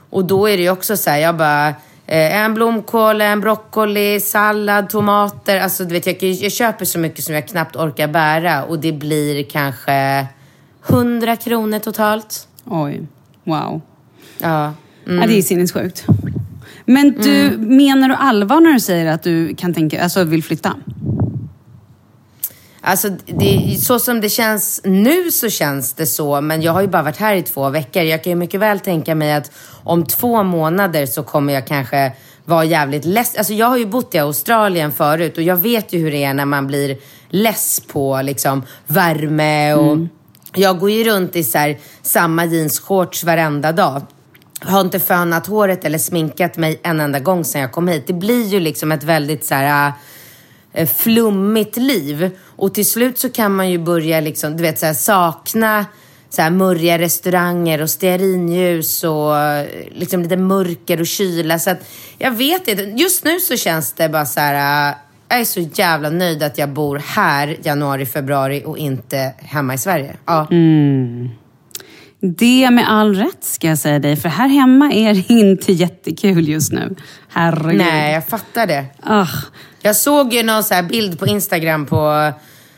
Och 0.10 0.26
då 0.26 0.50
är 0.50 0.58
det 0.58 0.64
ju 0.64 0.70
också 0.70 0.98
så 0.98 1.10
här, 1.10 1.18
jag 1.18 1.38
bara... 1.38 1.74
Eh, 2.12 2.36
en 2.36 2.54
blomkål, 2.54 3.22
en 3.22 3.42
broccoli, 3.42 4.20
sallad, 4.20 4.90
tomater. 4.90 5.60
Alltså, 5.60 5.86
du 5.86 5.94
vet, 5.94 6.06
jag, 6.06 6.24
jag 6.24 6.52
köper 6.52 6.86
så 6.86 7.00
mycket 7.00 7.24
som 7.24 7.36
jag 7.36 7.48
knappt 7.48 7.76
orkar 7.76 8.08
bära 8.08 8.64
och 8.64 8.80
det 8.80 8.92
blir 8.92 9.44
kanske 9.44 10.28
100 10.88 11.36
kronor 11.36 11.80
totalt. 11.80 12.48
Oj. 12.66 13.02
Wow. 13.44 13.82
Ja. 14.38 14.74
Ja, 15.06 15.28
det 15.28 15.38
är 15.38 15.42
sinnessjukt. 15.42 16.06
Men 16.86 17.12
du, 17.12 17.58
menar 17.58 18.10
du 18.10 18.16
allvar 18.16 18.62
när 18.62 18.74
du 18.74 18.80
säger 18.80 19.12
att 19.12 19.24
du 19.24 19.56
kan 19.56 19.74
tänka, 19.74 20.04
alltså 20.04 20.24
vill 20.24 20.44
flytta? 20.44 20.76
Alltså, 22.82 23.10
det, 23.26 23.78
så 23.82 24.00
som 24.00 24.22
det 24.22 24.30
känns 24.30 24.82
nu 24.84 25.32
så 25.32 25.50
känns 25.50 25.94
det 25.94 26.06
så, 26.06 26.42
men 26.42 26.62
jag 26.62 26.72
har 26.72 26.82
ju 26.82 26.88
bara 26.88 27.04
varit 27.04 27.18
här 27.18 27.36
i 27.36 27.42
två 27.42 27.70
veckor. 27.70 28.04
Jag 28.04 28.24
kan 28.24 28.32
ju 28.32 28.36
mycket 28.36 28.60
väl 28.60 28.80
tänka 28.80 29.16
mig 29.16 29.34
att 29.34 29.52
om 29.84 30.06
två 30.06 30.44
månader 30.44 31.06
så 31.06 31.24
kommer 31.24 31.54
jag 31.54 31.68
kanske 31.68 32.14
vara 32.46 32.64
jävligt 32.64 33.06
less. 33.06 33.36
Alltså 33.36 33.54
jag 33.54 33.68
har 33.68 33.78
ju 33.78 33.86
bott 33.86 34.16
i 34.16 34.20
Australien 34.20 34.92
förut 34.92 35.38
och 35.38 35.44
jag 35.44 35.56
vet 35.56 35.94
ju 35.94 36.00
hur 36.00 36.12
det 36.12 36.24
är 36.24 36.34
när 36.34 36.46
man 36.46 36.68
blir 36.68 36.98
less 37.30 37.80
på 37.80 38.22
liksom 38.22 38.64
värme 38.88 39.74
och 39.74 39.98
jag 40.56 40.80
går 40.80 40.92
ju 40.92 41.04
runt 41.04 41.36
i 41.36 41.44
så 41.44 41.58
här, 41.58 41.78
samma 42.02 42.46
jeansshorts 42.46 43.24
varenda 43.24 43.72
dag. 43.72 44.02
Har 44.62 44.82
inte 44.82 45.00
fönat 45.00 45.48
håret 45.48 45.86
eller 45.86 45.98
sminkat 45.98 46.58
mig 46.58 46.80
en 46.84 47.00
enda 47.00 47.20
gång 47.20 47.46
sedan 47.46 47.62
jag 47.62 47.72
kom 47.72 47.88
hit. 47.88 48.08
Det 48.08 48.14
blir 48.14 48.46
ju 48.46 48.60
liksom 48.60 48.92
ett 48.92 49.04
väldigt 49.04 49.46
så 49.46 49.56
här 49.56 49.94
eh, 50.74 50.88
flummigt 50.88 51.78
liv. 51.78 52.32
Och 52.60 52.74
till 52.74 52.86
slut 52.90 53.20
så 53.20 53.30
kan 53.30 53.56
man 53.56 53.70
ju 53.70 53.78
börja 53.78 54.20
liksom, 54.22 54.58
du 54.58 54.64
vet, 54.64 54.80
så 54.80 54.86
här, 54.86 54.94
sakna 54.94 55.86
så 56.30 56.42
här, 56.42 56.50
murriga 56.50 56.98
restauranger 57.00 57.82
och 57.82 57.90
stearinljus 57.90 59.04
och 59.04 59.34
liksom 59.92 60.22
lite 60.24 60.38
mörker 60.38 61.00
och 61.02 61.08
kyla. 61.08 61.60
Så 61.60 61.70
att, 61.70 61.90
jag 62.18 62.32
vet 62.32 62.68
inte. 62.68 62.84
Just 62.84 63.26
nu 63.26 63.40
så 63.40 63.58
känns 63.58 63.94
det 63.94 64.10
bara 64.10 64.26
så 64.26 64.40
här... 64.40 64.90
eh, 64.92 64.96
Jag 65.30 65.40
är 65.40 65.46
så 65.46 65.60
jävla 65.74 66.10
nöjd 66.10 66.44
att 66.44 66.58
jag 66.58 66.70
bor 66.70 67.02
här 67.06 67.58
januari, 67.64 68.06
februari 68.06 68.64
och 68.66 68.78
inte 68.78 69.34
hemma 69.38 69.74
i 69.74 69.78
Sverige. 69.78 70.16
Ja. 70.26 70.48
Det 72.22 72.70
med 72.72 72.92
all 72.92 73.16
rätt 73.16 73.44
ska 73.44 73.68
jag 73.68 73.78
säga 73.78 74.00
dig, 74.00 74.16
för 74.16 74.30
här 74.30 74.48
hemma 74.48 74.92
är 74.94 75.14
det 75.14 75.30
inte 75.34 75.72
jättekul 75.74 76.50
just 76.50 76.72
nu. 76.72 76.96
Herregud. 77.30 77.78
Nej, 77.78 78.14
jag 78.14 78.28
fattar 78.28 78.68
det. 78.68 78.86
Ah, 79.04 79.28
Jag 79.82 79.96
såg 79.96 80.34
ju 80.34 80.44
någon 80.44 80.64
så 80.64 80.74
här 80.74 80.84
bild 80.84 81.20
på 81.20 81.28
Instagram 81.28 81.86
på 81.86 82.32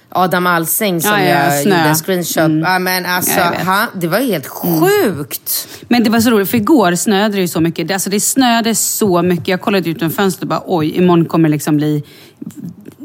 Adam 0.10 0.48
Alsing 0.48 1.02
som 1.02 1.12
Ja, 1.12 1.20
ja, 1.22 1.26
jag 1.54 1.62
snö. 1.64 1.78
gjorde 1.78 1.90
en 1.90 1.96
screenshot. 1.96 2.52
Ja, 2.68 2.80
men 2.80 3.06
alltså, 3.06 3.40
han, 3.66 3.88
det 3.96 4.08
var 4.08 4.20
helt 4.20 4.48
sjukt. 4.48 5.68
Men 5.88 6.04
det 6.04 6.10
var 6.10 6.20
så 6.20 6.30
roligt, 6.30 6.50
för 6.50 6.58
igår 6.58 6.96
snöade 6.96 7.36
det 7.36 7.42
ju 7.42 7.48
så 7.48 7.60
mycket. 7.62 7.88
Det- 7.88 7.94
Alltså 7.94 8.10
det 8.10 8.20
snöade 8.20 8.76
så 8.76 9.22
mycket. 9.22 9.48
Jag 9.48 9.62
kollade 9.62 9.90
ut 9.90 9.98
genom 10.02 10.12
fönstret 10.12 10.42
och 10.42 10.48
bara 10.48 10.62
oj, 10.66 10.90
imorgon 10.98 11.26
kommer 11.26 11.50
det 11.50 11.54
liksom 11.54 11.78
bli... 11.78 12.04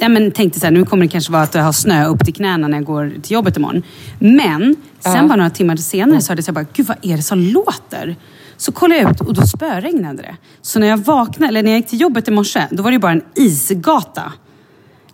Ja, 0.01 0.09
men 0.09 0.31
tänkte 0.33 0.61
så 0.61 0.67
här, 0.67 0.71
nu 0.73 0.85
kommer 0.85 1.05
det 1.05 1.09
kanske 1.09 1.33
vara 1.33 1.43
att 1.43 1.55
jag 1.55 1.63
har 1.63 1.73
snö 1.73 2.07
upp 2.07 2.25
till 2.25 2.35
knäna 2.35 2.69
när 2.69 2.79
jag 2.79 2.85
går 2.85 3.13
till 3.23 3.33
jobbet 3.33 3.57
imorgon. 3.57 3.83
Men 4.19 4.77
sen 5.01 5.29
bara 5.29 5.37
några 5.37 5.51
timmar 5.51 5.77
senare 5.77 6.21
så 6.21 6.29
hörde 6.33 6.43
jag 6.47 6.55
bara, 6.55 6.67
gud 6.73 6.87
vad 6.87 6.97
är 7.03 7.17
det 7.17 7.23
som 7.23 7.39
låter? 7.41 8.17
Så 8.57 8.73
kollade 8.73 9.01
jag 9.01 9.11
ut 9.11 9.21
och 9.21 9.35
då 9.35 9.43
spöregnade 9.43 10.23
det. 10.23 10.37
Så 10.63 10.79
när 10.79 10.87
jag 10.87 10.97
vaknade, 10.97 11.49
eller 11.49 11.63
när 11.63 11.71
jag 11.71 11.79
gick 11.79 11.89
till 11.89 12.01
jobbet 12.01 12.29
i 12.29 12.31
morse, 12.31 12.67
då 12.71 12.83
var 12.83 12.91
det 12.91 12.99
bara 12.99 13.13
en 13.13 13.23
isgata. 13.35 14.33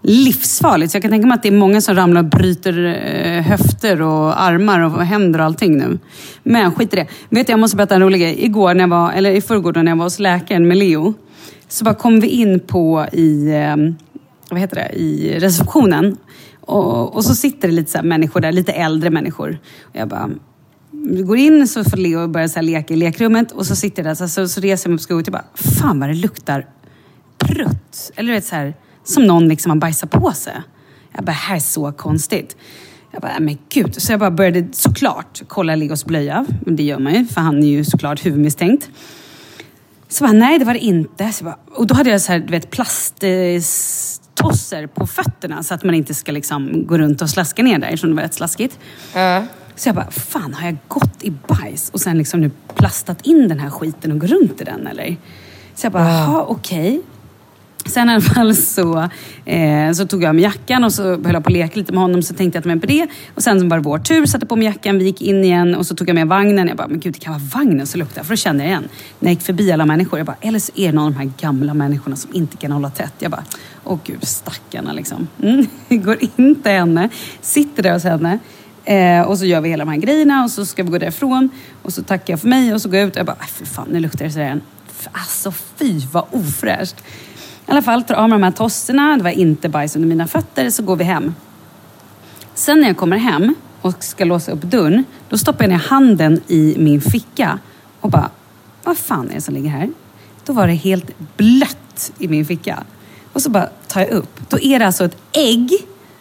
Livsfarligt. 0.04 0.92
Så 0.92 0.96
jag 0.96 1.02
kan 1.02 1.10
tänka 1.10 1.26
mig 1.26 1.34
att 1.34 1.42
det 1.42 1.48
är 1.48 1.52
många 1.52 1.80
som 1.80 1.94
ramlar 1.94 2.22
och 2.22 2.28
bryter 2.28 2.84
eh, 2.84 3.42
höfter 3.42 4.02
och 4.02 4.42
armar 4.42 4.80
och 4.80 5.04
händer 5.04 5.38
och 5.38 5.44
allting 5.44 5.78
nu. 5.78 5.98
Men 6.42 6.72
skit 6.72 6.92
i 6.92 6.96
det. 6.96 7.06
Vet 7.28 7.46
du, 7.46 7.52
jag 7.52 7.60
måste 7.60 7.76
berätta 7.76 7.94
en 7.94 8.02
rolig 8.02 8.20
grej. 8.20 8.44
Igår, 8.44 8.74
när 8.74 8.80
jag 8.80 8.88
var, 8.88 9.12
eller 9.12 9.30
i 9.30 9.40
förrgår 9.40 9.72
då 9.72 9.82
när 9.82 9.92
jag 9.92 9.96
var 9.96 10.04
hos 10.04 10.18
läkaren 10.18 10.68
med 10.68 10.76
Leo, 10.76 11.14
så 11.68 11.84
bara 11.84 11.94
kom 11.94 12.20
vi 12.20 12.28
in 12.28 12.60
på 12.60 13.06
i, 13.12 13.52
eh, 13.52 13.76
vad 14.50 14.60
heter 14.60 14.76
det, 14.76 14.88
i 14.98 15.38
receptionen. 15.38 16.16
Och, 16.60 17.14
och 17.14 17.24
så 17.24 17.34
sitter 17.34 17.68
det 17.68 17.74
lite 17.74 17.90
så 17.90 17.98
här 17.98 18.04
människor 18.04 18.40
där, 18.40 18.52
lite 18.52 18.72
äldre 18.72 19.10
människor. 19.10 19.58
Och 19.82 19.96
jag 19.96 20.08
bara, 20.08 20.30
vi 21.04 21.22
går 21.22 21.36
in 21.36 21.68
så 21.68 21.84
får 21.84 21.96
Leo 21.96 22.28
börja 22.28 22.48
så 22.48 22.54
här 22.54 22.62
leka 22.62 22.94
i 22.94 22.96
lekrummet 22.96 23.52
och 23.52 23.66
så 23.66 23.76
sitter 23.76 24.02
jag 24.02 24.10
där, 24.10 24.14
så, 24.14 24.28
så, 24.28 24.48
så 24.48 24.60
reser 24.60 24.88
jag 24.88 24.90
mig 24.90 24.94
upp 24.94 24.98
och 24.98 25.02
ska 25.02 25.14
gå 25.14 25.20
ut 25.20 25.28
och 25.28 25.32
bara, 25.32 25.44
fan 25.54 26.00
vad 26.00 26.08
det 26.08 26.14
luktar 26.14 26.66
prutt. 27.38 28.10
Eller 28.16 28.28
du 28.28 28.34
vet 28.34 28.44
så 28.44 28.54
här, 28.54 28.74
som 29.04 29.24
någon 29.24 29.48
liksom 29.48 29.70
har 29.70 29.76
bajsat 29.76 30.10
på 30.10 30.32
sig. 30.32 30.62
Jag 31.12 31.24
bara, 31.24 31.32
här 31.32 31.56
är 31.56 31.60
så 31.60 31.92
konstigt. 31.92 32.56
Jag 33.10 33.22
bara, 33.22 33.40
men 33.40 33.58
gud. 33.68 34.02
Så 34.02 34.12
jag 34.12 34.20
bara 34.20 34.30
började 34.30 34.68
såklart 34.72 35.42
kolla 35.48 35.74
Leos 35.74 36.04
blöja. 36.04 36.46
Men 36.60 36.76
Det 36.76 36.82
gör 36.82 36.98
man 36.98 37.14
ju, 37.14 37.26
för 37.26 37.40
han 37.40 37.62
är 37.62 37.66
ju 37.66 37.84
såklart 37.84 38.26
huvudmisstänkt. 38.26 38.90
Så 40.08 40.24
bara, 40.24 40.32
nej 40.32 40.58
det 40.58 40.64
var 40.64 40.74
det 40.74 40.80
inte. 40.80 41.32
Så 41.32 41.44
bara, 41.44 41.58
och 41.74 41.86
då 41.86 41.94
hade 41.94 42.10
jag 42.10 42.20
så 42.20 42.32
här, 42.32 42.38
du 42.38 42.50
vet, 42.50 42.70
plasttosser 42.70 44.86
på 44.86 45.06
fötterna 45.06 45.62
så 45.62 45.74
att 45.74 45.84
man 45.84 45.94
inte 45.94 46.14
ska 46.14 46.32
liksom 46.32 46.86
gå 46.86 46.98
runt 46.98 47.22
och 47.22 47.30
slaska 47.30 47.62
ner 47.62 47.78
där 47.78 47.86
eftersom 47.86 48.10
det 48.10 48.16
var 48.16 48.22
rätt 48.22 48.34
slaskigt. 48.34 48.78
Så 49.76 49.88
jag 49.88 49.96
bara, 49.96 50.10
fan 50.10 50.54
har 50.54 50.66
jag 50.66 50.76
gått 50.88 51.22
i 51.24 51.30
bajs 51.30 51.90
och 51.90 52.00
sen 52.00 52.18
liksom 52.18 52.40
nu 52.40 52.50
plastat 52.74 53.26
in 53.26 53.48
den 53.48 53.60
här 53.60 53.70
skiten 53.70 54.12
och 54.12 54.20
går 54.20 54.28
runt 54.28 54.60
i 54.60 54.64
den 54.64 54.86
eller? 54.86 55.16
Så 55.74 55.86
jag 55.86 55.92
bara, 55.92 56.08
jaha 56.08 56.44
okej. 56.48 57.02
Sen 57.86 58.08
i 58.08 58.12
alla 58.12 58.20
fall 58.20 58.54
så, 58.54 59.08
eh, 59.44 59.92
så 59.92 60.06
tog 60.06 60.22
jag 60.22 60.28
av 60.28 60.34
mig 60.34 60.44
jackan 60.44 60.84
och 60.84 60.92
så 60.92 61.02
höll 61.02 61.32
jag 61.32 61.44
på 61.44 61.48
att 61.48 61.52
leka 61.52 61.80
lite 61.80 61.92
med 61.92 62.02
honom. 62.02 62.22
Så 62.22 62.34
tänkte 62.34 62.56
jag 62.56 62.62
ta 62.62 62.68
med 62.68 62.80
på 62.80 62.86
det. 62.86 63.06
Och 63.34 63.42
sen 63.42 63.68
var 63.68 63.76
det 63.76 63.82
vår 63.82 63.98
tur, 63.98 64.26
satte 64.26 64.46
på 64.46 64.56
mig 64.56 64.64
jackan, 64.64 64.98
vi 64.98 65.04
gick 65.04 65.22
in 65.22 65.44
igen 65.44 65.74
och 65.74 65.86
så 65.86 65.94
tog 65.94 66.08
jag 66.08 66.14
med 66.14 66.28
vagnen. 66.28 66.68
Jag 66.68 66.76
bara, 66.76 66.88
men 66.88 67.00
gud 67.00 67.12
det 67.12 67.18
kan 67.18 67.32
vara 67.32 67.42
vagnen 67.54 67.86
som 67.86 67.98
luktar. 67.98 68.22
För 68.22 68.32
då 68.32 68.36
kände 68.36 68.64
jag 68.64 68.70
igen. 68.70 68.88
När 69.18 69.30
jag 69.30 69.34
gick 69.34 69.42
förbi 69.42 69.72
alla 69.72 69.86
människor, 69.86 70.18
jag 70.18 70.26
bara, 70.26 70.36
eller 70.40 70.58
så 70.58 70.72
är 70.76 70.86
det 70.86 70.92
någon 70.92 71.06
av 71.06 71.12
de 71.12 71.18
här 71.18 71.32
gamla 71.40 71.74
människorna 71.74 72.16
som 72.16 72.34
inte 72.34 72.56
kan 72.56 72.72
hålla 72.72 72.90
tätt. 72.90 73.14
Jag 73.18 73.30
bara, 73.30 73.44
åh 73.84 73.98
gud 74.04 74.24
stackarna 74.24 74.92
liksom. 74.92 75.28
Mm. 75.42 75.66
Går 76.02 76.16
in 76.36 76.62
till 76.62 76.72
henne, 76.72 77.08
sitter 77.40 77.82
där 77.82 77.92
hos 77.92 78.04
henne. 78.04 78.38
Eh, 78.84 79.22
och 79.22 79.38
så 79.38 79.44
gör 79.44 79.60
vi 79.60 79.68
hela 79.68 79.84
de 79.84 79.90
här 79.90 79.98
grejerna 79.98 80.44
och 80.44 80.50
så 80.50 80.66
ska 80.66 80.82
vi 80.82 80.90
gå 80.90 80.98
därifrån. 80.98 81.50
Och 81.82 81.92
så 81.92 82.02
tackar 82.02 82.32
jag 82.32 82.40
för 82.40 82.48
mig 82.48 82.74
och 82.74 82.82
så 82.82 82.88
går 82.88 82.98
jag 82.98 83.08
ut 83.08 83.12
och 83.12 83.18
jag 83.18 83.26
bara, 83.26 83.36
äh, 83.40 83.46
fy 83.46 83.64
fan 83.64 83.88
nu 83.90 84.00
luktar 84.00 84.24
det 84.24 84.30
sådär 84.30 84.44
igen. 84.44 84.62
Alltså 85.12 85.52
fy 85.76 86.00
vad 86.12 86.24
ofräscht. 86.30 86.96
I 87.66 87.70
alla 87.70 87.82
fall 87.82 88.02
tar 88.02 88.14
av 88.14 88.28
mig 88.28 88.38
de 88.38 88.42
här 88.42 88.50
tosserna, 88.50 89.16
det 89.16 89.22
var 89.22 89.30
inte 89.30 89.68
bajs 89.68 89.96
under 89.96 90.08
mina 90.08 90.26
fötter, 90.26 90.70
så 90.70 90.82
går 90.82 90.96
vi 90.96 91.04
hem. 91.04 91.34
Sen 92.54 92.80
när 92.80 92.88
jag 92.88 92.96
kommer 92.96 93.16
hem 93.16 93.54
och 93.80 94.04
ska 94.04 94.24
låsa 94.24 94.52
upp 94.52 94.62
dörren, 94.62 95.04
då 95.28 95.38
stoppar 95.38 95.64
jag 95.64 95.70
ner 95.70 95.78
handen 95.78 96.40
i 96.48 96.76
min 96.78 97.00
ficka 97.00 97.58
och 98.00 98.10
bara, 98.10 98.30
vad 98.84 98.98
fan 98.98 99.30
är 99.30 99.34
det 99.34 99.40
som 99.40 99.54
ligger 99.54 99.70
här? 99.70 99.90
Då 100.44 100.52
var 100.52 100.66
det 100.66 100.72
helt 100.72 101.36
blött 101.36 102.12
i 102.18 102.28
min 102.28 102.46
ficka. 102.46 102.84
Och 103.32 103.42
så 103.42 103.50
bara 103.50 103.68
tar 103.88 104.00
jag 104.00 104.10
upp. 104.10 104.40
Då 104.48 104.58
är 104.60 104.78
det 104.78 104.86
alltså 104.86 105.04
ett 105.04 105.16
ägg 105.32 105.70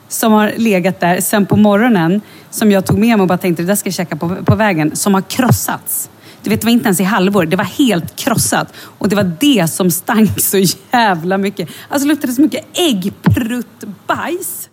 som 0.07 0.31
har 0.31 0.53
legat 0.57 0.99
där 0.99 1.21
sen 1.21 1.45
på 1.45 1.55
morgonen 1.55 2.21
som 2.51 2.71
jag 2.71 2.85
tog 2.85 2.97
med 2.97 3.17
mig 3.17 3.21
och 3.21 3.27
bara 3.27 3.37
tänkte 3.37 3.63
det 3.63 3.67
där 3.67 3.75
ska 3.75 3.87
jag 3.87 3.93
käka 3.93 4.15
på, 4.15 4.35
på 4.45 4.55
vägen, 4.55 4.95
som 4.95 5.13
har 5.13 5.21
krossats. 5.21 6.09
Du 6.43 6.49
vet, 6.49 6.61
det 6.61 6.65
var 6.67 6.71
inte 6.71 6.85
ens 6.85 6.99
i 6.99 7.03
halvor. 7.03 7.45
Det 7.45 7.55
var 7.55 7.63
helt 7.63 8.15
krossat. 8.15 8.73
Och 8.77 9.09
det 9.09 9.15
var 9.15 9.31
det 9.39 9.67
som 9.71 9.91
stank 9.91 10.39
så 10.41 10.57
jävla 10.91 11.37
mycket. 11.37 11.69
Alltså 11.89 12.07
det 12.07 12.13
luktade 12.13 12.33
så 12.33 12.41
mycket 12.41 12.65
äggpruttbajs. 12.73 14.69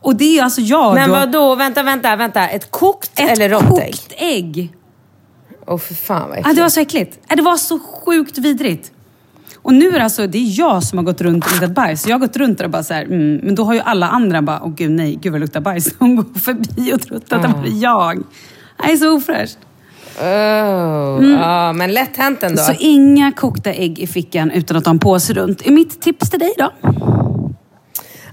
Och 0.00 0.16
det 0.16 0.38
är 0.38 0.42
alltså 0.44 0.60
jag 0.60 0.94
Men 0.94 1.08
då. 1.08 1.14
vad 1.14 1.32
då? 1.32 1.54
Vänta, 1.54 1.82
vänta, 1.82 2.16
vänta. 2.16 2.48
Ett 2.48 2.70
kokt 2.70 3.20
Ett 3.20 3.30
eller 3.30 3.48
rått 3.48 3.68
kokt 3.68 4.12
ägg. 4.16 4.72
Åh 5.66 5.78
för 5.78 5.94
fan 5.94 6.28
vad 6.28 6.38
Ja, 6.38 6.40
äckligt. 6.40 6.56
det 6.56 6.62
var 6.62 6.68
så 6.68 6.80
äckligt. 6.80 7.18
Ja, 7.28 7.36
Det 7.36 7.42
var 7.42 7.56
så 7.56 7.78
sjukt 7.78 8.38
vidrigt. 8.38 8.90
Och 9.64 9.74
nu 9.74 9.88
är 9.88 9.92
det 9.92 10.04
alltså, 10.04 10.26
det 10.26 10.38
är 10.38 10.58
jag 10.58 10.82
som 10.82 10.98
har 10.98 11.04
gått 11.04 11.20
runt 11.20 11.44
och 11.44 11.52
luktat 11.52 11.70
bajs. 11.70 12.06
Jag 12.06 12.14
har 12.14 12.20
gått 12.20 12.36
runt 12.36 12.58
där 12.58 12.64
och 12.64 12.70
bara 12.70 12.82
så 12.82 12.94
här, 12.94 13.04
mm, 13.04 13.36
men 13.36 13.54
då 13.54 13.64
har 13.64 13.74
ju 13.74 13.80
alla 13.80 14.08
andra 14.08 14.42
bara, 14.42 14.60
åh 14.62 14.72
gud 14.74 14.90
nej, 14.90 15.18
gud 15.22 15.32
vad 15.32 15.40
det 15.40 15.44
luktar 15.44 15.60
bajs. 15.60 15.94
De 15.98 16.16
går 16.16 16.38
förbi 16.40 16.92
och 16.92 17.00
trott 17.00 17.32
att 17.32 17.42
det 17.42 17.48
var 17.48 17.66
jag. 17.82 18.22
Nej, 18.82 18.96
så 18.96 19.16
ofräscht. 19.16 19.58
Oh, 20.20 21.30
ja, 21.30 21.72
men 21.72 21.92
lätt 21.92 22.16
hänt 22.16 22.42
ändå. 22.42 22.62
Mm. 22.62 22.74
Så 22.74 22.80
inga 22.80 23.32
kokta 23.32 23.72
ägg 23.72 23.98
i 23.98 24.06
fickan 24.06 24.50
utan 24.50 24.76
att 24.76 24.86
ha 24.86 24.90
en 24.90 24.98
påse 24.98 25.32
runt. 25.32 25.66
Är 25.66 25.72
mitt 25.72 26.00
tips 26.00 26.30
till 26.30 26.38
dig 26.38 26.52
då? 26.58 26.70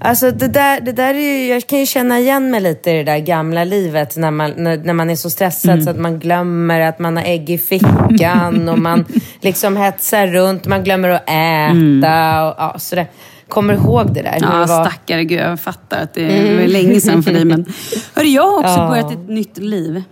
Alltså 0.04 0.32
det 0.32 0.48
där, 0.48 0.82
det 0.82 0.92
där 0.92 1.14
är 1.14 1.20
ju, 1.20 1.48
jag 1.48 1.68
kan 1.68 1.80
ju 1.80 1.86
känna 1.86 2.20
igen 2.20 2.52
mig 2.52 2.62
lite 2.62 2.92
i 2.92 2.94
det 2.94 3.04
där 3.04 3.20
gamla 3.20 3.64
livet 3.64 4.18
när 4.18 4.32
man, 4.32 4.52
när, 4.58 4.78
när 4.78 4.94
man 4.94 5.10
är 5.10 5.16
så 5.16 5.30
stressad 5.30 5.72
Mm. 5.72 5.84
så 5.84 5.90
att 5.90 5.98
man 6.00 6.20
glömmer 6.20 6.80
att 6.82 7.00
man 7.00 7.18
har 7.18 7.24
ägg 7.24 7.50
i 7.50 7.58
fickan 7.58 8.70
och 8.70 8.80
man 8.80 9.06
liksom 9.42 9.78
hetsar 9.78 10.28
runt, 10.28 10.66
man 10.68 10.84
glömmer 10.84 11.10
att 11.10 11.22
äta 11.24 12.44
och 12.48 12.56
ja, 12.58 12.76
sådär. 12.80 13.08
Kommer 13.48 13.74
ihåg 13.74 14.14
det 14.14 14.22
där? 14.22 14.38
Mm. 14.38 14.50
Ja, 14.52 14.58
det 14.60 14.66
var? 14.66 14.86
stackare 14.86 15.24
gud. 15.24 15.40
Jag 15.40 15.60
fattar 15.60 16.04
att 16.04 16.14
det 16.14 16.56
var 16.56 16.68
länge 16.68 17.02
sedan 17.02 17.24
för 17.24 17.34
dig. 17.34 17.46
Men 17.46 17.66
hörru, 18.16 18.28
jag 18.28 18.44
har 18.52 18.58
också 18.60 18.72
Ja. 18.72 18.88
börjat 18.90 19.12
ett 19.12 19.30
nytt 19.30 19.58
liv. 19.58 20.04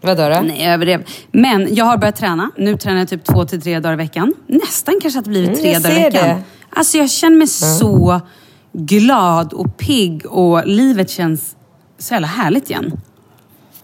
Vadå 0.00 0.28
då? 0.28 0.40
Nej, 0.40 0.62
jag 0.64 0.72
överdrev. 0.72 1.04
Men 1.32 1.74
jag 1.74 1.84
har 1.84 1.96
börjat 1.96 2.16
träna. 2.16 2.50
Nu 2.56 2.76
tränar 2.76 2.98
jag 2.98 3.08
typ 3.08 3.24
två 3.24 3.44
till 3.44 3.62
tre 3.62 3.80
dagar 3.80 3.92
i 3.94 3.96
veckan. 3.96 4.34
Nästan 4.46 4.94
kanske 5.02 5.18
att 5.18 5.24
det 5.24 5.30
blivit 5.30 5.48
Mm, 5.50 5.60
tre 5.62 5.72
jag 5.72 5.82
dagar 5.82 5.96
i 6.00 6.02
veckan. 6.02 6.28
det. 6.28 6.42
Alltså 6.76 6.98
jag 6.98 7.10
känner 7.10 7.36
mig 7.36 7.46
så 7.46 8.20
glad 8.72 9.52
och 9.52 9.76
pigg 9.76 10.26
och 10.26 10.66
livet 10.66 11.10
känns 11.10 11.56
så 11.98 12.14
jävla 12.14 12.26
härligt 12.26 12.70
igen. 12.70 13.00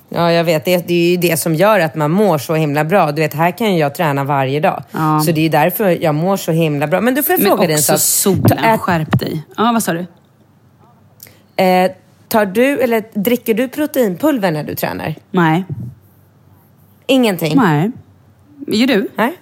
Ja, 0.09 0.33
jag 0.33 0.45
vet. 0.45 0.65
Det, 0.65 0.77
det 0.89 0.95
är 0.95 1.11
ju 1.11 1.17
det 1.17 1.37
som 1.37 1.55
gör 1.55 1.81
att 1.81 1.95
man 1.95 2.11
mår 2.11 2.39
så 2.39 2.55
himla 2.55 2.85
bra. 2.85 3.13
Du 3.13 3.23
vet, 3.23 3.35
här 3.35 3.51
kan 3.59 3.73
ju 3.75 3.79
jag 3.81 3.95
träna 3.95 4.25
varje 4.25 4.61
dag. 4.61 4.83
Ja. 4.91 5.21
Så 5.21 5.33
det 5.33 5.41
är 5.41 5.43
ju 5.43 5.49
därför 5.49 6.03
jag 6.03 6.15
mår 6.15 6.37
så 6.37 6.53
himla 6.53 6.87
bra. 6.87 7.01
Men 7.01 7.15
du 7.15 7.23
får 7.23 7.33
jag 7.33 7.41
Men 7.41 7.49
fråga 7.49 7.63
dig 7.67 7.73
en 7.73 7.79
också 7.79 7.93
sak. 7.99 8.01
solen, 8.01 8.59
Ät- 8.65 8.81
skärp 8.81 9.19
dig. 9.21 9.43
Ja, 9.57 9.71
vad 9.73 9.83
sa 9.83 9.93
du? 9.93 10.07
Eh, 11.57 11.91
tar 12.29 12.47
du, 12.47 12.81
eller 12.81 13.05
dricker 13.21 13.55
du 13.55 13.69
proteinpulver 13.69 14.51
när 14.51 14.65
du 14.65 14.75
tränar? 14.75 15.15
Nej. 15.31 15.65
Ingenting? 17.07 17.57
Nej. 17.57 17.91
Gör 18.67 18.87
du? 18.87 19.09
Nej. 19.17 19.33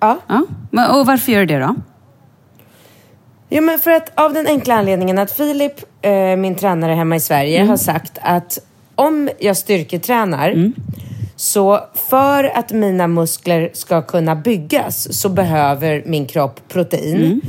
Ja. 0.00 0.18
Ja. 0.26 0.44
Och 1.00 1.06
varför 1.06 1.32
gör 1.32 1.40
du 1.40 1.46
det 1.46 1.58
då? 1.58 1.74
Jo, 3.48 3.62
men 3.62 3.78
för 3.78 3.90
att 3.90 4.12
av 4.14 4.32
den 4.32 4.46
enkla 4.46 4.74
anledningen 4.74 5.18
att 5.18 5.32
Filip, 5.32 5.72
eh, 6.02 6.36
min 6.36 6.54
tränare 6.54 6.92
hemma 6.92 7.16
i 7.16 7.20
Sverige, 7.20 7.56
Mm. 7.56 7.68
har 7.68 7.76
sagt 7.76 8.18
att 8.22 8.58
om 8.94 9.30
jag 9.38 9.56
styrketränar 9.56 10.72
så 11.36 11.80
för 11.94 12.44
att 12.44 12.72
mina 12.72 13.06
muskler 13.06 13.70
ska 13.72 14.02
kunna 14.02 14.34
byggas 14.36 15.20
så 15.20 15.28
behöver 15.28 16.02
min 16.06 16.26
kropp 16.26 16.60
protein. 16.68 17.16
Mm. 17.16 17.40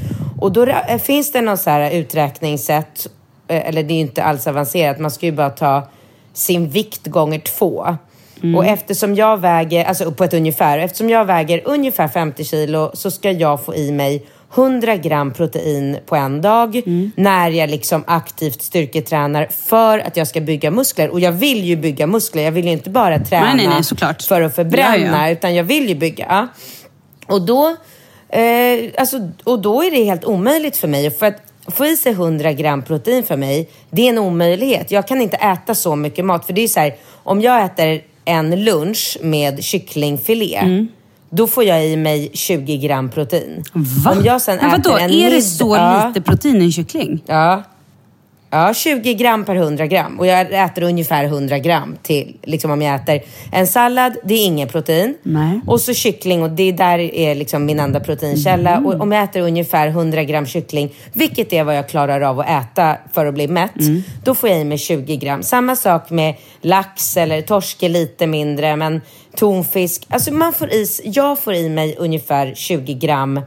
Och 0.42 0.52
då 0.52 0.68
finns 1.04 1.32
det 1.32 1.42
någon 1.42 1.58
så 1.58 1.70
här 1.70 1.92
uträkningssätt, 1.92 3.08
eh, 3.48 3.68
eller 3.68 3.84
det 3.84 3.94
är 3.94 3.96
ju 3.96 4.02
inte 4.02 4.24
alls 4.24 4.48
avancerat, 4.48 5.00
man 5.00 5.12
ska 5.12 5.26
ju 5.26 5.32
bara 5.32 5.50
ta 5.50 5.88
sin 6.34 6.70
vikt 6.70 7.08
gånger 7.08 7.40
två. 7.40 7.98
Och 8.58 8.66
eftersom 8.66 9.16
jag 9.16 9.38
väger, 9.38 9.86
alltså 9.86 10.12
på 10.12 10.24
ett 10.24 10.34
ungefär, 10.34 10.78
eftersom 10.78 11.10
jag 11.10 11.26
väger 11.26 11.62
ungefär 11.66 12.08
50 12.08 12.44
kilo 12.44 12.92
så 12.94 13.12
ska 13.12 13.32
jag 13.32 13.66
få 13.66 13.76
i 13.76 13.92
mig 13.92 14.26
100 14.56 14.96
gram 14.96 15.34
protein 15.34 15.98
på 16.06 16.16
en 16.16 16.42
dag 16.42 16.82
när 17.16 17.50
jag 17.50 17.70
liksom 17.70 18.04
aktivt 18.08 18.62
styrketränar 18.62 19.48
för 19.52 20.00
att 20.00 20.18
jag 20.18 20.28
ska 20.28 20.42
bygga 20.42 20.72
muskler. 20.72 21.10
Och 21.10 21.20
jag 21.20 21.32
vill 21.32 21.64
ju 21.64 21.76
bygga 21.76 22.08
muskler, 22.08 22.44
jag 22.44 22.52
vill 22.52 22.66
ju 22.66 22.72
inte 22.72 22.90
bara 22.90 23.20
träna 23.20 23.46
Nej, 23.46 23.56
nej, 23.56 23.68
nej, 23.68 24.16
för 24.28 24.42
att 24.42 24.56
förbränna, 24.56 25.18
Ja, 25.18 25.28
ja. 25.28 25.30
utan 25.30 25.56
jag 25.56 25.64
vill 25.64 25.90
ju 25.90 25.96
bygga. 25.96 26.48
Och 27.28 27.42
då, 27.42 27.76
eh, 28.30 28.80
alltså, 28.98 29.30
och 29.44 29.62
då 29.62 29.84
är 29.84 29.92
det 29.92 30.04
helt 30.04 30.26
omöjligt 30.26 30.78
för 30.78 30.88
mig. 30.88 31.12
För 31.12 31.26
att 31.26 31.42
få 31.68 31.86
i 31.86 31.98
sig 31.98 32.12
100 32.12 32.54
gram 32.54 32.82
protein 32.82 33.24
för 33.24 33.38
mig, 33.38 33.70
det 33.90 34.02
är 34.02 34.10
en 34.10 34.18
omöjlighet. 34.18 34.92
Jag 34.92 35.08
kan 35.08 35.22
inte 35.22 35.38
äta 35.38 35.76
så 35.76 35.96
mycket 35.96 36.26
mat. 36.26 36.46
För 36.46 36.54
det 36.54 36.62
är 36.62 36.68
så 36.68 36.80
här, 36.80 36.96
om 37.24 37.42
jag 37.42 37.66
äter 37.66 38.02
en 38.26 38.64
lunch 38.64 39.18
med 39.22 39.64
kycklingfilé, 39.64 40.88
då 41.30 41.48
får 41.48 41.64
jag 41.64 41.88
i 41.88 41.96
mig 41.98 42.32
20 42.34 42.78
gram 42.78 43.10
protein. 43.10 43.64
Va? 43.74 44.12
Om 44.12 44.24
jag 44.26 44.42
sen 44.42 44.58
Men 44.62 44.70
vadå, 44.72 44.90
äter 44.90 45.00
en 45.00 45.10
är 45.10 45.30
det 45.30 45.36
middag- 45.36 45.42
så 45.42 46.08
lite 46.08 46.22
protein 46.22 46.62
i 46.62 46.66
en 46.66 46.72
kyckling? 46.72 47.24
Ja. 47.26 47.64
Ja, 48.52 48.74
20 48.74 49.14
gram 49.14 49.46
per 49.46 49.56
100 49.56 49.88
gram. 49.88 50.20
Och 50.20 50.28
jag 50.28 50.54
äter 50.54 50.84
ungefär 50.84 51.24
100 51.24 51.60
gram 51.60 51.96
till, 52.02 52.36
liksom 52.44 52.72
om 52.72 52.82
jag 52.82 52.96
äter 52.96 53.22
en 53.52 53.68
sallad, 53.68 54.18
det 54.24 54.34
är 54.34 54.46
ingen 54.46 54.68
protein. 54.68 55.16
Nej. 55.24 55.62
Och 55.68 55.82
så 55.82 55.94
kyckling 55.94 56.44
och 56.44 56.50
det 56.50 56.72
där 56.72 57.00
är 57.00 57.36
liksom 57.36 57.66
min 57.66 57.80
enda 57.80 58.00
proteinkälla. 58.00 58.72
Mm. 58.72 58.86
Och 58.86 59.02
om 59.02 59.12
jag 59.12 59.24
äter 59.24 59.42
ungefär 59.42 59.88
100 59.88 60.24
gram 60.24 60.46
kyckling, 60.46 60.94
vilket 61.14 61.54
är 61.54 61.64
vad 61.64 61.78
jag 61.78 61.90
klarar 61.90 62.22
av 62.22 62.40
att 62.40 62.50
äta 62.50 62.98
för 63.14 63.26
att 63.26 63.34
bli 63.34 63.48
mätt, 63.48 63.80
Mm. 63.80 64.04
då 64.24 64.36
får 64.36 64.50
jag 64.50 64.60
i 64.60 64.64
mig 64.64 64.78
20 64.78 65.16
gram. 65.18 65.44
Samma 65.44 65.76
sak 65.76 66.10
med 66.10 66.36
lax 66.62 67.18
eller 67.18 67.42
torsk 67.42 67.84
är 67.84 67.90
lite 67.90 68.28
mindre, 68.28 68.76
men 68.76 69.02
tonfisk. 69.36 70.06
Alltså 70.10 70.34
man 70.34 70.54
får 70.54 70.70
i, 70.74 70.86
jag 71.04 71.40
får 71.40 71.54
i 71.54 71.70
mig 71.70 71.96
ungefär 71.98 72.54
20 72.56 72.94
gram 72.94 73.42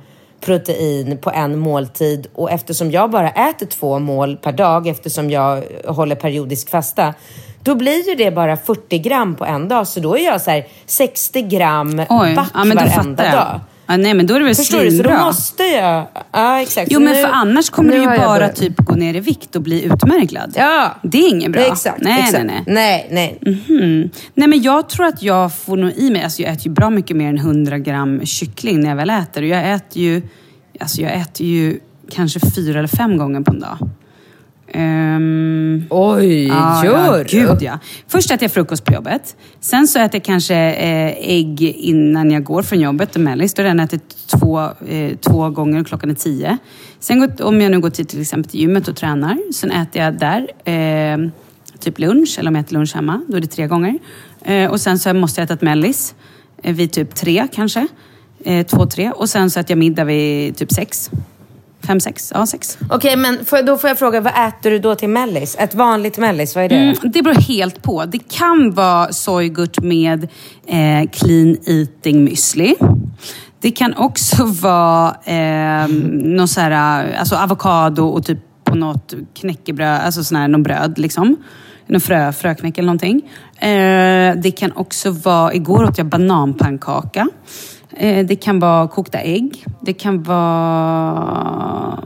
protein 0.44 1.18
på 1.18 1.30
en 1.30 1.58
måltid. 1.58 2.26
Och 2.34 2.50
eftersom 2.50 2.90
jag 2.90 3.10
bara 3.10 3.30
äter 3.30 3.66
två 3.66 3.98
mål 3.98 4.36
per 4.36 4.52
dag 4.52 4.86
eftersom 4.86 5.30
jag 5.30 5.62
håller 5.86 6.16
periodisk 6.16 6.70
fasta 6.70 7.14
då 7.62 7.74
blir 7.74 8.08
ju 8.08 8.14
det 8.14 8.30
bara 8.30 8.56
40 8.56 8.98
gram 8.98 9.34
på 9.34 9.44
en 9.44 9.68
dag. 9.68 9.88
Så 9.88 10.00
då 10.00 10.18
är 10.18 10.24
jag 10.24 10.40
så 10.40 10.50
här 10.50 10.66
60 10.86 11.42
gram 11.42 12.02
Oj, 12.08 12.34
back 12.34 12.50
ja, 12.54 12.64
varenda 12.74 13.30
dag. 13.30 13.60
Ja, 13.86 13.96
nej, 13.96 14.14
men 14.14 14.26
då 14.26 14.34
är 14.34 14.38
det 14.38 14.44
väl 14.44 14.54
Förstår 14.54 14.80
du? 14.80 14.90
Så 14.90 15.02
då 15.02 15.10
måste 15.10 15.62
jag... 15.62 16.06
Ja, 16.32 16.60
exakt. 16.60 16.88
Jo, 16.92 16.96
Så 16.96 17.04
men 17.04 17.12
nu- 17.12 17.22
för 17.22 17.28
annars 17.32 17.70
kommer 17.70 17.92
du 17.92 17.98
ju 17.98 18.06
bara 18.06 18.48
typ 18.48 18.76
gå 18.76 18.94
ner 18.94 19.14
i 19.14 19.20
vikt 19.20 19.56
och 19.56 19.62
bli 19.62 19.84
utmärglad. 19.84 20.52
Ja. 20.56 20.96
Det 21.02 21.18
är 21.18 21.28
inget 21.30 21.52
bra. 21.52 21.62
Exakt. 21.62 22.00
nej, 22.02 22.20
exakt. 22.20 22.44
nej, 22.44 22.64
nej. 22.66 23.08
nej, 23.10 23.38
nej. 23.42 23.56
Mhm. 23.68 24.10
Nej, 24.34 24.48
men 24.48 24.62
jag 24.62 24.88
tror 24.88 25.06
att 25.06 25.22
jag 25.22 25.54
får 25.54 25.76
nog 25.76 25.92
i 25.96 26.10
mig, 26.10 26.22
alltså 26.22 26.42
jag 26.42 26.52
äter 26.52 26.66
ju 26.66 26.72
bra 26.72 26.90
mycket 26.90 27.16
mer 27.16 27.28
än 27.28 27.38
100 27.38 27.78
gram 27.78 28.26
kyckling 28.26 28.80
när 28.80 28.88
jag 28.88 28.96
väl 28.96 29.10
äter. 29.10 29.42
Och 29.42 29.48
jag 29.48 29.72
äter 29.72 30.02
ju, 30.02 30.22
alltså 30.80 31.02
jag 31.02 31.12
äter 31.12 31.46
ju 31.46 31.78
kanske 32.10 32.40
fyra 32.56 32.78
eller 32.78 32.88
fem 32.88 33.16
gånger 33.16 33.40
på 33.40 33.52
en 33.52 33.60
dag. 33.60 33.78
Ehm, 34.74 35.84
Oj, 35.90 36.46
Ja, 36.48 36.84
gör 36.84 37.18
ja, 37.18 37.24
gud 37.28 37.62
ja. 37.62 37.78
Först 38.08 38.30
äter 38.30 38.42
jag 38.44 38.52
frukost 38.52 38.84
på 38.84 38.92
jobbet. 38.92 39.36
Sen 39.60 39.86
så 39.88 39.98
äter 39.98 40.14
jag 40.14 40.24
kanske 40.24 40.54
eh, 40.54 41.30
ägg 41.30 41.62
innan 41.62 42.30
jag 42.30 42.44
går 42.44 42.62
från 42.62 42.80
jobbet 42.80 43.14
och 43.14 43.20
mellis. 43.20 43.54
Då 43.54 43.62
har 43.62 43.64
jag 43.68 43.74
redan 43.74 43.84
ätit 43.84 44.16
två, 44.26 44.60
eh, 44.88 45.16
två 45.20 45.50
gånger 45.50 45.84
klockan 45.84 46.10
är 46.10 46.14
tio. 46.14 46.58
Sen 47.00 47.20
går, 47.20 47.42
om 47.42 47.60
jag 47.60 47.70
nu 47.70 47.80
går 47.80 47.90
till 47.90 48.06
till 48.06 48.20
exempel 48.20 48.50
till 48.50 48.60
gymmet 48.60 48.88
och 48.88 48.96
tränar. 48.96 49.52
Sen 49.52 49.70
äter 49.70 50.02
jag 50.02 50.18
där 50.18 50.48
eh, 50.64 51.30
typ 51.80 51.98
lunch, 51.98 52.36
eller 52.38 52.50
om 52.50 52.54
jag 52.54 52.64
äter 52.64 52.74
lunch 52.74 52.94
hemma. 52.94 53.20
Då 53.28 53.36
är 53.36 53.40
det 53.40 53.46
tre 53.46 53.66
gånger. 53.66 53.98
Eh, 54.44 54.70
och 54.70 54.80
sen 54.80 54.98
så 54.98 55.14
måste 55.14 55.40
jag 55.40 55.44
äta 55.44 55.54
ett 55.54 55.62
mellis 55.62 56.14
vid 56.62 56.92
typ 56.92 57.14
tre 57.14 57.46
kanske. 57.52 57.86
Två, 58.66 58.86
tre. 58.86 59.10
Och 59.10 59.28
sen 59.28 59.50
så 59.50 59.60
äter 59.60 59.70
jag 59.70 59.78
middag 59.78 60.04
vid 60.04 60.56
typ 60.56 60.72
sex. 60.72 61.10
Fem, 61.86 62.00
sex. 62.00 62.32
Ja, 62.34 62.46
sex. 62.46 62.78
Okej, 62.90 63.16
men 63.16 63.44
får, 63.44 63.62
då 63.62 63.78
får 63.78 63.90
jag 63.90 63.98
fråga, 63.98 64.20
vad 64.20 64.48
äter 64.48 64.70
du 64.70 64.78
då 64.78 64.94
till 64.94 65.08
mellis? 65.08 65.56
Ett 65.58 65.74
vanligt 65.74 66.18
mellis, 66.18 66.54
vad 66.54 66.64
är 66.64 66.68
det? 66.68 66.76
Mm, 66.76 66.96
det 67.02 67.22
beror 67.22 67.34
helt 67.34 67.82
på. 67.82 68.04
Det 68.04 68.18
kan 68.18 68.70
vara 68.70 69.12
sojgurt 69.12 69.80
med 69.80 70.28
eh, 70.66 71.10
clean 71.12 71.56
eating 71.66 72.28
müsli. 72.28 72.74
Det 73.60 73.70
kan 73.70 73.94
också 73.94 74.44
vara 74.62 75.16
eh, 75.24 75.88
någon 76.12 76.48
så 76.48 76.60
här, 76.60 77.14
alltså 77.18 77.36
avokado 77.36 78.02
och 78.02 78.24
typ 78.26 78.38
på 78.64 78.74
något 78.74 79.14
knäckebröd, 79.34 80.00
alltså 80.00 80.24
sån 80.24 80.36
här, 80.36 80.48
någon 80.48 80.62
bröd 80.62 80.98
liksom. 80.98 81.36
någon 81.86 82.00
frö, 82.00 82.32
fröknäck 82.32 82.78
eller 82.78 82.86
någonting. 82.86 83.22
Eh, 83.58 84.34
det 84.42 84.50
kan 84.56 84.72
också 84.72 85.10
vara, 85.10 85.54
igår 85.54 85.84
åt 85.84 85.98
jag 85.98 86.06
bananpannkaka. 86.06 87.28
Eh, 87.96 88.26
det 88.26 88.36
kan 88.36 88.58
vara 88.58 88.88
kokta 88.88 89.18
ägg. 89.18 89.64
Det 89.80 89.92
kan 89.92 90.22
vara 90.22 92.04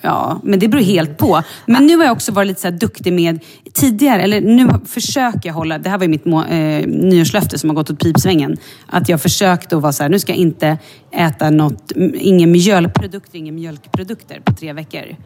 Ja, 0.00 0.40
men 0.42 0.58
det 0.58 0.68
beror 0.68 0.82
helt 0.82 1.18
på. 1.18 1.42
Men 1.66 1.86
nu 1.86 1.96
har 1.96 2.04
jag 2.04 2.12
också 2.12 2.32
varit 2.32 2.48
lite 2.48 2.60
så 2.60 2.70
duktig 2.70 3.12
med 3.12 3.44
tidigare, 3.72 4.22
eller 4.22 4.40
nu 4.40 4.68
försöker 4.86 5.40
jag 5.44 5.54
hålla, 5.54 5.78
det 5.78 5.90
här 5.90 5.98
var 5.98 6.04
ju 6.04 6.10
mitt 6.10 6.24
må, 6.24 6.44
eh, 6.44 6.86
nyårslöfte 6.86 7.58
som 7.58 7.70
har 7.70 7.74
gått 7.74 7.90
åt 7.90 7.98
pipsvängen. 7.98 8.56
Att 8.86 9.08
jag 9.08 9.22
försökte 9.22 9.76
att 9.76 9.82
vara 9.82 9.92
så 9.92 10.02
här, 10.02 10.10
nu 10.10 10.18
ska 10.18 10.32
jag 10.32 10.38
inte 10.38 10.78
äta 11.12 11.50
något, 11.50 11.92
inga 12.14 12.46
mjölkprodukter, 12.46 13.38
inga 13.38 13.52
mjölkprodukter 13.52 14.40
på 14.44 14.52
tre 14.52 14.72
veckor. 14.72 15.16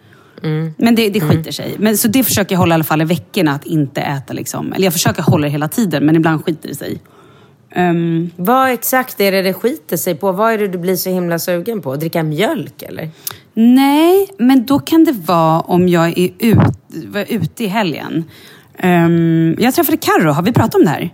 Men 0.76 0.94
det, 0.94 1.10
det 1.10 1.20
skiter 1.20 1.52
sig. 1.52 1.74
Men, 1.78 1.98
så 1.98 2.08
det 2.08 2.24
försöker 2.24 2.54
jag 2.54 2.58
hålla 2.58 2.72
i 2.72 2.74
alla 2.74 2.84
fall 2.84 3.02
i 3.02 3.04
veckorna, 3.04 3.52
att 3.52 3.66
inte 3.66 4.00
äta 4.00 4.32
liksom. 4.32 4.72
Eller 4.72 4.84
jag 4.84 4.92
försöker 4.92 5.22
hålla 5.22 5.44
det 5.46 5.50
hela 5.52 5.68
tiden, 5.68 6.06
men 6.06 6.16
ibland 6.16 6.44
skiter 6.44 6.68
det 6.68 6.74
sig. 6.74 7.00
Ehm, 7.75 8.31
Vad 8.37 8.70
exakt 8.70 9.20
är 9.20 9.33
det 9.33 9.43
det 9.43 9.53
skiter 9.53 9.97
sig 9.97 10.14
på? 10.14 10.33
Vad 10.33 10.53
är 10.53 10.59
det 10.59 10.68
du 10.68 10.79
blir 10.79 10.97
så 10.97 11.11
himla 11.11 11.39
sugen 11.39 11.83
på? 11.83 11.97
Dricka 11.97 12.23
mjölk 12.23 12.83
eller? 12.83 13.11
Nej, 13.55 14.29
men 14.39 14.66
då 14.66 14.79
kan 14.79 15.05
det 15.05 15.12
vara 15.12 15.61
om 15.61 15.89
jag 15.89 16.18
är 16.18 16.31
ut, 16.39 16.59
var 17.07 17.25
ute 17.29 17.64
i 17.64 17.66
helgen. 17.66 18.25
Ehm, 18.79 19.57
jag 19.59 19.75
träffade 19.75 19.97
Carro. 19.97 20.31
har 20.31 20.43
vi 20.43 20.53
pratat 20.53 20.75
om 20.75 20.85
det 20.85 20.91
här? 20.91 21.11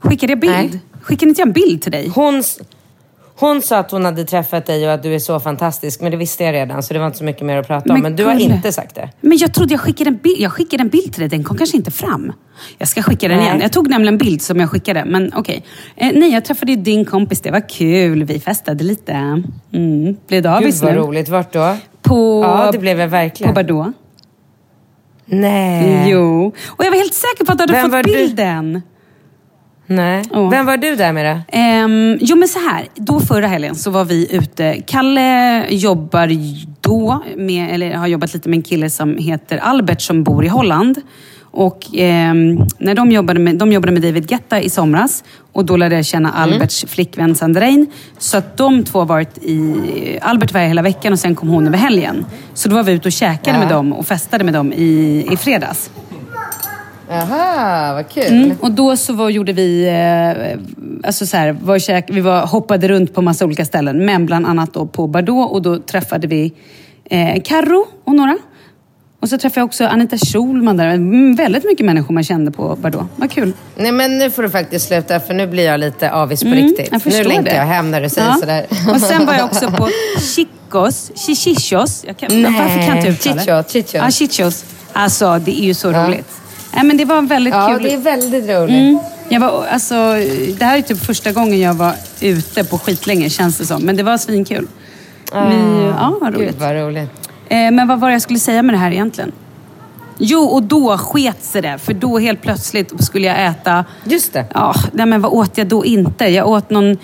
Skickade 0.00 0.32
jag 0.32 0.40
bild? 0.40 0.52
Nej. 0.52 0.80
Skickade 1.02 1.28
inte 1.28 1.40
jag 1.40 1.46
en 1.48 1.52
bild 1.52 1.82
till 1.82 1.92
dig? 1.92 2.08
Hon, 2.14 2.42
hon 3.38 3.62
sa 3.62 3.78
att 3.78 3.90
hon 3.90 4.04
hade 4.04 4.24
träffat 4.24 4.66
dig 4.66 4.86
och 4.86 4.92
att 4.94 5.02
du 5.02 5.14
är 5.14 5.18
så 5.18 5.40
fantastisk, 5.40 6.00
men 6.00 6.10
det 6.10 6.16
visste 6.16 6.44
jag 6.44 6.52
redan 6.54 6.82
så 6.82 6.94
det 6.94 7.00
var 7.00 7.06
inte 7.06 7.18
så 7.18 7.24
mycket 7.24 7.42
mer 7.46 7.56
att 7.56 7.66
prata 7.66 7.88
om. 7.88 7.92
Men 7.94 8.02
Men 8.02 8.16
du 8.16 8.24
har 8.24 8.32
gulle. 8.32 8.54
inte 8.54 8.72
sagt 8.72 8.94
det. 8.94 9.10
Men 9.20 9.38
jag 9.38 9.54
trodde 9.54 9.74
jag 9.74 9.80
skickade 9.80 10.10
en 10.10 10.16
bild. 10.16 10.36
Jag 10.40 10.52
skickade 10.52 10.82
en 10.82 10.88
bild 10.88 11.12
till 11.12 11.20
dig, 11.20 11.28
den 11.28 11.44
kom 11.44 11.56
kanske 11.56 11.76
inte 11.76 11.90
fram. 11.90 12.32
Jag 12.78 12.88
ska 12.88 13.02
skicka 13.02 13.28
den 13.28 13.36
Nej. 13.38 13.46
igen. 13.46 13.60
Jag 13.60 13.72
tog 13.72 13.88
nämligen 13.90 14.14
en 14.14 14.18
bild 14.18 14.42
som 14.42 14.60
jag 14.60 14.70
skickade, 14.70 15.04
men 15.04 15.32
okej. 15.36 15.64
Eh, 15.96 16.10
nej, 16.14 16.32
jag 16.32 16.44
träffade 16.44 16.72
ju 16.72 16.78
din 16.78 17.04
kompis, 17.04 17.40
det 17.40 17.50
var 17.50 17.68
kul. 17.68 18.24
Vi 18.24 18.40
festade 18.40 18.84
lite. 18.84 19.12
Mm. 19.12 19.42
Blev 20.04 20.16
det 20.28 20.36
Gud 20.36 20.46
avis 20.46 20.82
vad 20.82 20.92
nu? 20.92 20.98
roligt. 20.98 21.28
Vart 21.28 21.52
då? 21.52 21.76
På, 22.02 22.42
Ja, 22.44 22.68
det 22.72 22.78
blev 22.78 23.00
jag 23.00 23.08
verkligen. 23.08 23.54
På 23.54 23.60
Bordeaux. 23.60 23.96
Nej. 25.24 26.10
Jo. 26.10 26.52
Och 26.66 26.84
jag 26.84 26.90
var 26.90 26.98
helt 26.98 27.14
säker 27.14 27.44
på 27.44 27.52
att 27.52 27.58
du 27.58 27.62
hade 27.62 27.72
Vem 27.72 27.90
fått 28.04 28.12
du? 28.36 28.76
Nej. 29.86 30.24
Ja. 30.32 30.48
Vem 30.48 30.66
var 30.66 30.76
du 30.76 30.96
där 30.96 31.12
med 31.12 31.36
då? 31.36 31.58
Ehm, 31.58 32.18
jo 32.20 32.36
men 32.36 32.48
så 32.48 32.58
här, 32.58 32.86
då 32.94 33.20
förra 33.20 33.46
helgen 33.46 33.74
så 33.74 33.90
var 33.90 34.04
vi 34.04 34.34
ute. 34.36 34.82
Kalle 34.86 35.64
jobbar 35.68 36.30
då, 36.80 37.22
med, 37.36 37.74
eller 37.74 37.94
har 37.94 38.06
jobbat 38.06 38.34
lite 38.34 38.48
med 38.48 38.56
en 38.56 38.62
kille 38.62 38.90
som 38.90 39.16
heter 39.18 39.56
Albert 39.58 40.00
som 40.00 40.22
bor 40.24 40.44
i 40.44 40.48
Holland. 40.48 40.98
Och 41.50 41.86
ehm, 41.94 42.58
när 42.78 42.94
de 42.94 43.12
jobbade, 43.12 43.40
med, 43.40 43.56
de 43.56 43.72
jobbade 43.72 43.92
med 43.92 44.02
David 44.02 44.28
Guetta 44.28 44.60
i 44.60 44.70
somras 44.70 45.24
och 45.52 45.64
då 45.64 45.76
lärde 45.76 45.96
jag 45.96 46.04
känna 46.06 46.32
Alberts 46.32 46.84
flickvän 46.88 47.34
Sandrein. 47.34 47.86
Så 48.18 48.36
att 48.38 48.56
de 48.56 48.84
två 48.84 48.98
har 48.98 49.06
varit 49.06 49.38
i... 49.38 49.74
Albert 50.22 50.52
var 50.52 50.60
här 50.60 50.68
hela 50.68 50.82
veckan 50.82 51.12
och 51.12 51.18
sen 51.18 51.34
kom 51.34 51.48
hon 51.48 51.66
över 51.66 51.78
helgen. 51.78 52.26
Så 52.54 52.68
då 52.68 52.74
var 52.74 52.82
vi 52.82 52.92
ute 52.92 53.08
och 53.08 53.12
käkade 53.12 53.56
Ja. 53.56 53.64
med 53.64 53.68
dem 53.74 53.92
och 53.92 54.06
festade 54.06 54.44
med 54.44 54.54
dem 54.54 54.72
i, 54.72 55.26
i 55.32 55.36
fredags. 55.36 55.90
Jaha, 57.08 57.94
vad 57.94 58.08
kul. 58.08 58.26
Mm. 58.44 58.56
Och 58.60 58.70
då 58.70 58.96
så 58.96 59.12
var, 59.12 59.30
gjorde 59.30 59.52
vi, 59.52 59.88
eh, 59.88 60.58
alltså 61.06 61.26
så 61.26 61.36
här, 61.36 61.52
var 61.52 61.78
käk, 61.78 62.04
vi 62.08 62.20
var, 62.20 62.46
hoppade 62.46 62.88
runt 62.88 63.14
på 63.14 63.22
massa 63.22 63.44
olika 63.44 63.64
ställen, 63.64 64.04
men 64.06 64.26
bland 64.26 64.46
annat 64.46 64.74
då 64.74 64.86
på 64.86 65.06
Bordeaux 65.06 65.52
och 65.52 65.62
då 65.62 65.78
träffade 65.78 66.26
vi 66.26 66.52
eh, 67.10 67.42
Carro 67.44 67.86
och 68.04 68.14
några. 68.14 68.38
Och 69.20 69.28
så 69.28 69.38
träffade 69.38 69.60
jag 69.60 69.66
också 69.66 69.84
Anita 69.86 70.18
Schulman 70.18 70.76
där. 70.76 70.86
Mm, 70.86 71.34
väldigt 71.36 71.64
mycket 71.64 71.86
människor 71.86 72.14
man 72.14 72.24
kände 72.24 72.50
på 72.50 72.76
Bordeaux. 72.76 73.06
Vad 73.16 73.30
kul. 73.30 73.52
Nej 73.76 73.92
men 73.92 74.18
nu 74.18 74.30
får 74.30 74.42
du 74.42 74.50
faktiskt 74.50 74.88
sluta 74.88 75.20
för 75.20 75.34
nu 75.34 75.46
blir 75.46 75.64
jag 75.64 75.80
lite 75.80 76.10
avis 76.12 76.40
på 76.42 76.46
Mm, 76.48 76.58
riktigt. 76.58 77.04
nu 77.06 77.24
längtar 77.24 77.42
det. 77.50 77.56
jag 77.56 77.64
hem 77.64 77.90
när 77.90 78.00
du 78.00 78.08
säger 78.08 78.28
Ja. 78.28 78.34
sådär. 78.40 78.66
Och 78.94 79.00
sen 79.00 79.26
var 79.26 79.34
jag 79.34 79.44
också 79.50 79.70
på 79.70 79.88
Chicos, 80.34 81.10
Chichichos. 81.14 82.04
Jag 82.06 82.16
kan, 82.16 82.42
Nej, 82.42 82.52
varför 82.60 82.76
kan 82.86 82.86
jag 82.86 82.96
inte 82.96 83.08
uttala 83.08 83.42
Chicho, 83.42 83.62
Chicho. 83.72 83.96
Ja, 83.98 84.10
Chichos. 84.10 84.64
Alltså, 84.92 85.38
det 85.44 85.60
är 85.60 85.64
ju 85.64 85.74
så 85.74 85.90
Ja. 85.92 86.06
roligt. 86.06 86.28
Nej, 86.76 86.84
men 86.84 86.96
det 86.96 87.04
var 87.04 87.22
väldigt 87.22 87.54
Ja, 87.54 87.68
kul. 87.68 87.82
det 87.82 87.92
är 87.94 87.98
väldigt 87.98 88.48
roligt. 88.48 88.70
Mm. 88.76 88.98
Jag 89.28 89.40
var, 89.40 89.66
alltså, 89.66 89.94
det 90.58 90.64
här 90.64 90.78
är 90.78 90.82
typ 90.82 90.98
första 91.04 91.32
gången 91.32 91.60
jag 91.60 91.74
var 91.74 91.92
ute 92.20 92.64
på 92.64 92.78
skitlänge, 92.78 93.30
känns 93.30 93.58
det 93.58 93.66
som. 93.66 93.82
Men 93.82 93.96
det 93.96 94.02
var 94.02 94.16
svinkul. 94.18 94.66
Vi, 95.32 95.56
ja, 95.98 96.18
vad 96.20 96.32
Gud 96.32 96.40
roligt. 96.42 96.60
vad 96.60 96.74
roligt. 96.76 97.10
Eh, 97.48 97.70
men 97.70 97.88
vad 97.88 98.00
var 98.00 98.08
det 98.08 98.14
jag 98.14 98.22
skulle 98.22 98.38
säga 98.38 98.62
med 98.62 98.74
det 98.74 98.78
här 98.78 98.90
egentligen? 98.90 99.32
Jo, 100.18 100.40
och 100.40 100.62
då 100.62 100.98
sket 100.98 101.44
sig 101.44 101.62
det. 101.62 101.78
För 101.78 101.94
då 101.94 102.18
helt 102.18 102.42
plötsligt 102.42 103.04
skulle 103.04 103.26
jag 103.26 103.46
äta... 103.46 103.84
Just 104.04 104.32
det. 104.32 104.44
Ja, 104.54 104.74
nej 104.92 105.06
men 105.06 105.20
vad 105.22 105.32
åt 105.32 105.58
jag 105.58 105.66
då 105.66 105.84
inte? 105.84 106.24
Jag 106.26 106.48
åt 106.48 106.70
någon... 106.70 106.98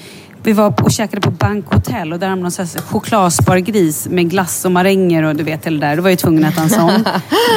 Vi 0.44 0.52
var 0.52 0.84
och 0.84 0.92
käkade 0.92 1.20
på 1.20 1.30
Bankhotell 1.30 2.12
och 2.12 2.18
där 2.18 2.28
har 2.28 2.36
man 2.36 2.52
någon 2.58 2.66
chokladspargris 2.66 4.08
med 4.08 4.30
glass 4.30 4.64
och 4.64 4.72
maränger 4.72 5.22
och 5.22 5.36
du 5.36 5.44
vet 5.44 5.66
hela 5.66 5.80
det 5.80 5.86
där. 5.86 5.96
Då 5.96 6.02
var 6.02 6.08
jag 6.08 6.12
ju 6.12 6.16
tvungen 6.16 6.44
att 6.44 6.52
äta 6.52 6.62
en 6.62 6.70
sån. 6.70 7.04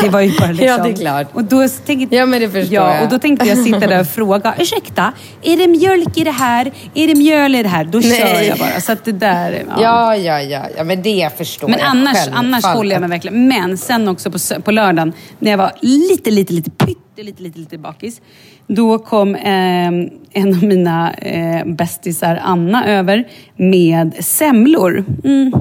Det 0.03 0.09
var 0.09 0.21
ju 0.21 0.37
bara 0.39 0.47
liksom... 0.51 0.67
Ja, 0.67 0.77
det 0.77 0.89
är 0.89 0.95
klart. 0.95 1.27
Och 1.33 1.43
då 1.43 1.67
tänkte, 1.85 2.15
Ja, 2.15 2.25
men 2.25 2.41
det 2.41 2.49
förstår 2.49 2.73
ja, 2.73 2.95
jag. 2.95 3.03
och 3.03 3.09
då 3.09 3.19
tänkte 3.19 3.45
jag 3.47 3.57
sitta 3.57 3.79
där 3.79 3.99
och 3.99 4.07
fråga, 4.07 4.55
ursäkta, 4.59 5.13
är 5.41 5.57
det 5.57 5.67
mjölk 5.67 6.17
i 6.17 6.23
det 6.23 6.31
här? 6.31 6.71
Är 6.93 7.07
det 7.07 7.15
mjöl 7.15 7.55
i 7.55 7.63
det 7.63 7.69
här? 7.69 7.83
Då 7.83 8.01
kör 8.01 8.09
Nej. 8.09 8.47
jag 8.47 8.57
bara. 8.57 8.81
Så 8.81 8.91
att 8.91 9.05
det 9.05 9.11
där... 9.11 9.65
Ja, 9.79 10.15
ja, 10.15 10.41
ja. 10.41 10.61
ja 10.77 10.83
men 10.83 11.01
det 11.01 11.37
förstår 11.37 11.67
Men 11.67 11.79
jag 11.79 11.87
annars, 11.87 12.17
annars 12.33 12.65
håller 12.65 12.91
jag 12.91 12.99
mig 12.99 13.09
verkligen. 13.09 13.47
Men 13.47 13.77
sen 13.77 14.07
också 14.07 14.31
på, 14.31 14.37
på 14.61 14.71
lördagen 14.71 15.13
när 15.39 15.51
jag 15.51 15.57
var 15.57 15.71
lite, 15.81 16.31
lite, 16.31 16.53
lite, 16.53 16.71
pytte, 16.71 17.01
lite, 17.23 17.43
lite, 17.43 17.59
lite 17.59 17.77
bakis. 17.77 18.21
Då 18.67 18.99
kom 18.99 19.35
eh, 19.35 19.87
en 20.31 20.55
av 20.55 20.63
mina 20.63 21.13
eh, 21.13 21.65
bästisar, 21.65 22.39
Anna, 22.43 22.87
över 22.87 23.27
med 23.55 24.25
semlor. 24.25 25.05
Mm. 25.23 25.51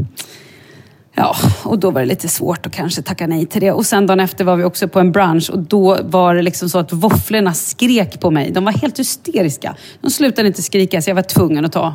Ja, 1.17 1.37
och 1.65 1.79
då 1.79 1.91
var 1.91 2.01
det 2.01 2.07
lite 2.07 2.29
svårt 2.29 2.67
att 2.67 2.73
kanske 2.73 3.03
tacka 3.03 3.27
nej 3.27 3.47
till 3.47 3.61
det. 3.61 3.73
Och 3.73 3.87
sen 3.87 4.07
dagen 4.07 4.21
efter 4.21 4.45
var 4.45 4.57
vi 4.57 4.65
också 4.65 4.89
på 4.89 5.01
en 5.01 5.13
brunch 5.13 5.51
och 5.51 5.59
då 5.59 5.99
var 6.03 6.35
det 6.35 6.43
liksom 6.43 6.69
så 6.69 6.79
att 6.79 6.93
våfflorna 6.93 7.55
skrek 7.55 8.21
på 8.21 8.31
mig. 8.31 8.51
De 8.51 8.65
var 8.65 8.73
helt 8.73 8.99
hysteriska. 8.99 9.77
De 10.01 10.11
slutade 10.11 10.49
inte 10.49 10.63
skrika 10.63 11.03
så 11.03 11.11
jag 11.11 11.15
var 11.15 11.23
tvungen 11.23 11.65
att 11.65 11.73
ta 11.73 11.95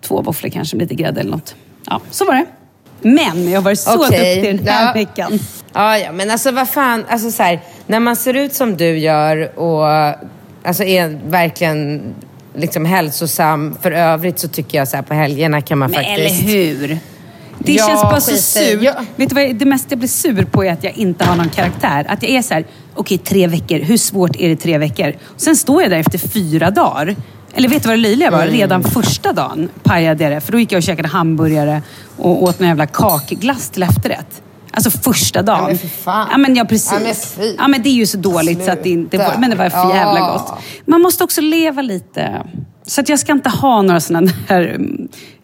två 0.00 0.22
våfflor 0.22 0.50
kanske 0.50 0.76
med 0.76 0.84
lite 0.84 1.02
grädde 1.02 1.20
eller 1.20 1.30
något. 1.30 1.54
Ja, 1.86 2.00
så 2.10 2.24
var 2.24 2.34
det. 2.34 2.46
Men 3.02 3.50
jag 3.50 3.56
har 3.60 3.62
varit 3.64 3.78
så 3.78 4.06
Okej, 4.06 4.34
duktig 4.34 4.56
den 4.64 4.68
här 4.74 4.86
ja. 4.86 4.92
veckan. 4.92 5.38
Ja, 5.72 5.98
ja, 5.98 6.12
men 6.12 6.30
alltså 6.30 6.50
vad 6.50 6.68
fan. 6.68 7.04
Alltså 7.08 7.30
så 7.30 7.42
här, 7.42 7.60
när 7.86 8.00
man 8.00 8.16
ser 8.16 8.34
ut 8.34 8.54
som 8.54 8.76
du 8.76 8.98
gör 8.98 9.58
och 9.58 9.86
alltså 10.64 10.84
är 10.84 11.18
verkligen 11.28 12.02
liksom 12.54 12.84
hälsosam 12.84 13.76
för 13.82 13.90
övrigt 13.92 14.38
så 14.38 14.48
tycker 14.48 14.78
jag 14.78 14.88
så 14.88 14.96
här 14.96 15.02
på 15.02 15.14
helgerna 15.14 15.60
kan 15.60 15.78
man 15.78 15.90
Men 15.90 16.04
faktiskt... 16.04 16.42
eller 16.42 16.52
hur? 16.52 16.98
Det 17.58 17.72
Ja, 17.72 17.86
känns 17.86 18.02
bara 18.02 18.20
så 18.20 18.30
skit 18.30 18.38
i- 18.40 18.42
sur. 18.42 18.82
ja. 18.84 18.94
Vet 19.16 19.28
du 19.28 19.34
vad, 19.34 19.54
det 19.56 19.64
mesta 19.64 19.86
jag 19.90 19.98
blir 19.98 20.08
sur 20.08 20.44
på 20.44 20.64
är 20.64 20.72
att 20.72 20.84
jag 20.84 20.92
inte 20.96 21.24
har 21.24 21.36
någon 21.36 21.48
karaktär. 21.50 22.06
Att 22.08 22.22
jag 22.22 22.32
är 22.32 22.42
så 22.42 22.54
här, 22.54 22.64
okej 22.94 23.18
tre 23.18 23.46
veckor, 23.46 23.78
hur 23.78 23.96
svårt 23.96 24.36
är 24.36 24.48
det 24.48 24.56
tre 24.56 24.78
veckor? 24.78 25.12
Sen 25.36 25.56
står 25.56 25.82
jag 25.82 25.90
där 25.90 25.98
efter 25.98 26.18
fyra 26.18 26.70
dagar. 26.70 27.16
Eller 27.54 27.68
vet 27.68 27.82
du 27.82 27.88
vad 27.88 27.98
det 27.98 28.02
löjliga 28.02 28.30
var? 28.30 28.42
Mm. 28.42 28.54
Redan 28.54 28.84
första 28.84 29.32
dagen 29.32 29.68
pajade 29.82 30.24
jag 30.24 30.32
det. 30.32 30.40
För 30.40 30.52
då 30.52 30.58
gick 30.58 30.72
jag 30.72 30.78
och 30.78 30.82
käkade 30.82 31.08
hamburgare 31.08 31.82
och 32.18 32.42
åt 32.42 32.58
någon 32.58 32.68
jävla 32.68 32.86
kakglass 32.86 33.70
till 33.70 33.82
efterrätt. 33.82 34.42
Alltså 34.70 34.90
första 34.90 35.42
dagen. 35.42 35.58
Ja, 35.60 35.66
men 35.68 35.78
för 35.78 35.88
fan. 35.88 36.28
Ja, 36.30 36.38
men 36.38 36.56
ja, 36.56 36.64
precis. 36.64 36.92
Ja, 36.92 36.98
men 37.02 37.14
fy. 37.14 37.54
Ja, 37.58 37.68
men 37.68 37.82
det 37.82 37.88
är 37.88 37.92
ju 37.94 38.06
så 38.06 38.18
dåligt 38.18 38.64
så 38.64 38.70
att 38.70 38.82
det 38.82 38.90
inte 38.90 39.16
Sluta. 39.16 39.38
Men 39.38 39.50
det 39.50 39.56
var 39.56 39.70
för 39.70 39.94
jävla 39.94 40.18
Ja. 40.18 40.32
gott. 40.32 40.58
Man 40.86 41.00
måste 41.02 41.24
också 41.24 41.40
leva 41.40 41.82
lite. 41.82 42.42
Så 42.86 43.00
att 43.00 43.08
jag 43.08 43.18
ska 43.18 43.32
inte 43.32 43.48
ha 43.50 43.82
några 43.82 44.00
sådana 44.00 44.32
där 44.48 44.78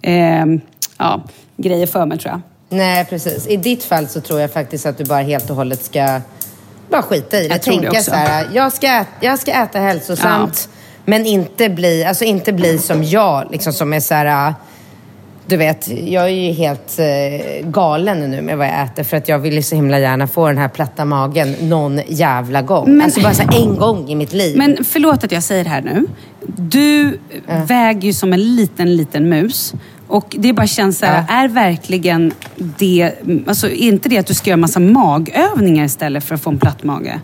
eh, 0.03 0.45
ja, 0.99 1.23
grejer 1.57 1.87
för 1.87 2.07
mig 2.07 2.19
tror 2.19 2.31
jag. 2.33 2.41
Nej, 2.79 3.05
precis. 3.05 3.47
I 3.47 3.57
ditt 3.57 3.85
fall 3.85 4.09
så 4.09 4.21
tror 4.21 4.41
jag 4.41 4.53
faktiskt 4.53 4.87
att 4.87 4.99
du 4.99 5.05
bara 5.05 5.23
helt 5.23 5.51
och 5.51 5.57
hållet 5.57 5.85
ska 5.85 6.21
bara 6.91 7.03
skita 7.03 7.39
i 7.41 7.49
det. 7.49 7.55
Jag 7.55 7.63
tror 7.63 7.75
det 7.75 7.81
Tänka 7.81 7.99
också. 7.99 8.11
så 8.11 8.17
här, 8.17 8.47
jag 8.55 8.73
ska, 8.73 8.87
äta, 8.87 9.07
jag 9.21 9.39
ska 9.39 9.53
äta 9.53 9.79
hälsosamt, 9.79 10.69
men 11.05 11.27
inte 11.27 11.69
bli, 11.69 12.05
alltså 12.05 12.25
inte 12.25 12.53
bli 12.53 12.79
som 12.79 13.05
jag, 13.05 13.49
liksom 13.51 13.73
som 13.73 13.93
är 13.93 14.01
så 14.01 14.15
här... 14.15 14.55
Du 15.53 15.57
vet, 15.59 15.89
jag 15.89 16.25
är 16.25 16.29
ju 16.29 16.53
helt 16.53 16.99
eh, 16.99 17.67
galen 17.69 18.31
nu 18.31 18.43
med 18.43 18.59
vad 18.59 18.67
jag 18.67 18.83
äter 18.83 19.05
för 19.05 19.17
att 19.17 19.29
jag 19.29 19.39
vill 19.39 19.55
ju 19.55 19.63
så 19.63 19.75
himla 19.75 19.99
gärna 19.99 20.27
få 20.27 20.47
den 20.47 20.59
här 20.59 20.69
platta 20.69 21.05
magen 21.05 21.55
någon 21.61 22.01
jävla 22.09 22.63
gång. 22.63 22.85
Men- 22.91 23.03
Alltså 23.03 23.21
bara 23.21 23.35
så 23.35 23.43
en 23.53 23.77
gång 23.77 24.09
i 24.09 24.15
mitt 24.15 24.33
liv. 24.33 24.57
Men 24.59 24.85
förlåt 24.85 25.25
att 25.25 25.33
jag 25.33 25.43
säger 25.43 25.65
det 25.65 25.71
här 25.71 25.83
nu. 25.83 26.07
Du 26.57 27.19
väger 27.69 28.01
ju 28.01 28.13
som 28.13 28.33
en 28.33 28.57
liten, 28.57 28.97
liten 28.97 29.29
mus. 29.29 29.75
Och 30.09 30.37
det 30.39 30.53
bara 30.53 30.67
känns 30.67 30.99
så 30.99 31.07
här, 31.07 31.25
är 31.45 31.49
verkligen 31.49 32.33
det... 32.57 33.13
Alltså 33.47 33.67
är 33.67 33.75
inte 33.89 34.09
det 34.09 34.19
att 34.19 34.27
du 34.27 34.35
ska 34.35 34.51
göra 34.51 34.57
massa 34.61 34.81
magövningar 34.81 35.85
istället 35.85 36.25
för 36.25 36.35
att 36.35 36.43
få 36.43 36.51
en 36.51 36.59
platt 36.59 36.85
mage? 36.85 37.21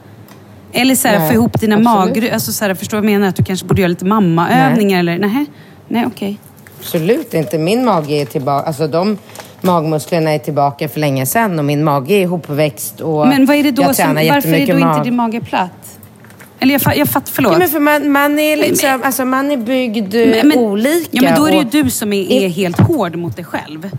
Eller 0.73 0.95
så 0.95 1.09
här, 1.09 1.19
Nej, 1.19 1.29
få 1.29 1.35
ihop 1.35 1.61
dina 1.61 1.77
absolut. 1.77 2.23
mag... 2.25 2.31
Alltså 2.33 2.53
så 2.53 2.65
här, 2.65 2.75
förstår 2.75 2.97
vad 2.99 3.05
jag 3.05 3.13
menar? 3.13 3.29
Att 3.29 3.37
du 3.37 3.45
kanske 3.45 3.67
borde 3.67 3.81
göra 3.81 3.89
lite 3.89 4.05
mammaövningar 4.05 4.99
eller... 5.01 5.19
Nej, 5.19 5.47
nej 5.89 6.05
okej. 6.07 6.39
Absolut 6.81 7.35
inte. 7.35 7.59
Min 7.59 7.85
mage 7.85 8.15
är 8.15 8.25
tillbaka. 8.27 8.67
Alltså 8.67 8.87
de 8.87 9.19
magmusklerna 9.61 10.31
är 10.31 10.39
tillbaka 10.39 10.89
för 10.89 11.01
länge 11.01 11.27
sedan 11.27 11.59
och 11.59 11.65
min 11.65 11.85
mage 11.85 12.15
är 12.15 12.21
ihopväxt 12.21 13.01
och 13.01 13.29
Men 13.29 13.47
vad 13.47 13.57
är 13.57 13.63
det 13.63 13.71
då 13.71 13.83
jag 13.83 13.97
som... 13.97 14.15
Varför 14.15 14.55
är 14.55 14.67
då 14.67 14.79
inte 14.79 15.03
din 15.05 15.17
mage 15.17 15.41
platt? 15.41 15.99
Eller 16.61 16.81
jag, 16.85 16.97
jag 16.97 17.09
fattar, 17.09 17.33
förlåt. 17.33 17.53
Ja, 17.53 17.59
men 17.59 17.69
för 17.69 17.81
man, 17.81 18.13
man 18.13 18.39
är 18.39 18.57
liksom, 18.57 19.01
alltså 19.05 19.25
man 19.25 19.51
är 19.51 19.57
byggd 19.57 20.15
eh, 20.15 20.59
olika. 20.59 21.09
Ja, 21.11 21.23
men 21.23 21.35
då 21.41 21.47
är 21.47 21.51
det 21.51 21.57
ju 21.57 21.65
och- 21.65 21.71
du 21.85 21.91
som 21.91 22.13
är, 22.13 22.33
är 22.33 22.49
helt 22.49 22.81
hård 22.81 23.17
mot 23.17 23.37
dig 23.37 23.45
själv. 23.45 23.91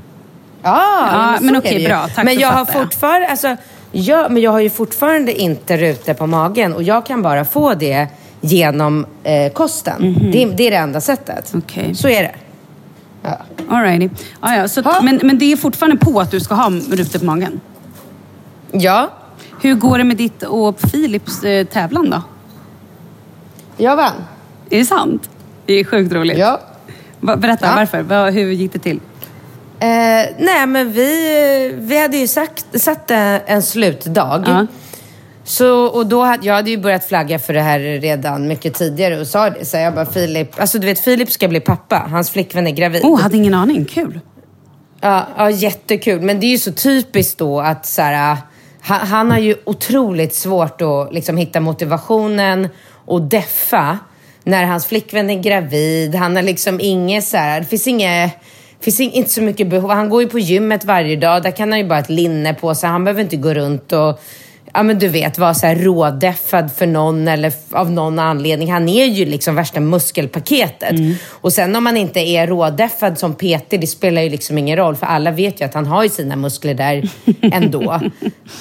Ja, 0.64 1.08
Ja, 1.12 1.38
men 1.42 1.56
är 1.56 1.60
okej, 1.60 1.86
bra. 1.88 2.08
Tack, 2.16 2.26
Men 2.26 2.40
jag 2.40 2.48
har 2.50 2.58
jag. 2.60 2.70
fortfarande, 2.74 3.28
alltså, 3.28 3.56
ja, 3.92 4.28
men 4.30 4.42
jag 4.42 4.52
har 4.52 4.60
ju 4.60 4.70
fortfarande 4.70 5.42
inte 5.42 5.78
rutor 5.78 6.14
på 6.14 6.28
magen 6.28 6.74
och 6.74 6.84
jag 6.84 7.06
kan 7.06 7.22
bara 7.22 7.46
få 7.46 7.74
det 7.74 8.08
genom 8.42 9.06
eh, 9.24 9.52
kosten. 9.52 10.16
Det, 10.32 10.46
det 10.46 10.68
är 10.68 10.72
det 10.72 10.78
enda 10.78 11.02
sättet. 11.02 11.54
Okej. 11.56 11.96
Så 11.96 12.10
är 12.10 12.24
det. 12.24 12.32
Alrighty. 13.70 14.10
Ja, 14.42 14.56
ja, 14.56 14.68
så, 14.68 14.82
men, 15.04 15.20
men 15.24 15.38
det 15.40 15.52
är 15.52 15.58
fortfarande 15.58 15.98
på 15.98 16.20
att 16.20 16.32
du 16.32 16.40
ska 16.40 16.56
ha 16.56 16.70
rutor 16.70 17.20
på 17.20 17.26
magen? 17.26 17.60
ja, 18.72 19.10
Hur 19.62 19.76
går 19.76 19.98
det 19.98 20.04
med 20.04 20.18
ditt 20.18 20.44
och 20.44 20.78
Philips 20.82 21.44
eh, 21.44 21.66
tävlan 21.66 22.10
då? 22.10 22.22
jag 23.78 23.96
vann. 23.96 24.12
Är 24.70 24.78
det 24.80 24.86
sant? 24.86 25.30
Det 25.66 25.74
är 25.74 25.84
sjukt 25.84 26.14
roligt. 26.14 26.38
Ja. 26.38 26.60
Berätta, 27.20 27.66
Ja. 27.66 27.74
varför? 27.76 28.02
Va, 28.02 28.30
hur 28.30 28.52
gick 28.52 28.74
det 28.74 28.80
till? 28.80 29.00
Eh, 29.80 29.88
nej, 30.40 30.66
men 30.68 30.92
vi, 30.92 31.74
vi 31.78 32.02
hade 32.02 32.18
ju 32.18 32.28
sagt, 32.28 32.82
satt 32.82 33.12
en, 33.12 33.40
en 33.46 33.62
slutdag. 33.64 34.44
Ja. 34.48 34.68
Så, 35.50 35.86
och 35.86 36.08
då 36.08 36.24
hade, 36.24 36.48
jag 36.48 36.54
hade 36.54 36.70
ju 36.70 36.78
börjat 36.78 37.06
flagga 37.06 37.40
för 37.40 37.54
det 37.54 37.62
här 37.62 37.80
redan 37.80 38.48
mycket 38.48 38.74
tidigare 38.74 39.20
och 39.20 39.28
sa 39.28 39.50
det. 39.50 39.66
Så 39.66 39.78
jag 39.78 39.94
bara, 39.94 40.06
Filip, 40.06 40.60
alltså 40.60 40.80
du 40.80 40.88
vet 40.88 41.00
Filip 41.00 41.32
ska 41.32 41.48
bli 41.48 41.60
pappa. 41.60 41.96
Hans 41.96 42.30
flickvän 42.30 42.68
är 42.68 42.72
gravid. 42.72 43.04
Oh, 43.04 43.20
hade 43.20 43.38
ingen 43.38 43.54
aning. 43.54 43.86
Kul. 43.86 44.20
Ja, 45.02 45.28
ja, 45.38 45.50
jättekul. 45.50 46.22
Men 46.22 46.40
det 46.40 46.46
är 46.46 46.50
ju 46.52 46.58
så 46.58 46.72
typiskt 46.72 47.38
då 47.38 47.60
att 47.60 47.86
så 47.86 48.02
här, 48.02 48.38
han, 48.82 49.08
han 49.08 49.32
har 49.32 49.38
ju 49.38 49.56
otroligt 49.66 50.36
svårt 50.36 50.82
att 50.82 51.14
liksom, 51.14 51.38
hitta 51.38 51.60
motivationen 51.60 52.68
och 53.06 53.22
deffa 53.22 53.98
när 54.44 54.66
hans 54.66 54.86
flickvän 54.86 55.30
är 55.30 55.40
gravid. 55.40 56.16
Han 56.16 56.36
har 56.36 56.44
liksom 56.44 56.80
inget 56.82 57.24
så 57.24 57.38
här, 57.38 57.60
det 57.60 57.66
finns 57.66 57.88
inget 57.88 58.32
det 58.80 58.84
finns 58.84 59.00
in- 59.00 59.12
inte 59.12 59.30
så 59.30 59.42
mycket 59.42 59.68
behov. 59.68 59.92
Han 59.92 60.10
går 60.10 60.22
ju 60.22 60.30
på 60.30 60.40
gymmet 60.40 60.86
varje 60.86 61.16
dag. 61.16 61.44
Där 61.44 61.52
kan 61.52 61.72
han 61.72 61.80
ju 61.80 61.88
bara 61.88 61.96
ha 61.96 62.02
ett 62.02 62.10
linne 62.10 62.54
på 62.54 62.76
sig. 62.76 62.90
Han 62.90 63.04
behöver 63.04 63.22
inte 63.22 63.36
gå 63.36 63.54
runt 63.54 63.92
och 63.92 64.20
ja, 64.74 64.84
men 64.84 65.00
du 65.00 65.08
vet, 65.08 65.38
vara 65.38 65.54
så 65.54 65.68
här 65.68 65.76
rådeffad 65.76 66.72
för 66.72 66.88
någon 66.88 67.28
eller 67.28 67.54
av 67.72 67.92
någon 67.92 68.20
anledning. 68.20 68.72
Han 68.72 68.90
är 68.90 69.06
ju 69.06 69.26
liksom 69.26 69.56
värsta 69.56 69.80
muskelpaketet. 69.80 70.96
Och 71.30 71.54
sen 71.54 71.76
om 71.76 71.84
man 71.84 71.98
inte 71.98 72.20
är 72.20 72.48
rådeffad 72.48 73.20
som 73.20 73.34
PT, 73.34 73.70
det 73.70 73.88
spelar 73.88 74.22
ju 74.22 74.30
liksom 74.30 74.58
ingen 74.58 74.78
roll. 74.78 74.96
För 74.96 75.06
alla 75.06 75.32
vet 75.32 75.62
ju 75.62 75.66
att 75.66 75.74
han 75.74 75.86
har 75.86 76.04
ju 76.04 76.10
sina 76.10 76.36
muskler 76.36 76.74
där 76.74 77.10
ändå. 77.42 78.00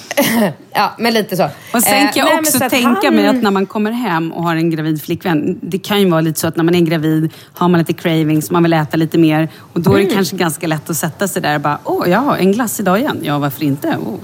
ja, 0.72 0.90
men 0.98 1.14
lite 1.14 1.36
så. 1.36 1.44
Och 1.74 1.82
sen 1.82 1.94
Eh, 2.06 2.12
kan 2.12 2.26
jag 2.26 2.28
men 2.34 2.38
också 2.38 2.59
tänka 2.59 3.00
han- 3.04 3.14
mig 3.14 3.26
att 3.26 3.42
när 3.42 3.50
man 3.50 3.66
kommer 3.66 3.90
hem 3.92 4.32
och 4.32 4.42
har 4.44 4.56
en 4.56 4.70
gravid 4.70 5.02
flickvän, 5.02 5.59
det 5.62 5.78
kan 5.78 6.00
ju 6.00 6.11
vara 6.11 6.20
lite 6.20 6.40
så 6.40 6.46
att 6.46 6.56
när 6.56 6.64
man 6.64 6.74
är 6.74 6.80
gravid 6.80 7.30
har 7.54 7.68
man 7.68 7.78
lite 7.78 7.92
cravings, 7.92 8.50
man 8.50 8.62
vill 8.62 8.72
äta 8.72 8.96
lite 8.96 9.18
mer 9.18 9.48
och 9.72 9.80
då 9.80 9.90
är 9.92 9.96
Mm. 9.96 10.09
det 10.09 10.14
kanske 10.14 10.36
ganska 10.36 10.66
lätt 10.66 10.90
att 10.90 10.96
sätta 10.96 11.28
sig 11.28 11.42
där 11.42 11.54
och 11.54 11.61
bara, 11.61 11.78
åh, 11.84 12.11
ja, 12.11 12.36
en 12.36 12.52
glass 12.52 12.80
idag 12.80 12.98
igen. 12.98 13.18
Ja, 13.22 13.38
varför 13.38 13.64
inte? 13.64 13.88
Oh. 13.88 14.14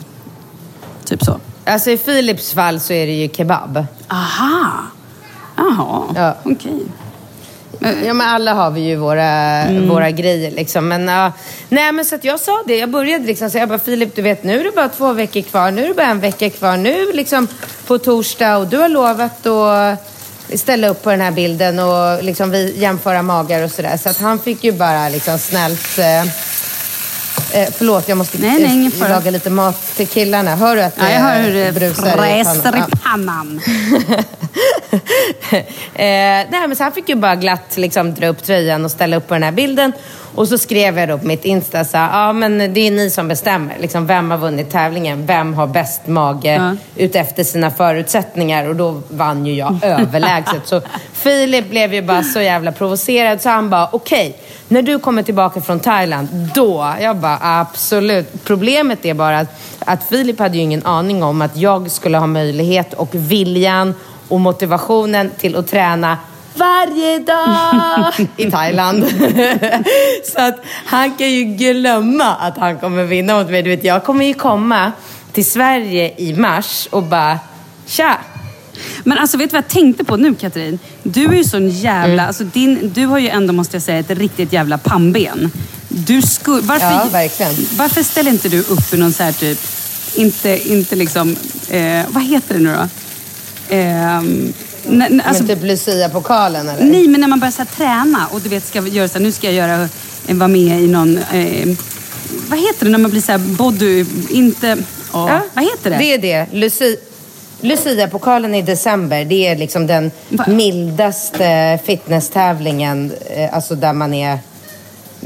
Typ 1.05 1.24
så. 1.24 1.41
Alltså 1.65 1.91
i 1.91 1.97
Philips 1.97 2.53
fall 2.53 2.81
så 2.81 2.93
är 2.93 3.07
det 3.07 3.12
ju 3.12 3.29
kebab. 3.29 3.87
Aha! 4.09 4.71
Jaha, 5.57 6.03
Ja. 6.15 6.35
okej. 6.43 6.81
Ja, 8.07 8.15
men 8.15 8.21
alla 8.29 8.55
har 8.55 8.71
vi 8.71 8.81
ju 8.81 8.97
våra, 8.97 9.25
Mm. 9.62 9.89
våra 9.89 10.11
grejer 10.11 10.51
liksom. 10.51 10.89
Men, 10.89 11.09
ja. 11.09 11.33
nej, 11.69 11.93
men 11.93 12.05
så 12.05 12.15
att 12.15 12.25
jag 12.25 12.41
sa 12.41 12.62
det. 12.67 12.77
Jag 12.79 12.91
började 12.91 13.25
liksom 13.27 13.51
säga, 13.51 13.62
jag 13.62 13.69
bara, 13.69 13.79
Filip, 13.79 14.17
du 14.17 14.23
vet, 14.23 14.45
nu 14.45 14.61
är 14.61 14.65
det 14.65 14.71
bara 14.75 14.89
två 14.89 15.12
veckor 15.12 15.41
kvar. 15.43 15.71
Nu 15.71 15.85
är 15.85 15.89
det 15.89 15.95
bara 15.95 16.07
en 16.07 16.21
vecka 16.21 16.51
kvar. 16.51 16.77
Nu 16.77 17.12
liksom 17.12 17.49
på 17.87 17.99
torsdag 17.99 18.57
och 18.57 18.67
du 18.67 18.77
har 18.77 18.89
lovat 18.89 19.47
att 19.47 19.99
ställa 20.61 20.89
upp 20.89 21.03
på 21.03 21.11
den 21.11 21.21
här 21.21 21.31
bilden 21.31 21.79
och 21.79 22.25
liksom 22.25 22.51
vi 22.51 22.75
jämföra 22.79 23.23
magar 23.23 23.65
och 23.65 23.71
sådär. 23.71 23.97
Så 23.97 24.09
att 24.09 24.19
han 24.19 24.39
fick 24.39 24.65
ju 24.65 24.73
bara 24.73 25.09
liksom 25.09 25.39
snällt... 25.39 25.99
Eh, 25.99 26.25
eh, 27.55 27.68
förlåt, 27.72 28.09
jag 28.09 28.18
måste 28.18 28.38
Nej, 28.38 28.62
nej, 28.62 28.74
ingen 28.74 28.92
laga 29.11 29.30
lite 29.30 29.50
mat 29.50 29.96
till 29.96 30.09
killarna. 30.09 30.57
Hör 30.57 30.76
du 30.76 30.82
att 30.82 30.94
Ja, 30.98 31.11
jag 31.11 31.20
hör 31.20 31.40
hur 31.42 31.55
det 31.80 31.94
fräser 31.94 32.76
i 32.78 32.82
pannan. 33.05 33.61
eh, 35.94 36.46
nej, 36.50 36.66
men 36.68 36.76
så 36.76 36.82
han 36.82 36.92
fick 36.92 37.09
ju 37.09 37.14
bara 37.14 37.34
glatt 37.36 37.76
liksom, 37.76 38.14
dra 38.14 38.26
upp 38.26 38.42
tröjan 38.42 38.84
och 38.84 38.90
ställa 38.90 39.16
upp 39.16 39.28
på 39.28 39.34
den 39.34 39.42
här 39.42 39.52
bilden. 39.52 39.92
Och 40.36 40.48
så 40.48 40.59
skrev 40.59 40.98
jag 40.98 41.09
då 41.09 41.18
på 41.18 41.26
mitt 41.26 41.44
Insta 41.44 41.84
så 41.84 41.96
ja 41.96 42.32
men 42.32 42.59
det 42.59 42.80
är 42.80 42.90
ni 42.90 43.11
som 43.11 43.28
bestämmer. 43.28 43.76
Liksom, 43.80 44.07
vem 44.07 44.30
har 44.30 44.38
vunnit 44.38 44.70
tävlingen? 44.70 45.26
Vem 45.26 45.55
har 45.55 45.66
bäst 45.66 46.07
mage 46.07 46.55
Ja. 46.55 46.76
utefter 46.96 47.44
sina 47.44 47.70
förutsättningar? 47.70 48.68
Och 48.68 48.76
då 48.76 49.02
vann 49.11 49.46
ju 49.46 49.55
jag 49.55 49.78
överlägset. 49.82 50.62
Så 50.64 50.80
Filip 51.12 51.70
blev 51.70 51.94
ju 51.94 52.02
bara 52.02 52.22
så 52.22 52.40
jävla 52.40 52.72
provocerad 52.72 53.42
så 53.42 53.48
han 53.48 53.70
bara, 53.70 53.88
okej, 53.92 54.36
när 54.69 54.83
du 54.83 54.99
kommer 54.99 55.23
tillbaka 55.23 55.61
från 55.61 55.81
Thailand, 55.81 56.29
då? 56.55 56.95
Jag 57.01 57.17
bara, 57.17 57.39
absolut. 57.41 58.45
Problemet 58.45 59.05
är 59.05 59.15
bara 59.15 59.39
att, 59.39 59.61
att 59.79 60.09
Filip 60.09 60.39
hade 60.39 60.57
ju 60.57 60.62
ingen 60.62 60.87
aning 60.87 61.23
om 61.23 61.43
att 61.43 61.57
jag 61.57 61.91
skulle 61.91 62.19
ha 62.19 62.27
möjlighet 62.27 62.95
och 62.95 63.09
viljan 63.12 63.95
och 64.29 64.41
motivationen 64.41 65.31
till 65.39 65.57
att 65.57 65.67
träna 65.67 66.19
varje 66.55 67.19
dag 67.19 68.29
i 68.37 68.51
Thailand. 68.51 69.05
så 70.25 70.41
att 70.41 70.57
han 70.87 71.17
kan 71.17 71.31
ju 71.31 71.45
glömma 71.45 72.35
att 72.35 72.59
han 72.59 72.79
kommer 72.79 73.05
vinna 73.05 73.39
mot 73.39 73.51
mig. 73.51 73.62
Du 73.62 73.71
vet, 73.71 73.85
jag 73.85 74.05
kommer 74.05 74.25
ju 74.25 74.35
komma 74.35 74.93
till 75.33 75.51
Sverige 75.51 76.15
i 76.17 76.37
mars 76.37 76.89
och 76.91 77.03
bara, 77.03 77.39
tja! 77.87 78.19
Men 79.05 79.18
alltså 79.18 79.37
vet 79.37 79.51
du 79.51 79.55
vad 79.55 79.64
jag 79.64 79.70
tänkte 79.70 80.05
på 80.05 80.16
nu 80.16 80.35
Katrin? 80.35 80.79
Du 81.03 81.25
är 81.25 81.35
ju 81.35 81.45
sån 81.45 81.68
jävla... 81.70 82.12
Mm. 82.12 82.27
Alltså 82.27 82.45
din, 82.45 82.91
du 82.95 83.07
har 83.07 83.18
ju 83.18 83.29
ändå, 83.29 83.53
måste 83.53 83.77
jag 83.77 83.83
säga, 83.83 83.99
ett 83.99 84.11
riktigt 84.11 84.53
jävla 84.53 84.79
pannben. 84.79 85.51
Du 85.89 86.22
sku, 86.22 86.61
varför, 86.61 86.87
Ja, 86.87 87.07
verkligen. 87.12 87.55
Varför 87.77 88.03
ställer 88.03 88.31
inte 88.31 88.49
du 88.49 88.61
upp 88.61 88.95
i 88.95 88.97
någon 88.97 89.12
så 89.12 89.22
här 89.22 89.33
typ... 89.33 89.59
Inte, 90.14 90.72
inte 90.72 90.97
liksom... 90.97 91.37
Eh, 91.70 92.03
vad 92.09 92.22
heter 92.25 92.55
det 92.55 92.61
nu 92.61 92.75
då? 92.75 92.89
Ehm, 93.75 94.53
nä- 94.87 95.09
nä- 95.09 95.22
alltså, 95.25 95.43
men 95.45 95.57
typ 95.57 95.64
Lucia-pokalen 95.64 96.68
eller? 96.68 96.85
Nej, 96.85 97.09
men 97.09 97.20
när 97.20 97.29
man 97.29 97.41
börjar 97.41 97.53
så 97.53 97.64
träna 97.77 98.27
och 98.27 98.41
du 98.41 98.49
vet, 98.49 98.66
ska 98.66 98.81
göra 98.87 99.09
så 99.09 99.14
här, 99.14 99.20
nu 99.20 99.33
ska 99.33 99.47
jag 99.47 99.55
göra, 99.55 99.89
eh, 100.27 100.37
vara 100.37 100.49
med 100.49 100.83
i 100.83 100.87
någon... 100.89 101.18
Eh, 101.18 101.68
vad 102.49 102.59
heter 102.59 102.85
det 102.85 102.91
när 102.91 102.99
man 102.99 103.11
blir 103.11 103.20
så 103.20 103.33
här 103.33 103.39
body... 103.39 104.05
Inte... 104.31 104.77
åh, 105.12 105.27
Ja, 105.31 105.41
vad 105.55 105.64
heter 105.64 105.91
det? 105.91 105.97
Det 105.99 106.14
är 106.14 106.18
det. 106.18 106.47
Lucia, 106.53 106.97
Lucia-pokalen 107.65 108.55
i 108.55 108.62
december, 108.62 109.25
det 109.25 109.47
är 109.47 109.57
liksom 109.57 109.87
den 109.87 110.11
mildaste 110.47 111.79
fitnesstävlingen, 111.85 113.12
eh, 113.31 113.55
alltså 113.55 113.75
där 113.75 113.93
man 113.93 114.15
är 114.15 114.39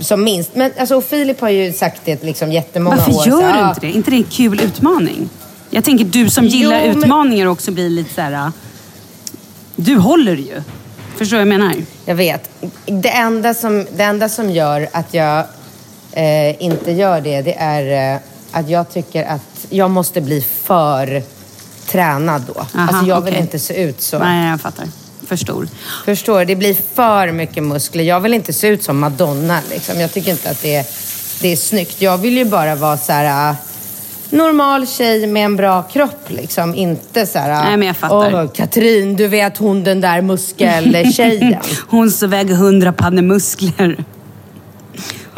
som 0.01 0.25
minst. 0.25 0.55
Men 0.55 0.71
alltså, 0.79 0.97
och 0.97 1.05
Filip 1.05 1.41
har 1.41 1.49
ju 1.49 1.73
sagt 1.73 2.01
det 2.05 2.23
liksom 2.25 2.53
jättemånga 2.53 2.97
Varför 2.97 3.13
år. 3.13 3.27
gör 3.27 3.53
så, 3.53 3.59
du 3.63 3.69
inte 3.69 3.81
det? 3.81 3.93
inte 3.93 4.11
det 4.11 4.17
en 4.17 4.25
kul 4.25 4.61
utmaning? 4.61 5.29
Jag 5.71 5.85
tänker 5.85 6.05
du 6.05 6.31
som 6.31 6.45
gillar 6.45 6.81
Jo, 6.85 6.89
men- 6.93 6.99
utmaningar 6.99 7.47
också 7.47 7.71
blir 7.71 7.91
lite 7.91 8.15
så 8.15 8.21
här. 8.21 8.33
äh, 8.33 8.49
Du 9.77 9.97
håller 9.97 10.37
ju. 10.37 10.63
Förstår 11.17 11.37
vad 11.37 11.41
jag 11.41 11.49
menar? 11.49 11.75
Jag 12.05 12.15
vet. 12.15 12.51
Det 12.87 13.09
enda 13.11 13.55
som, 13.55 13.87
det 13.97 14.03
enda 14.03 14.29
som 14.29 14.51
gör 14.51 14.89
att 14.93 15.15
jag 15.15 15.39
eh, 16.13 16.63
inte 16.63 16.93
gör 16.93 17.21
det, 17.21 17.43
det 17.43 17.55
är 17.59 18.15
eh, 18.15 18.21
att 18.53 18.69
jag 18.69 18.91
tycker 18.91 19.25
att 19.25 19.67
jag 19.71 19.91
måste 19.91 20.21
bli 20.21 20.41
för 20.63 21.23
tränad 21.91 22.43
då. 22.55 22.61
Aha, 22.61 22.89
alltså 22.89 23.07
jag 23.07 23.21
vill 23.21 23.37
inte 23.37 23.59
se 23.59 23.83
ut 23.83 24.03
så. 24.03 24.19
Nej, 24.19 24.51
jag 24.51 24.61
fattar. 24.61 24.87
Förstår. 25.27 25.69
Förstår, 26.05 26.45
det 26.45 26.57
blir 26.57 26.77
för 26.95 27.33
mycket 27.33 27.63
muskler. 27.63 28.05
Jag 28.05 28.21
vill 28.21 28.35
inte 28.35 28.53
se 28.53 28.69
ut 28.69 28.83
som 28.83 28.99
Madonna. 28.99 29.61
Liksom. 29.71 30.01
Jag 30.01 30.13
tycker 30.13 30.31
inte 30.31 30.51
att 30.51 30.63
det 30.63 30.75
är, 30.75 30.87
det 31.41 31.53
är 31.53 31.57
snyggt. 31.57 32.03
Jag 32.03 32.19
vill 32.19 32.37
ju 32.37 32.45
bara 32.45 32.75
vara 32.75 32.97
så 32.97 33.13
här... 33.13 33.51
äh, 33.51 33.57
normal 34.31 34.87
tjej 34.87 35.27
med 35.27 35.45
en 35.45 35.57
bra 35.57 35.83
kropp. 35.83 36.25
Liksom. 36.29 36.75
Inte 36.75 37.27
så 37.27 37.39
här... 37.39 37.65
Nej, 37.65 37.77
men 37.77 37.87
jag 37.89 37.97
fattar. 37.97 38.45
Åh, 38.45 38.51
Katrin, 38.51 39.17
du 39.17 39.27
vet 39.29 39.57
hon 39.57 39.85
den 39.85 40.01
där 40.01 40.21
muskeltjejen. 40.23 41.61
Hon 41.89 42.11
som 42.11 42.31
väger 42.31 42.55
100 42.55 42.93
pannor 42.93 43.23
muskler. 43.23 44.05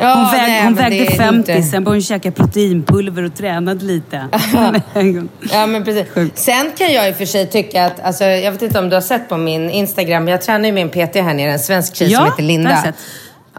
Ja, 0.01 0.15
Hon, 0.15 0.39
väg, 0.39 0.49
nej, 0.49 0.65
hon 0.65 0.75
vägde 0.75 0.97
det 0.97 1.07
är 1.07 1.17
50, 1.17 1.53
inte- 1.53 1.63
sen 1.63 1.85
började 1.85 1.97
hon 1.97 2.03
käka 2.03 2.31
proteinpulver 2.31 3.23
och 3.23 3.35
tränade 3.35 3.85
lite. 3.85 4.27
Ja, 5.53 5.67
men 5.67 5.85
precis. 5.85 6.07
Sen 6.35 6.73
kan 6.79 6.93
jag 6.93 7.09
i 7.09 7.13
och 7.13 7.17
för 7.17 7.25
sig 7.25 7.47
tycka 7.47 7.87
att, 7.87 8.01
alltså, 8.01 8.25
jag 8.25 8.53
vet 8.53 8.63
inte 8.63 8.79
om 8.79 8.89
du 8.89 8.97
har 8.97 9.01
sett 9.01 9.29
på 9.29 9.37
min 9.37 9.71
Instagram, 9.71 10.29
jag 10.29 10.43
tränar 10.43 10.67
ju 10.67 10.73
med 10.73 10.83
en 10.83 10.89
PT 10.89 11.17
här 11.17 11.35
nere, 11.35 11.53
en 11.53 11.59
svensk 11.59 11.97
tjej 11.97 12.11
Ja, 12.11 12.19
som 12.19 12.27
heter 12.27 12.43
Linda. 12.43 12.93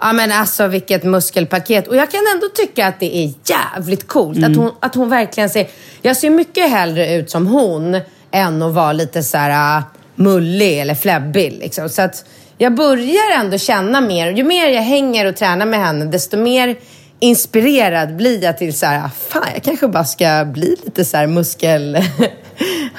Ja 0.02 0.14
men 0.14 0.32
alltså 0.32 0.68
vilket 0.68 1.04
muskelpaket. 1.04 1.88
Och 1.88 1.96
jag 1.96 2.12
kan 2.12 2.22
ändå 2.36 2.48
tycka 2.56 2.88
att 2.88 3.00
det 3.00 3.18
är 3.18 3.34
jävligt 3.46 4.08
coolt. 4.08 4.38
Mm. 4.38 4.52
Att, 4.52 4.58
hon, 4.58 4.72
att 4.80 4.96
hon 4.96 5.10
verkligen 5.10 5.50
ser... 5.50 5.68
Jag 6.02 6.18
ser 6.18 6.30
mycket 6.30 6.70
hellre 6.70 7.16
ut 7.16 7.32
som 7.32 7.48
hon 7.48 8.02
än 8.32 8.62
att 8.62 8.74
vara 8.74 8.94
lite 8.94 9.24
så 9.24 9.38
här 9.38 9.78
uh, 9.78 9.84
mullig 10.16 10.80
eller 10.80 10.96
fläbbig. 10.96 11.52
Liksom. 11.52 11.90
Så 11.90 12.02
att 12.02 12.26
jag 12.62 12.76
börjar 12.76 13.40
ändå 13.40 13.58
känna 13.58 14.02
mer. 14.02 14.32
Ju 14.32 14.44
mer 14.44 14.68
jag 14.70 14.82
hänger 14.82 15.26
och 15.26 15.36
tränar 15.36 15.66
med 15.66 15.80
henne, 15.80 16.06
desto 16.06 16.38
mer 16.38 16.76
inspirerad 17.20 18.16
blir 18.16 18.44
jag 18.44 18.58
till 18.58 18.78
så 18.78 18.86
här, 18.86 19.06
ah, 19.06 19.10
fan 19.30 19.48
jag 19.54 19.64
kanske 19.64 19.88
bara 19.88 20.04
ska 20.04 20.46
bli 20.46 20.76
lite 20.86 21.06
så 21.06 21.18
här 21.18 21.28
muskel 21.28 21.98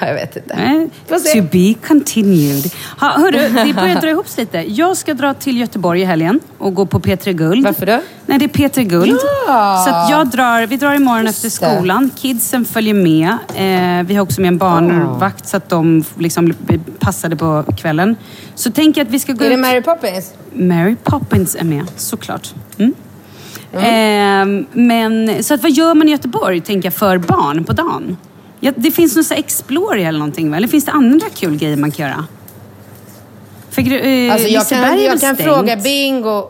jag 0.07 0.13
vet 0.13 0.35
inte. 0.35 0.55
Nej. 0.55 0.89
To 1.07 1.41
be 1.51 1.73
continued. 1.87 2.71
Ha, 2.99 3.07
hörru, 3.07 3.49
det 3.65 3.73
börjar 3.73 4.01
dra 4.01 4.09
ihop 4.09 4.27
sig 4.27 4.43
lite. 4.43 4.57
Jag 4.57 4.97
ska 4.97 5.13
dra 5.13 5.33
till 5.33 5.57
Göteborg 5.59 6.01
i 6.01 6.05
helgen 6.05 6.39
och 6.57 6.73
gå 6.73 6.85
på 6.85 6.99
P3 6.99 7.31
Guld. 7.31 7.65
Varför 7.65 7.85
då? 7.85 7.99
Nej, 8.25 8.39
det 8.39 8.45
är 8.45 8.49
P3 8.49 8.83
Guld. 8.83 9.19
Ja! 9.47 9.83
Så 9.87 9.95
att 9.95 10.09
jag 10.09 10.27
drar, 10.27 10.67
vi 10.67 10.77
drar 10.77 10.93
imorgon 10.93 11.25
Just 11.25 11.45
efter 11.45 11.69
det. 11.69 11.75
skolan. 11.75 12.09
Kidsen 12.15 12.65
följer 12.65 12.93
med. 12.93 13.29
Eh, 13.55 14.05
vi 14.07 14.15
har 14.15 14.23
också 14.23 14.41
med 14.41 14.47
en 14.47 14.57
barnvakt 14.57 15.47
så 15.47 15.57
att 15.57 15.69
de 15.69 16.03
liksom 16.17 16.53
passade 16.99 17.35
på 17.35 17.63
kvällen. 17.77 18.15
Så 18.55 18.71
tänker 18.71 19.01
jag 19.01 19.07
att 19.07 19.13
vi 19.13 19.19
ska 19.19 19.33
gå 19.33 19.43
Är 19.43 19.49
det 19.49 19.55
ut... 19.55 19.61
Mary 19.61 19.81
Poppins? 19.81 20.33
Mary 20.53 20.95
Poppins 21.03 21.55
är 21.55 21.63
med, 21.63 21.85
såklart. 21.95 22.53
Mm. 22.77 22.93
Ehm, 23.73 24.65
men, 24.71 25.43
så 25.43 25.53
att 25.53 25.61
vad 25.63 25.71
gör 25.71 25.93
man 25.93 26.07
i 26.07 26.11
Göteborg, 26.11 26.61
tänker 26.61 26.85
jag, 26.85 26.93
för 26.93 27.17
barn 27.17 27.63
på 27.63 27.73
dagen? 27.73 28.17
Ja, 28.65 28.71
det 28.75 28.91
finns 28.91 29.15
någon 29.15 29.23
sån 29.23 29.35
här 29.35 29.43
Explore 29.43 30.01
eller 30.03 30.19
någonting, 30.19 30.51
va? 30.51 30.57
Eller 30.57 30.67
finns 30.67 30.85
det 30.85 30.91
andra 30.91 31.29
kul 31.29 31.57
grejer 31.57 31.77
man 31.77 31.91
kan 31.91 32.07
göra? 32.09 32.25
För, 33.69 33.81
eh, 33.81 34.33
Alltså 34.33 34.47
jag 34.47 34.69
kan, 34.69 35.01
jag 35.03 35.21
kan 35.21 35.37
fråga 35.37 35.75
Bingo. 35.75 36.49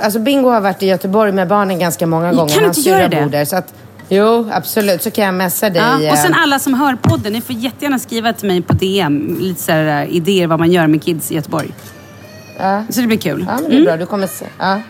Alltså 0.00 0.18
Bingo 0.18 0.48
har 0.48 0.60
varit 0.60 0.82
i 0.82 0.86
Göteborg 0.86 1.32
med 1.32 1.48
barnen 1.48 1.78
ganska 1.78 2.06
många 2.06 2.32
gånger. 2.32 2.54
Kan 2.54 2.62
du 2.62 2.68
inte 2.68 2.80
göra 2.80 3.08
det? 3.08 3.24
där. 3.30 3.44
Så 3.44 3.56
att, 3.56 3.74
jo, 4.08 4.48
absolut. 4.52 5.02
Så 5.02 5.10
kan 5.10 5.24
jag 5.24 5.34
messa 5.34 5.70
dig. 5.70 5.82
Ja, 6.04 6.12
och 6.12 6.18
sen 6.18 6.32
eh, 6.32 6.42
alla 6.42 6.58
som 6.58 6.74
hör 6.74 6.96
podden, 7.02 7.32
ni 7.32 7.40
får 7.40 7.54
jättegärna 7.56 7.98
skriva 7.98 8.32
till 8.32 8.48
mig 8.48 8.62
på 8.62 8.72
DM, 8.72 9.36
lite 9.40 9.62
så 9.62 9.72
här, 9.72 10.02
eh, 10.04 10.16
idéer 10.16 10.46
vad 10.46 10.58
man 10.58 10.72
gör 10.72 10.86
med 10.86 11.02
kids 11.04 11.32
i 11.32 11.34
Göteborg. 11.34 11.74
ja. 12.58 12.84
Så 12.90 13.00
det 13.00 13.06
blir 13.06 13.18
kul. 13.18 13.44
ja, 13.48 13.58
men 13.62 13.70
det 13.70 13.76
är 13.76 13.84
bra. 13.84 13.96
Du 13.96 14.06
kommer 14.06 14.26
se. 14.26 14.46
Ja. 14.58 14.80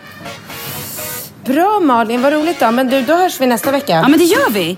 Bra 1.45 1.79
Malin, 1.79 2.21
vad 2.21 2.33
roligt 2.33 2.59
då. 2.59 2.71
Men 2.71 2.89
du, 2.89 3.01
då 3.01 3.13
hörs 3.15 3.41
vi 3.41 3.47
nästa 3.47 3.71
vecka. 3.71 3.91
Ja, 3.93 4.07
men 4.07 4.19
det 4.19 4.25
gör 4.25 4.49
vi. 4.51 4.77